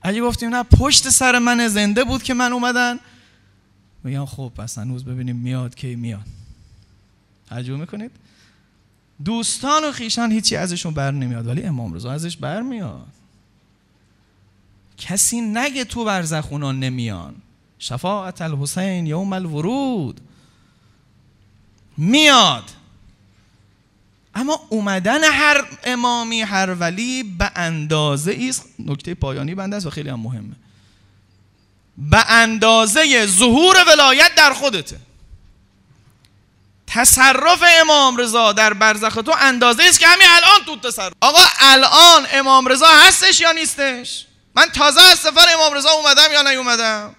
اگه 0.01 0.21
گفتیم 0.21 0.55
نه 0.55 0.63
پشت 0.63 1.09
سر 1.09 1.39
من 1.39 1.67
زنده 1.67 2.03
بود 2.03 2.23
که 2.23 2.33
من 2.33 2.53
اومدن. 2.53 2.99
میگن 4.03 4.25
خب 4.25 4.51
پس 4.57 4.77
هنوز 4.77 5.05
ببینیم 5.05 5.35
میاد 5.35 5.75
کی 5.75 5.95
میاد. 5.95 6.25
توجه 7.49 7.75
می‌کنید؟ 7.75 8.11
دوستان 9.25 9.83
و 9.83 9.91
خیشان 9.91 10.31
هیچی 10.31 10.55
ازشون 10.55 10.93
بر 10.93 11.11
نمیاد 11.11 11.47
ولی 11.47 11.63
امام 11.63 11.93
رضا 11.93 12.11
ازش 12.11 12.37
بر 12.37 12.61
میاد. 12.61 13.07
کسی 14.97 15.41
نگه 15.41 15.83
تو 15.83 16.05
برزخ 16.05 16.47
اونا 16.51 16.71
نمیان. 16.71 17.35
شفاعت 17.79 18.41
الحسین 18.41 19.07
یوم 19.07 19.33
الورود. 19.33 20.21
میاد. 21.97 22.63
اما 24.35 24.59
اومدن 24.69 25.23
هر 25.23 25.61
امامی 25.83 26.41
هر 26.41 26.73
ولی 26.73 27.23
به 27.23 27.51
اندازه 27.55 28.37
است. 28.49 28.65
نکته 28.79 29.13
پایانی 29.13 29.55
بنده 29.55 29.75
است 29.75 29.85
و 29.85 29.89
خیلی 29.89 30.09
هم 30.09 30.19
مهمه. 30.19 30.55
به 31.97 32.31
اندازه 32.31 33.25
ظهور 33.25 33.83
ولایت 33.87 34.35
در 34.35 34.53
خودته. 34.53 34.99
تصرف 36.87 37.63
امام 37.81 38.17
رضا 38.17 38.53
در 38.53 38.73
برزخ 38.73 39.13
تو 39.13 39.35
اندازه 39.39 39.83
است 39.83 39.99
که 39.99 40.07
همین 40.07 40.27
الان 40.29 40.65
تو 40.65 40.89
تصرف. 40.89 41.13
آقا 41.21 41.43
الان 41.59 42.27
امام 42.31 42.67
رضا 42.67 42.87
هستش 42.87 43.41
یا 43.41 43.51
نیستش؟ 43.51 44.25
من 44.55 44.65
تازه 44.65 45.01
از 45.01 45.19
سفر 45.19 45.45
امام 45.53 45.73
رضا 45.73 45.89
اومدم 45.89 46.31
یا 46.33 46.41
نیومدم؟ 46.41 47.15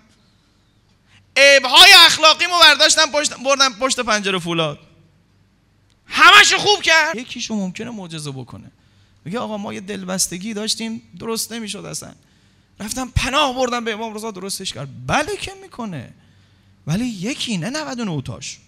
عیبهای 1.36 1.92
اخلاقی 2.06 2.46
مو 2.46 2.58
برداشتم 2.60 3.10
پشت 3.10 3.34
بردم 3.34 3.72
پشت 3.72 4.00
پنجره 4.00 4.38
فولاد. 4.38 4.78
همش 6.06 6.54
خوب 6.54 6.82
کرد. 6.82 7.16
یکیشو 7.16 7.54
ممکنه 7.54 7.90
معجزه 7.90 8.30
بکنه. 8.30 8.70
میگه 9.24 9.38
آقا 9.38 9.56
ما 9.56 9.74
یه 9.74 9.80
دلبستگی 9.80 10.54
داشتیم 10.54 11.02
درست 11.18 11.52
نمی‌شد 11.52 11.84
اصلا. 11.84 12.12
رفتم 12.82 13.12
پناه 13.16 13.54
بردم 13.54 13.84
به 13.84 13.92
امام 13.92 14.14
رضا 14.14 14.30
درستش 14.30 14.72
کرد. 14.72 14.88
بله 15.06 15.36
که 15.36 15.52
می‌کنه. 15.62 16.12
ولی 16.86 17.04
یکی 17.04 17.58
نه 17.58 17.70
99 17.70 18.22
تاش 18.22 18.58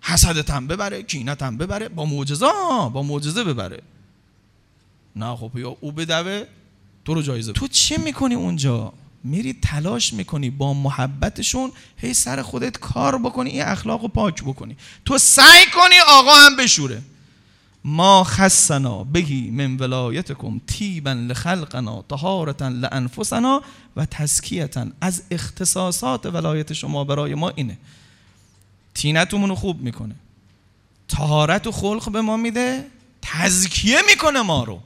حسدت 0.00 0.50
هم 0.50 0.66
ببره 0.66 1.02
کینت 1.02 1.42
هم 1.42 1.56
ببره 1.56 1.88
با 1.88 2.04
معجزه 2.04 2.46
با 2.92 3.02
معجزه 3.02 3.44
ببره. 3.44 3.82
نه 5.16 5.36
خب 5.36 5.50
یا 5.54 5.76
او 5.80 5.92
بدوه 5.92 6.44
تو 7.04 7.14
رو 7.14 7.22
جایزه 7.22 7.52
تو 7.52 7.68
چه 7.68 7.98
می‌کنی 7.98 8.34
اونجا؟ 8.34 8.92
میری 9.24 9.52
تلاش 9.52 10.12
می‌کنی 10.12 10.50
با 10.50 10.74
محبتشون 10.74 11.72
هی 11.96 12.14
سر 12.14 12.42
خودت 12.42 12.78
کار 12.78 13.18
بکنی 13.18 13.50
این 13.50 13.62
اخلاق 13.62 14.02
رو 14.02 14.08
پاک 14.08 14.42
بکنی. 14.42 14.76
تو 15.04 15.18
سعی 15.18 15.66
کنی 15.74 15.98
آقا 16.08 16.34
هم 16.34 16.56
بشوره. 16.56 17.02
ما 17.84 18.24
خصنا 18.24 19.04
بگی 19.04 19.50
من 19.50 19.76
ولایتکم 19.76 20.60
تیبا 20.66 21.12
لخلقنا 21.12 22.02
طهارتا 22.02 22.68
لانفسنا 22.68 23.62
و 23.96 24.06
تزکیتا. 24.06 24.86
از 25.00 25.22
اختصاصات 25.30 26.26
ولایت 26.26 26.72
شما 26.72 27.04
برای 27.04 27.34
ما 27.34 27.48
اینه. 27.48 27.78
تینتمون 28.94 29.48
رو 29.48 29.54
خوب 29.54 29.80
می‌کنه. 29.80 30.14
طهارت 31.08 31.66
و 31.66 31.72
خلق 31.72 32.12
به 32.12 32.20
ما 32.20 32.36
میده 32.36 32.86
تزکیه 33.22 33.98
می‌کنه 34.10 34.42
ما 34.42 34.64
رو. 34.64 34.80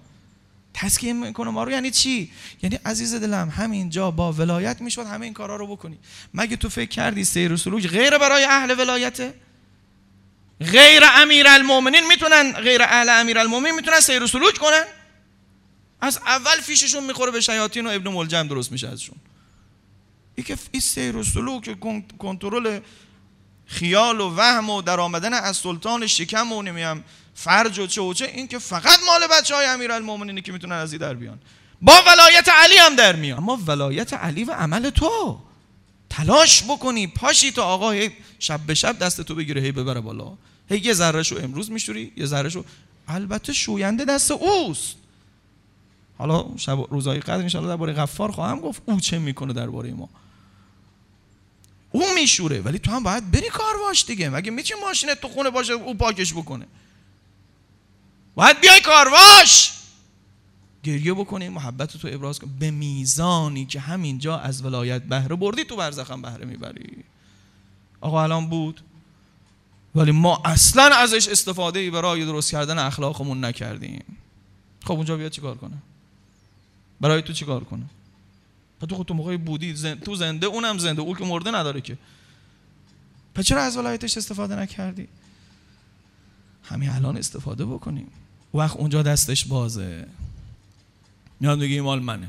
تزکیه 0.75 1.13
می‌کنه 1.13 1.51
ما 1.51 1.65
رو 1.65 1.71
یعنی 1.71 1.91
چی؟ 1.91 2.31
یعنی 2.63 2.79
عزیز 2.85 3.15
دلم 3.15 3.49
همینجا 3.49 4.11
با 4.11 4.33
ولایت 4.33 4.81
می‌شد 4.81 5.07
همه 5.07 5.25
این 5.25 5.35
کارا 5.35 5.57
رو 5.57 5.67
بکنی. 5.67 5.99
مگه 6.35 6.57
تو 6.57 6.69
فکر 6.69 6.91
کردی 6.91 7.25
سیر 7.25 7.53
و 7.53 7.57
سلوک 7.57 7.89
غیر 7.89 8.19
برای 8.19 8.45
اهل 8.45 8.81
ولایته؟ 8.81 9.35
غیر 10.61 11.03
امیر 11.15 11.49
المومنین 11.49 12.07
می‌تونن 12.07 12.53
غیر 12.53 12.83
اهل 12.83 13.09
امیر 13.09 13.39
المومنین 13.39 13.75
می‌تونن 13.75 14.01
سیر 14.01 14.23
و 14.23 14.27
سلوک 14.27 14.59
کنن؟ 14.59 14.85
از 16.01 16.19
اول 16.27 16.61
فیششون 16.61 17.05
می‌خوره 17.05 17.31
به 17.31 17.41
شیاطین 17.41 17.87
و 17.87 17.91
ابن 17.91 18.11
ملجم 18.11 18.49
درست 18.49 18.73
میشه 18.73 18.89
ازشون. 18.89 19.17
ای 20.35 20.45
که 20.45 20.57
این 20.73 20.81
سیر 20.81 21.17
و 21.17 21.25
سلوک 21.25 21.81
کنترل 22.19 22.81
خیال 23.67 24.21
و 24.21 24.35
وهم 24.37 24.71
و 24.71 24.83
در 24.83 25.01
آمدن 25.01 25.35
از 25.35 25.57
سلطان 25.57 26.07
شکم 26.07 26.53
و 26.53 26.63
نمیم 26.63 27.05
فرج 27.35 27.79
و 27.79 27.87
چه 27.87 28.03
و 28.03 28.15
چه 28.15 28.25
این 28.25 28.49
که 28.49 28.59
فقط 28.59 28.99
مال 29.07 29.27
بچه 29.27 29.55
های 29.55 29.67
امیر 29.67 29.91
که 30.41 30.53
می‌تونن 30.53 30.77
از 30.77 30.95
در 30.95 31.15
بیان. 31.15 31.41
با 31.83 32.03
ولایت 32.07 32.49
علی 32.49 32.77
هم 32.77 32.97
در 32.97 33.17
میاد 33.17 33.39
اما 33.39 33.57
ولایت 33.67 34.13
علی 34.13 34.45
و 34.45 34.53
عمل 34.53 34.91
تو. 34.91 35.41
تلاش 36.17 36.62
بکنی 36.62 37.07
پاشی 37.07 37.53
تو 37.53 37.62
آقا 37.62 38.09
شب 38.39 38.61
به 38.61 38.75
شب 38.75 38.99
دست 38.99 39.21
تو 39.21 39.35
بگیره 39.35 39.62
هی 39.62 39.73
ببره 39.73 40.01
بالا. 40.01 40.33
هی 40.71 40.79
یه 40.79 40.93
ذره 40.93 41.23
شو 41.23 41.37
امروز 41.43 41.71
میشوری 41.71 42.12
یه 42.17 42.27
ذره 42.27 42.49
شو 42.49 42.64
البته 43.09 43.53
شوینده 43.53 44.05
دست 44.05 44.31
اوست. 44.31 44.97
حالا 46.19 46.47
شب 46.57 46.79
روزهای 46.91 47.21
قدر 47.21 47.43
انشاءالله 47.43 47.73
درباره 47.75 47.93
غفار 47.93 48.33
خواهم 48.33 48.61
گفت 48.61 48.83
او 48.87 49.01
چه 49.01 49.19
می‌کنه 49.19 49.53
درباره 49.53 49.93
ما. 49.93 50.09
او 51.91 52.14
میشوره 52.14 52.61
ولی 52.61 52.79
تو 52.79 52.91
هم 52.91 53.03
باید 53.03 53.31
بری 53.31 53.49
کارواش 53.49 54.05
دیگه. 54.05 54.29
مگه 54.29 54.51
می‌تونی 54.51 54.81
ماشینت 54.81 55.21
تو 55.21 55.29
خونه 55.29 55.51
باشه 55.51 55.73
او 55.73 55.95
پاکش 55.95 56.33
بکنه؟ 56.33 56.67
باید 58.35 58.61
بیای 58.61 58.81
کارواش 58.81 59.73
گریه 60.87 61.14
بکنی 61.14 61.49
محبت 61.49 61.97
تو 61.97 62.09
ابراز 62.12 62.39
کن. 62.39 62.51
به 62.59 62.70
میزانی 62.70 63.66
که 63.66 63.80
همینجا 63.80 64.39
از 64.39 64.64
ولایت 64.64 65.03
بهره 65.03 65.37
بردی 65.37 65.64
تو 65.64 65.76
برزخم 65.76 66.22
بهره 66.22 66.45
می‌بری. 66.45 67.05
آقا 68.01 68.22
الان 68.22 68.49
بود 68.49 68.80
ولی 69.95 70.11
ما 70.11 70.43
اصلا 70.45 70.91
ازش 70.97 71.28
استفاده 71.28 71.78
ای 71.78 71.91
برای 71.91 72.24
درست 72.24 72.51
کردن 72.51 72.78
اخلاقمون 72.78 73.45
نکردیم. 73.45 74.05
خب 74.84 74.93
اونجا 74.93 75.16
بیاد 75.16 75.30
چیکار 75.30 75.57
کنه؟ 75.57 75.76
برای 77.01 77.22
تو 77.22 77.32
چیکار 77.32 77.64
کنه؟ 77.64 77.84
تو 78.89 78.95
خود 78.95 79.07
تو 79.07 79.14
موقعی 79.14 79.37
بودی 79.37 79.74
زند... 79.74 80.03
تو 80.03 80.14
زنده 80.14 80.47
اونم 80.47 80.78
زنده 80.78 81.03
اون 81.03 81.14
که 81.14 81.24
مرده 81.24 81.51
نداره 81.51 81.80
که. 81.80 81.99
پس 83.34 83.45
چرا 83.45 83.62
از 83.62 83.76
ولایتش 83.76 84.16
استفاده 84.16 84.57
نکردی؟ 84.57 85.09
همین 86.64 86.91
الان 86.91 87.16
استفاده 87.16 87.64
بکنیم. 87.64 88.07
وقت 88.55 88.76
اونجا 88.76 89.03
دستش 89.03 89.45
بازه. 89.45 90.07
میگه 91.41 91.80
مال 91.80 92.03
منه. 92.03 92.28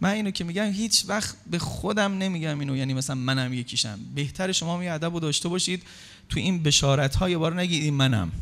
من 0.00 0.10
اینو 0.10 0.30
که 0.30 0.44
میگم 0.44 0.64
هیچ 0.64 1.04
وقت 1.08 1.36
به 1.50 1.58
خودم 1.58 2.18
نمیگم 2.18 2.60
اینو 2.60 2.76
یعنی 2.76 2.94
مثلا 2.94 3.16
منم 3.16 3.52
یکیشم. 3.54 3.98
بهتر 4.14 4.52
شما 4.52 4.76
می 4.76 4.88
ادب 4.88 5.14
رو 5.14 5.20
داشته 5.20 5.48
باشید 5.48 5.82
تو 6.28 6.40
این 6.40 6.62
بشارت 6.62 7.16
های 7.16 7.36
بار 7.36 7.60
نگید 7.60 7.82
این 7.82 7.94
منم. 7.94 8.32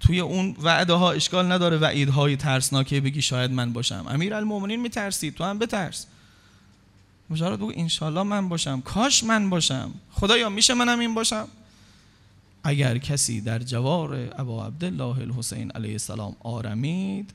توی 0.00 0.20
اون 0.20 0.56
وعده 0.62 0.92
ها 0.92 1.12
اشکال 1.12 1.52
نداره 1.52 1.76
وعید 1.76 2.08
های 2.08 2.36
ترسناکه 2.36 3.00
بگی 3.00 3.22
شاید 3.22 3.50
من 3.50 3.72
باشم. 3.72 4.06
امیر 4.08 4.34
المومنین 4.34 4.80
میترسید 4.80 5.34
تو 5.34 5.44
هم 5.44 5.58
بترس. 5.58 6.06
مجرد 7.30 7.58
بگو 7.58 7.72
انشالله 7.76 8.22
من 8.22 8.48
باشم. 8.48 8.80
کاش 8.80 9.24
من 9.24 9.50
باشم. 9.50 9.94
خدایا 10.12 10.48
میشه 10.48 10.74
منم 10.74 10.98
این 10.98 11.14
باشم؟ 11.14 11.48
اگر 12.64 12.98
کسی 12.98 13.40
در 13.40 13.58
جوار 13.58 14.34
ابا 14.38 14.66
عبدالله 14.66 15.18
الحسین 15.18 15.70
علیه 15.70 15.92
السلام 15.92 16.36
آرمید 16.40 17.30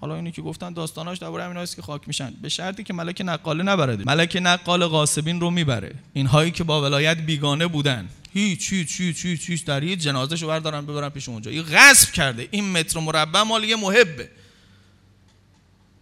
حالا 0.00 0.16
اینی 0.16 0.32
که 0.32 0.42
گفتن 0.42 0.72
داستاناش 0.72 1.18
درباره 1.18 1.44
همین 1.44 1.66
که 1.66 1.82
خاک 1.82 2.02
میشن. 2.06 2.34
به 2.42 2.48
شرطی 2.48 2.84
که 2.84 2.92
ملک 2.92 3.22
نقاله 3.24 3.62
نبره 3.62 3.96
ملک 3.96 4.38
نقال 4.42 4.86
قاسبین 4.86 5.40
رو 5.40 5.50
می‌بره. 5.50 5.94
اینهایی 6.12 6.50
که 6.50 6.64
با 6.64 6.82
ولایت 6.82 7.16
بیگانه 7.16 7.66
بودن. 7.66 8.08
هیچ 8.32 8.72
هیچ 8.72 9.00
هیچ 9.00 9.26
هیچ 9.26 9.50
هیچ. 9.50 9.64
در 9.64 9.80
جنازه 9.94 10.36
شو 10.36 10.48
بردارن 10.48 10.86
ببرن 10.86 11.08
پیش 11.08 11.28
اونجا. 11.28 11.50
این 11.50 11.62
غصب 11.62 12.12
کرده. 12.12 12.48
این 12.50 12.72
متر 12.72 13.00
مربع 13.00 13.42
مال 13.42 13.64
یه 13.64 13.76
محبه 13.76 14.28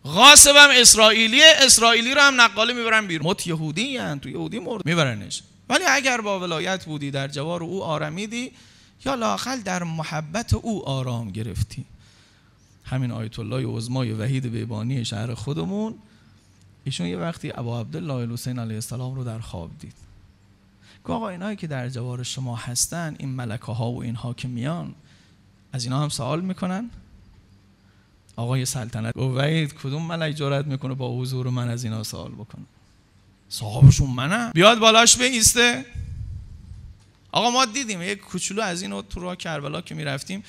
غاصبم 0.05 0.69
اسرائیلیه. 0.81 1.45
اسرائیلی 1.61 2.15
رو 2.15 2.21
هم 2.21 2.41
نقاله 2.41 2.73
می‌برن 2.73 3.07
بیرون. 3.07 3.27
مت 3.27 3.47
یهودی 3.47 3.99
تو 4.23 4.29
یهودی 4.29 4.59
مرد. 4.59 4.87
میبرنش. 4.87 5.43
ولی 5.71 5.85
اگر 5.85 6.21
با 6.21 6.41
ولایت 6.41 6.85
بودی 6.85 7.11
در 7.11 7.29
جوار 7.29 7.63
او 7.63 7.85
آرمیدی 7.85 8.53
یا 9.05 9.15
لاخل 9.15 9.61
در 9.61 9.83
محبت 9.83 10.55
او 10.55 10.89
آرام 10.89 11.31
گرفتی. 11.31 11.85
همین 12.85 13.11
آیت 13.11 13.39
الله 13.39 13.77
عظمای 13.77 14.13
وحید 14.13 14.47
بیبانی 14.47 15.05
شهر 15.05 15.35
خودمون 15.35 15.95
ایشون 16.85 17.07
یه 17.07 17.17
وقتی 17.17 17.53
ابا 17.55 17.81
عبدالله 17.81 18.15
الحسین 18.15 18.59
علیه 18.59 18.75
السلام 18.75 19.15
رو 19.15 19.25
در 19.25 19.39
خواب 19.39 19.71
دید. 19.79 19.95
که 21.07 21.13
آقا 21.13 21.29
اینایی 21.29 21.57
که 21.57 21.67
در 21.67 21.89
جوار 21.89 22.23
شما 22.23 22.57
هستن 22.57 23.17
این 23.19 23.29
ملکه 23.29 23.73
ها 23.73 23.93
و 23.93 24.03
اینها 24.03 24.35
که 24.35 24.49
میان 24.49 24.95
از 25.73 25.85
اینا 25.85 26.03
هم 26.03 26.09
سوال 26.09 26.41
می‌کنن؟ 26.41 26.91
آقای 28.37 28.65
سلطنت 28.65 29.15
گفت 29.15 29.37
وحید 29.37 29.75
کدوم 29.75 30.07
ملک 30.07 30.37
جارت 30.37 30.67
می‌کنه 30.67 30.95
با 30.95 31.19
حضور 31.19 31.51
من 31.51 31.69
از 31.69 31.85
اینا 31.85 32.03
سوال 32.03 32.33
بکنه؟ 32.33 32.65
صاحبشون 33.53 34.11
منم 34.11 34.51
بیاد 34.55 34.79
بالاش 34.79 35.17
بیسته. 35.17 35.85
آقا 37.33 37.51
ما 37.51 37.65
دیدیم 37.65 38.03
یک 38.03 38.19
کوچولو 38.19 38.63
از 38.63 38.83
اینو 38.83 39.03
تو 39.03 39.21
راه 39.21 39.37
کربلا 39.37 39.81
که 39.81 39.95
می‌رفتیم 39.95 40.45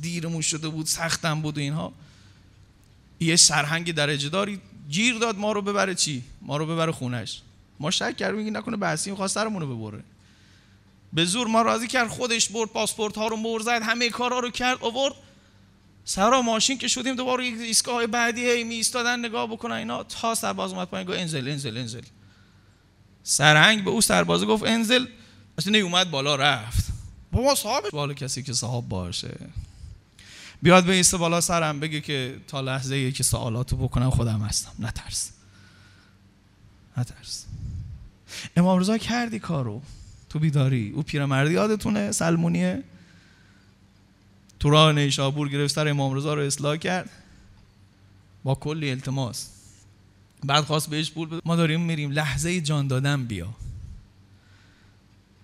دیرمون 0.00 0.40
شده 0.40 0.68
بود 0.68 0.86
سختم 0.86 1.42
بود 1.42 1.58
و 1.58 1.60
اینها. 1.60 1.92
یه 3.20 3.36
سرهنگ 3.36 3.92
درجه 3.92 4.28
داری 4.28 4.60
گیر 4.90 5.14
داد 5.14 5.38
ما 5.38 5.52
رو 5.52 5.62
ببره 5.62 5.94
چی؟ 5.94 6.22
ما 6.42 6.56
رو 6.56 6.66
ببره 6.66 6.92
خونش. 6.92 7.40
ما 7.80 7.90
شک 7.90 8.16
کردیم 8.16 8.44
که 8.44 8.50
نکنه 8.50 8.76
بحثی 8.76 9.10
می‌خواست 9.10 9.34
سرمون 9.34 9.62
رو 9.62 9.76
ببره. 9.76 10.02
به 11.12 11.24
زور 11.24 11.46
ما 11.46 11.62
راضی 11.62 11.86
کرد 11.86 12.08
خودش 12.08 12.48
برد 12.48 12.70
پاسپورت 12.70 13.18
ها 13.18 13.26
رو 13.26 13.36
مور 13.36 13.60
زد 13.60 13.82
همه 13.82 14.08
کارا 14.08 14.38
رو 14.38 14.50
کرد 14.50 14.78
آورد. 14.80 15.14
سرا 16.08 16.42
ماشین 16.42 16.78
که 16.78 16.88
شدیم 16.88 17.14
دوباره 17.14 17.46
یک 17.46 17.60
ایستگاه 17.60 18.06
بعدی 18.06 18.46
هی 18.46 18.64
می 18.64 18.74
ایستادن 18.74 19.18
نگاه 19.18 19.46
بکنن 19.46 19.74
اینا 19.74 20.02
تا 20.02 20.34
سرباز 20.34 20.72
اومد 20.72 20.88
پایین 20.88 21.08
گفت 21.08 21.18
انزل 21.18 21.48
انزل 21.48 21.76
انزل. 21.76 22.02
سرهنگ 23.22 23.84
به 23.84 23.90
او 23.90 24.00
سرباز 24.00 24.44
گفت 24.44 24.64
انزل. 24.64 25.06
اصلا 25.58 25.78
اومد 25.78 26.10
بالا 26.10 26.36
رفت. 26.36 26.84
بابا 27.32 27.54
صاحب 27.54 27.90
بالا 27.92 28.14
کسی 28.14 28.42
که 28.42 28.52
صاحب 28.52 28.88
باشه. 28.88 29.36
بیاد 30.62 30.84
به 30.84 30.92
ایست 30.92 31.14
بالا 31.14 31.40
سرم 31.40 31.80
بگه 31.80 32.00
که 32.00 32.36
تا 32.46 32.60
لحظه 32.60 32.94
ای 32.94 33.12
که 33.12 33.22
سوالاتو 33.22 33.76
بکنم 33.76 34.10
خودم 34.10 34.40
هستم. 34.40 34.72
نترس. 34.78 35.30
نترس. 36.96 37.44
امام 38.56 38.78
رضا 38.78 38.98
کردی 38.98 39.38
کارو؟ 39.38 39.82
تو 40.28 40.38
بیداری. 40.38 40.92
او 40.94 41.02
پیرمردی 41.02 41.52
یادتونه؟ 41.52 42.12
سلمونیه؟ 42.12 42.82
تو 44.60 44.70
راه 44.70 44.92
نیشابور 44.92 45.48
گرفت 45.48 45.74
سر 45.74 45.88
امام 45.88 46.14
رضا 46.14 46.34
رو 46.34 46.42
اصلاح 46.42 46.76
کرد. 46.76 47.10
با 48.44 48.54
کلی 48.54 48.90
التماس. 48.90 49.48
بعد 50.44 50.64
خواست 50.64 50.90
بهش 50.90 51.10
پول 51.10 51.28
بده. 51.28 51.40
ما 51.44 51.56
داریم 51.56 51.80
میریم 51.80 52.10
لحظه 52.10 52.60
جان 52.60 52.86
دادن 52.86 53.24
بیا. 53.24 53.48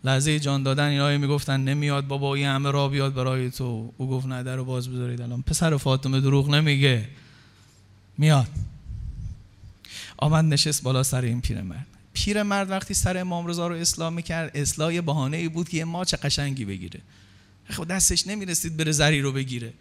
لحظه 0.04 0.40
جان 0.40 0.62
دادن 0.62 0.84
اینا 0.88 1.18
می‌گفتن 1.18 1.60
نمیاد 1.60 2.06
بابا 2.06 2.34
این 2.34 2.46
همه 2.46 2.70
را 2.70 2.88
بیاد 2.88 3.14
برای 3.14 3.50
تو. 3.50 3.92
او 3.96 4.10
گفت 4.10 4.26
نه 4.26 4.42
در 4.42 4.62
باز 4.62 4.88
بذارید 4.88 5.20
الان. 5.20 5.42
پسر 5.42 5.76
فاطمه 5.76 6.20
دروغ 6.20 6.50
نمیگه. 6.50 7.08
میاد. 8.18 8.48
آمد 10.16 10.44
نشست 10.44 10.82
بالا 10.82 11.02
سر 11.02 11.22
این 11.22 11.40
پیرمرد. 11.40 11.86
پیرمرد 12.12 12.70
وقتی 12.70 12.94
سر 12.94 13.16
امام 13.16 13.46
رضا 13.46 13.68
رو 13.68 13.74
اصلاح 13.74 14.10
می‌کرد 14.10 14.56
اصلاح 14.56 15.00
بهانه 15.00 15.36
ای 15.36 15.48
بود 15.48 15.68
که 15.68 15.76
یه 15.76 15.84
ماچ 15.84 16.14
قشنگی 16.14 16.64
بگیره. 16.64 17.00
خب 17.70 17.84
دستش 17.84 18.26
نمی‌رسید 18.26 18.76
بره 18.76 18.92
زری 18.92 19.20
رو 19.20 19.32
بگیره. 19.32 19.72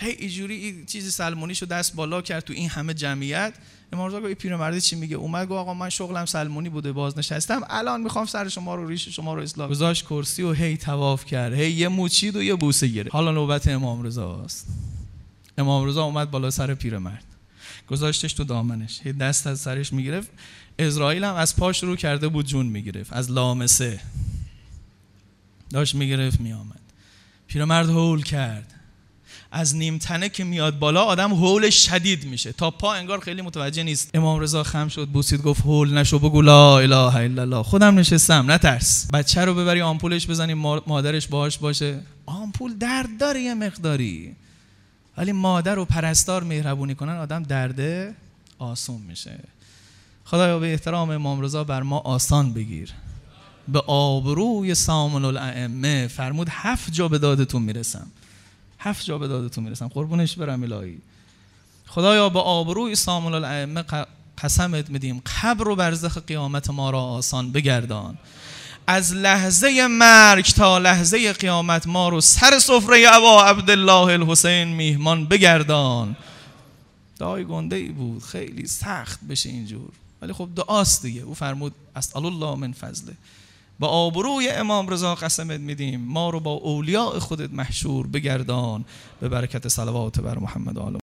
هی 0.00 0.10
اینجوری 0.10 0.84
چیزی 0.86 1.10
سلمونیشو 1.10 1.66
دست 1.66 1.94
بالا 1.94 2.22
کرد 2.22 2.44
تو 2.44 2.52
این 2.52 2.68
همه 2.68 2.94
جمعیت. 2.94 3.54
امام 3.92 4.08
رضا 4.08 4.20
گفت 4.20 4.32
پیرمرد 4.32 4.78
چی 4.78 4.96
میگه؟ 4.96 5.16
اومد 5.16 5.48
گفت 5.48 5.58
آقا 5.58 5.74
من 5.74 5.88
شغلم 5.88 6.26
سلمونی 6.26 6.68
بوده 6.68 6.92
بازنشستم. 6.92 7.60
الان 7.70 8.00
می‌خوام 8.00 8.26
سر 8.26 8.48
شما 8.48 8.74
رو 8.74 8.88
ریش 8.88 9.08
شما 9.08 9.34
رو 9.34 9.42
اصلاح 9.42 9.70
گذاشت 9.70 10.04
کرسی 10.04 10.42
و 10.42 10.52
هی 10.52 10.76
تواف 10.76 11.24
کرد. 11.24 11.52
هی 11.52 11.70
یه 11.70 11.88
موچید 11.88 12.36
و 12.36 12.42
یه 12.42 12.54
بوسه 12.54 12.86
گرفت. 12.86 13.12
حالا 13.12 13.32
نوبت 13.32 13.68
امام 13.68 14.02
رضا 14.02 14.42
است 14.44 14.66
امام 15.58 15.88
رضا 15.88 16.04
اومد 16.04 16.30
بالا 16.30 16.50
سر 16.50 16.74
پیرمرد. 16.74 17.24
گذاشتش 17.88 18.32
تو 18.32 18.44
دامنش. 18.44 19.00
هی 19.02 19.12
دست 19.12 19.46
از 19.46 19.60
سرش 19.60 19.92
می‌گرفت. 19.92 20.30
اسرائیل 20.78 21.24
هم 21.24 21.34
از 21.34 21.56
پاش 21.56 21.82
رو 21.82 21.96
کرده 21.96 22.28
بود 22.28 22.46
جون 22.46 22.66
می‌گرفت. 22.66 23.12
از 23.12 23.30
لامسه. 23.30 24.00
داشت 25.70 25.94
می‌گرفت 25.94 26.40
میآمد. 26.40 26.80
پیرمرد 27.48 27.90
هول 27.90 28.22
کرد. 28.22 28.74
از 29.50 29.76
نیمتنه 29.76 30.28
که 30.28 30.44
میاد 30.44 30.78
بالا 30.78 31.04
آدم 31.04 31.34
هول 31.34 31.70
شدید 31.70 32.24
میشه. 32.24 32.52
تا 32.52 32.70
پا 32.70 32.94
انگار 32.94 33.20
خیلی 33.20 33.42
متوجه 33.42 33.82
نیست. 33.82 34.10
امام 34.14 34.40
رضا 34.40 34.62
خم 34.62 34.88
شد 34.88 35.08
بوسید 35.08 35.42
گفت 35.42 35.60
هول 35.60 35.98
نشو 35.98 36.18
بگو 36.18 36.42
لا 36.42 36.78
اله 36.78 37.16
الا 37.16 37.42
الله. 37.42 37.62
خودم 37.62 37.98
نشستم 37.98 38.50
نترس 38.50 39.06
بچه 39.12 39.44
رو 39.44 39.54
ببری 39.54 39.80
آمپولش 39.80 40.26
بزنی 40.26 40.54
مادرش 40.86 41.26
باهاش 41.26 41.58
باشه. 41.58 42.00
آمپول 42.26 42.78
درد 42.78 43.18
داره 43.20 43.40
یه 43.40 43.54
مقداری. 43.54 44.36
ولی 45.16 45.32
مادر 45.32 45.78
و 45.78 45.84
پرستار 45.84 46.44
مهربونی 46.44 46.94
کنن 46.94 47.16
آدم 47.16 47.42
درده 47.42 48.14
آسون 48.58 49.00
میشه. 49.00 49.38
خدایا 50.24 50.58
به 50.58 50.72
احترام 50.72 51.10
امام 51.10 51.40
رضا 51.40 51.64
بر 51.64 51.82
ما 51.82 51.98
آسان 51.98 52.52
بگیر. 52.52 52.92
به 53.72 53.80
آبروی 53.86 54.74
سامن 54.74 55.24
الائمه 55.24 56.06
فرمود 56.06 56.48
هفت 56.50 56.92
جا 56.92 57.08
به 57.08 57.18
دادتون 57.18 57.62
می‌رسم. 57.62 58.06
هفت 58.78 59.04
جا 59.04 59.18
به 59.18 59.28
دادتون 59.28 59.64
می‌رسم. 59.64 59.88
قربونش 59.88 60.36
برم 60.36 60.62
الهی. 60.62 60.98
خدایا 61.86 62.28
به 62.28 62.40
آبروی 62.40 62.94
سامن 62.94 63.34
الائمه 63.34 63.84
قسمت 64.38 64.90
میدیم. 64.90 65.22
قبر 65.42 65.68
و 65.68 65.76
برزخ 65.76 66.18
قیامت 66.18 66.70
ما 66.70 66.90
را 66.90 67.02
آسان 67.02 67.52
بگردان. 67.52 68.18
از 68.86 69.14
لحظه 69.14 69.86
مرگ 69.86 70.44
تا 70.44 70.78
لحظه 70.78 71.32
قیامت 71.32 71.86
ما 71.86 72.08
رو 72.08 72.20
سر 72.20 72.58
سفره 72.58 73.06
ابا 73.12 73.44
عبدالله 73.44 74.12
الحسین 74.12 74.68
میهمان 74.68 75.26
بگردان. 75.26 76.16
دعای 77.18 77.44
گنده 77.44 77.76
ای 77.76 77.88
بود. 77.88 78.22
خیلی 78.22 78.66
سخت 78.66 79.20
بشه 79.24 79.48
اینجور. 79.48 79.90
ولی 80.22 80.32
خب 80.32 80.48
دعاست 80.56 81.02
دیگه. 81.02 81.20
او 81.20 81.34
فرمود 81.34 81.74
اسال 81.96 82.26
الله 82.26 82.54
من 82.54 82.72
فضله. 82.72 83.12
با 83.78 83.88
آبروی 83.88 84.48
امام 84.48 84.88
رضا 84.88 85.14
قسمت 85.14 85.60
میدیم. 85.60 86.00
ما 86.00 86.30
رو 86.30 86.40
با 86.40 86.52
اولیاء 86.52 87.18
خودت 87.18 87.52
محشور 87.52 88.06
بگردان. 88.06 88.84
به 89.20 89.28
برکت 89.28 89.68
صلوات 89.68 90.20
بر 90.20 90.38
محمد 90.38 90.76
و 90.76 90.80
آل 90.80 90.96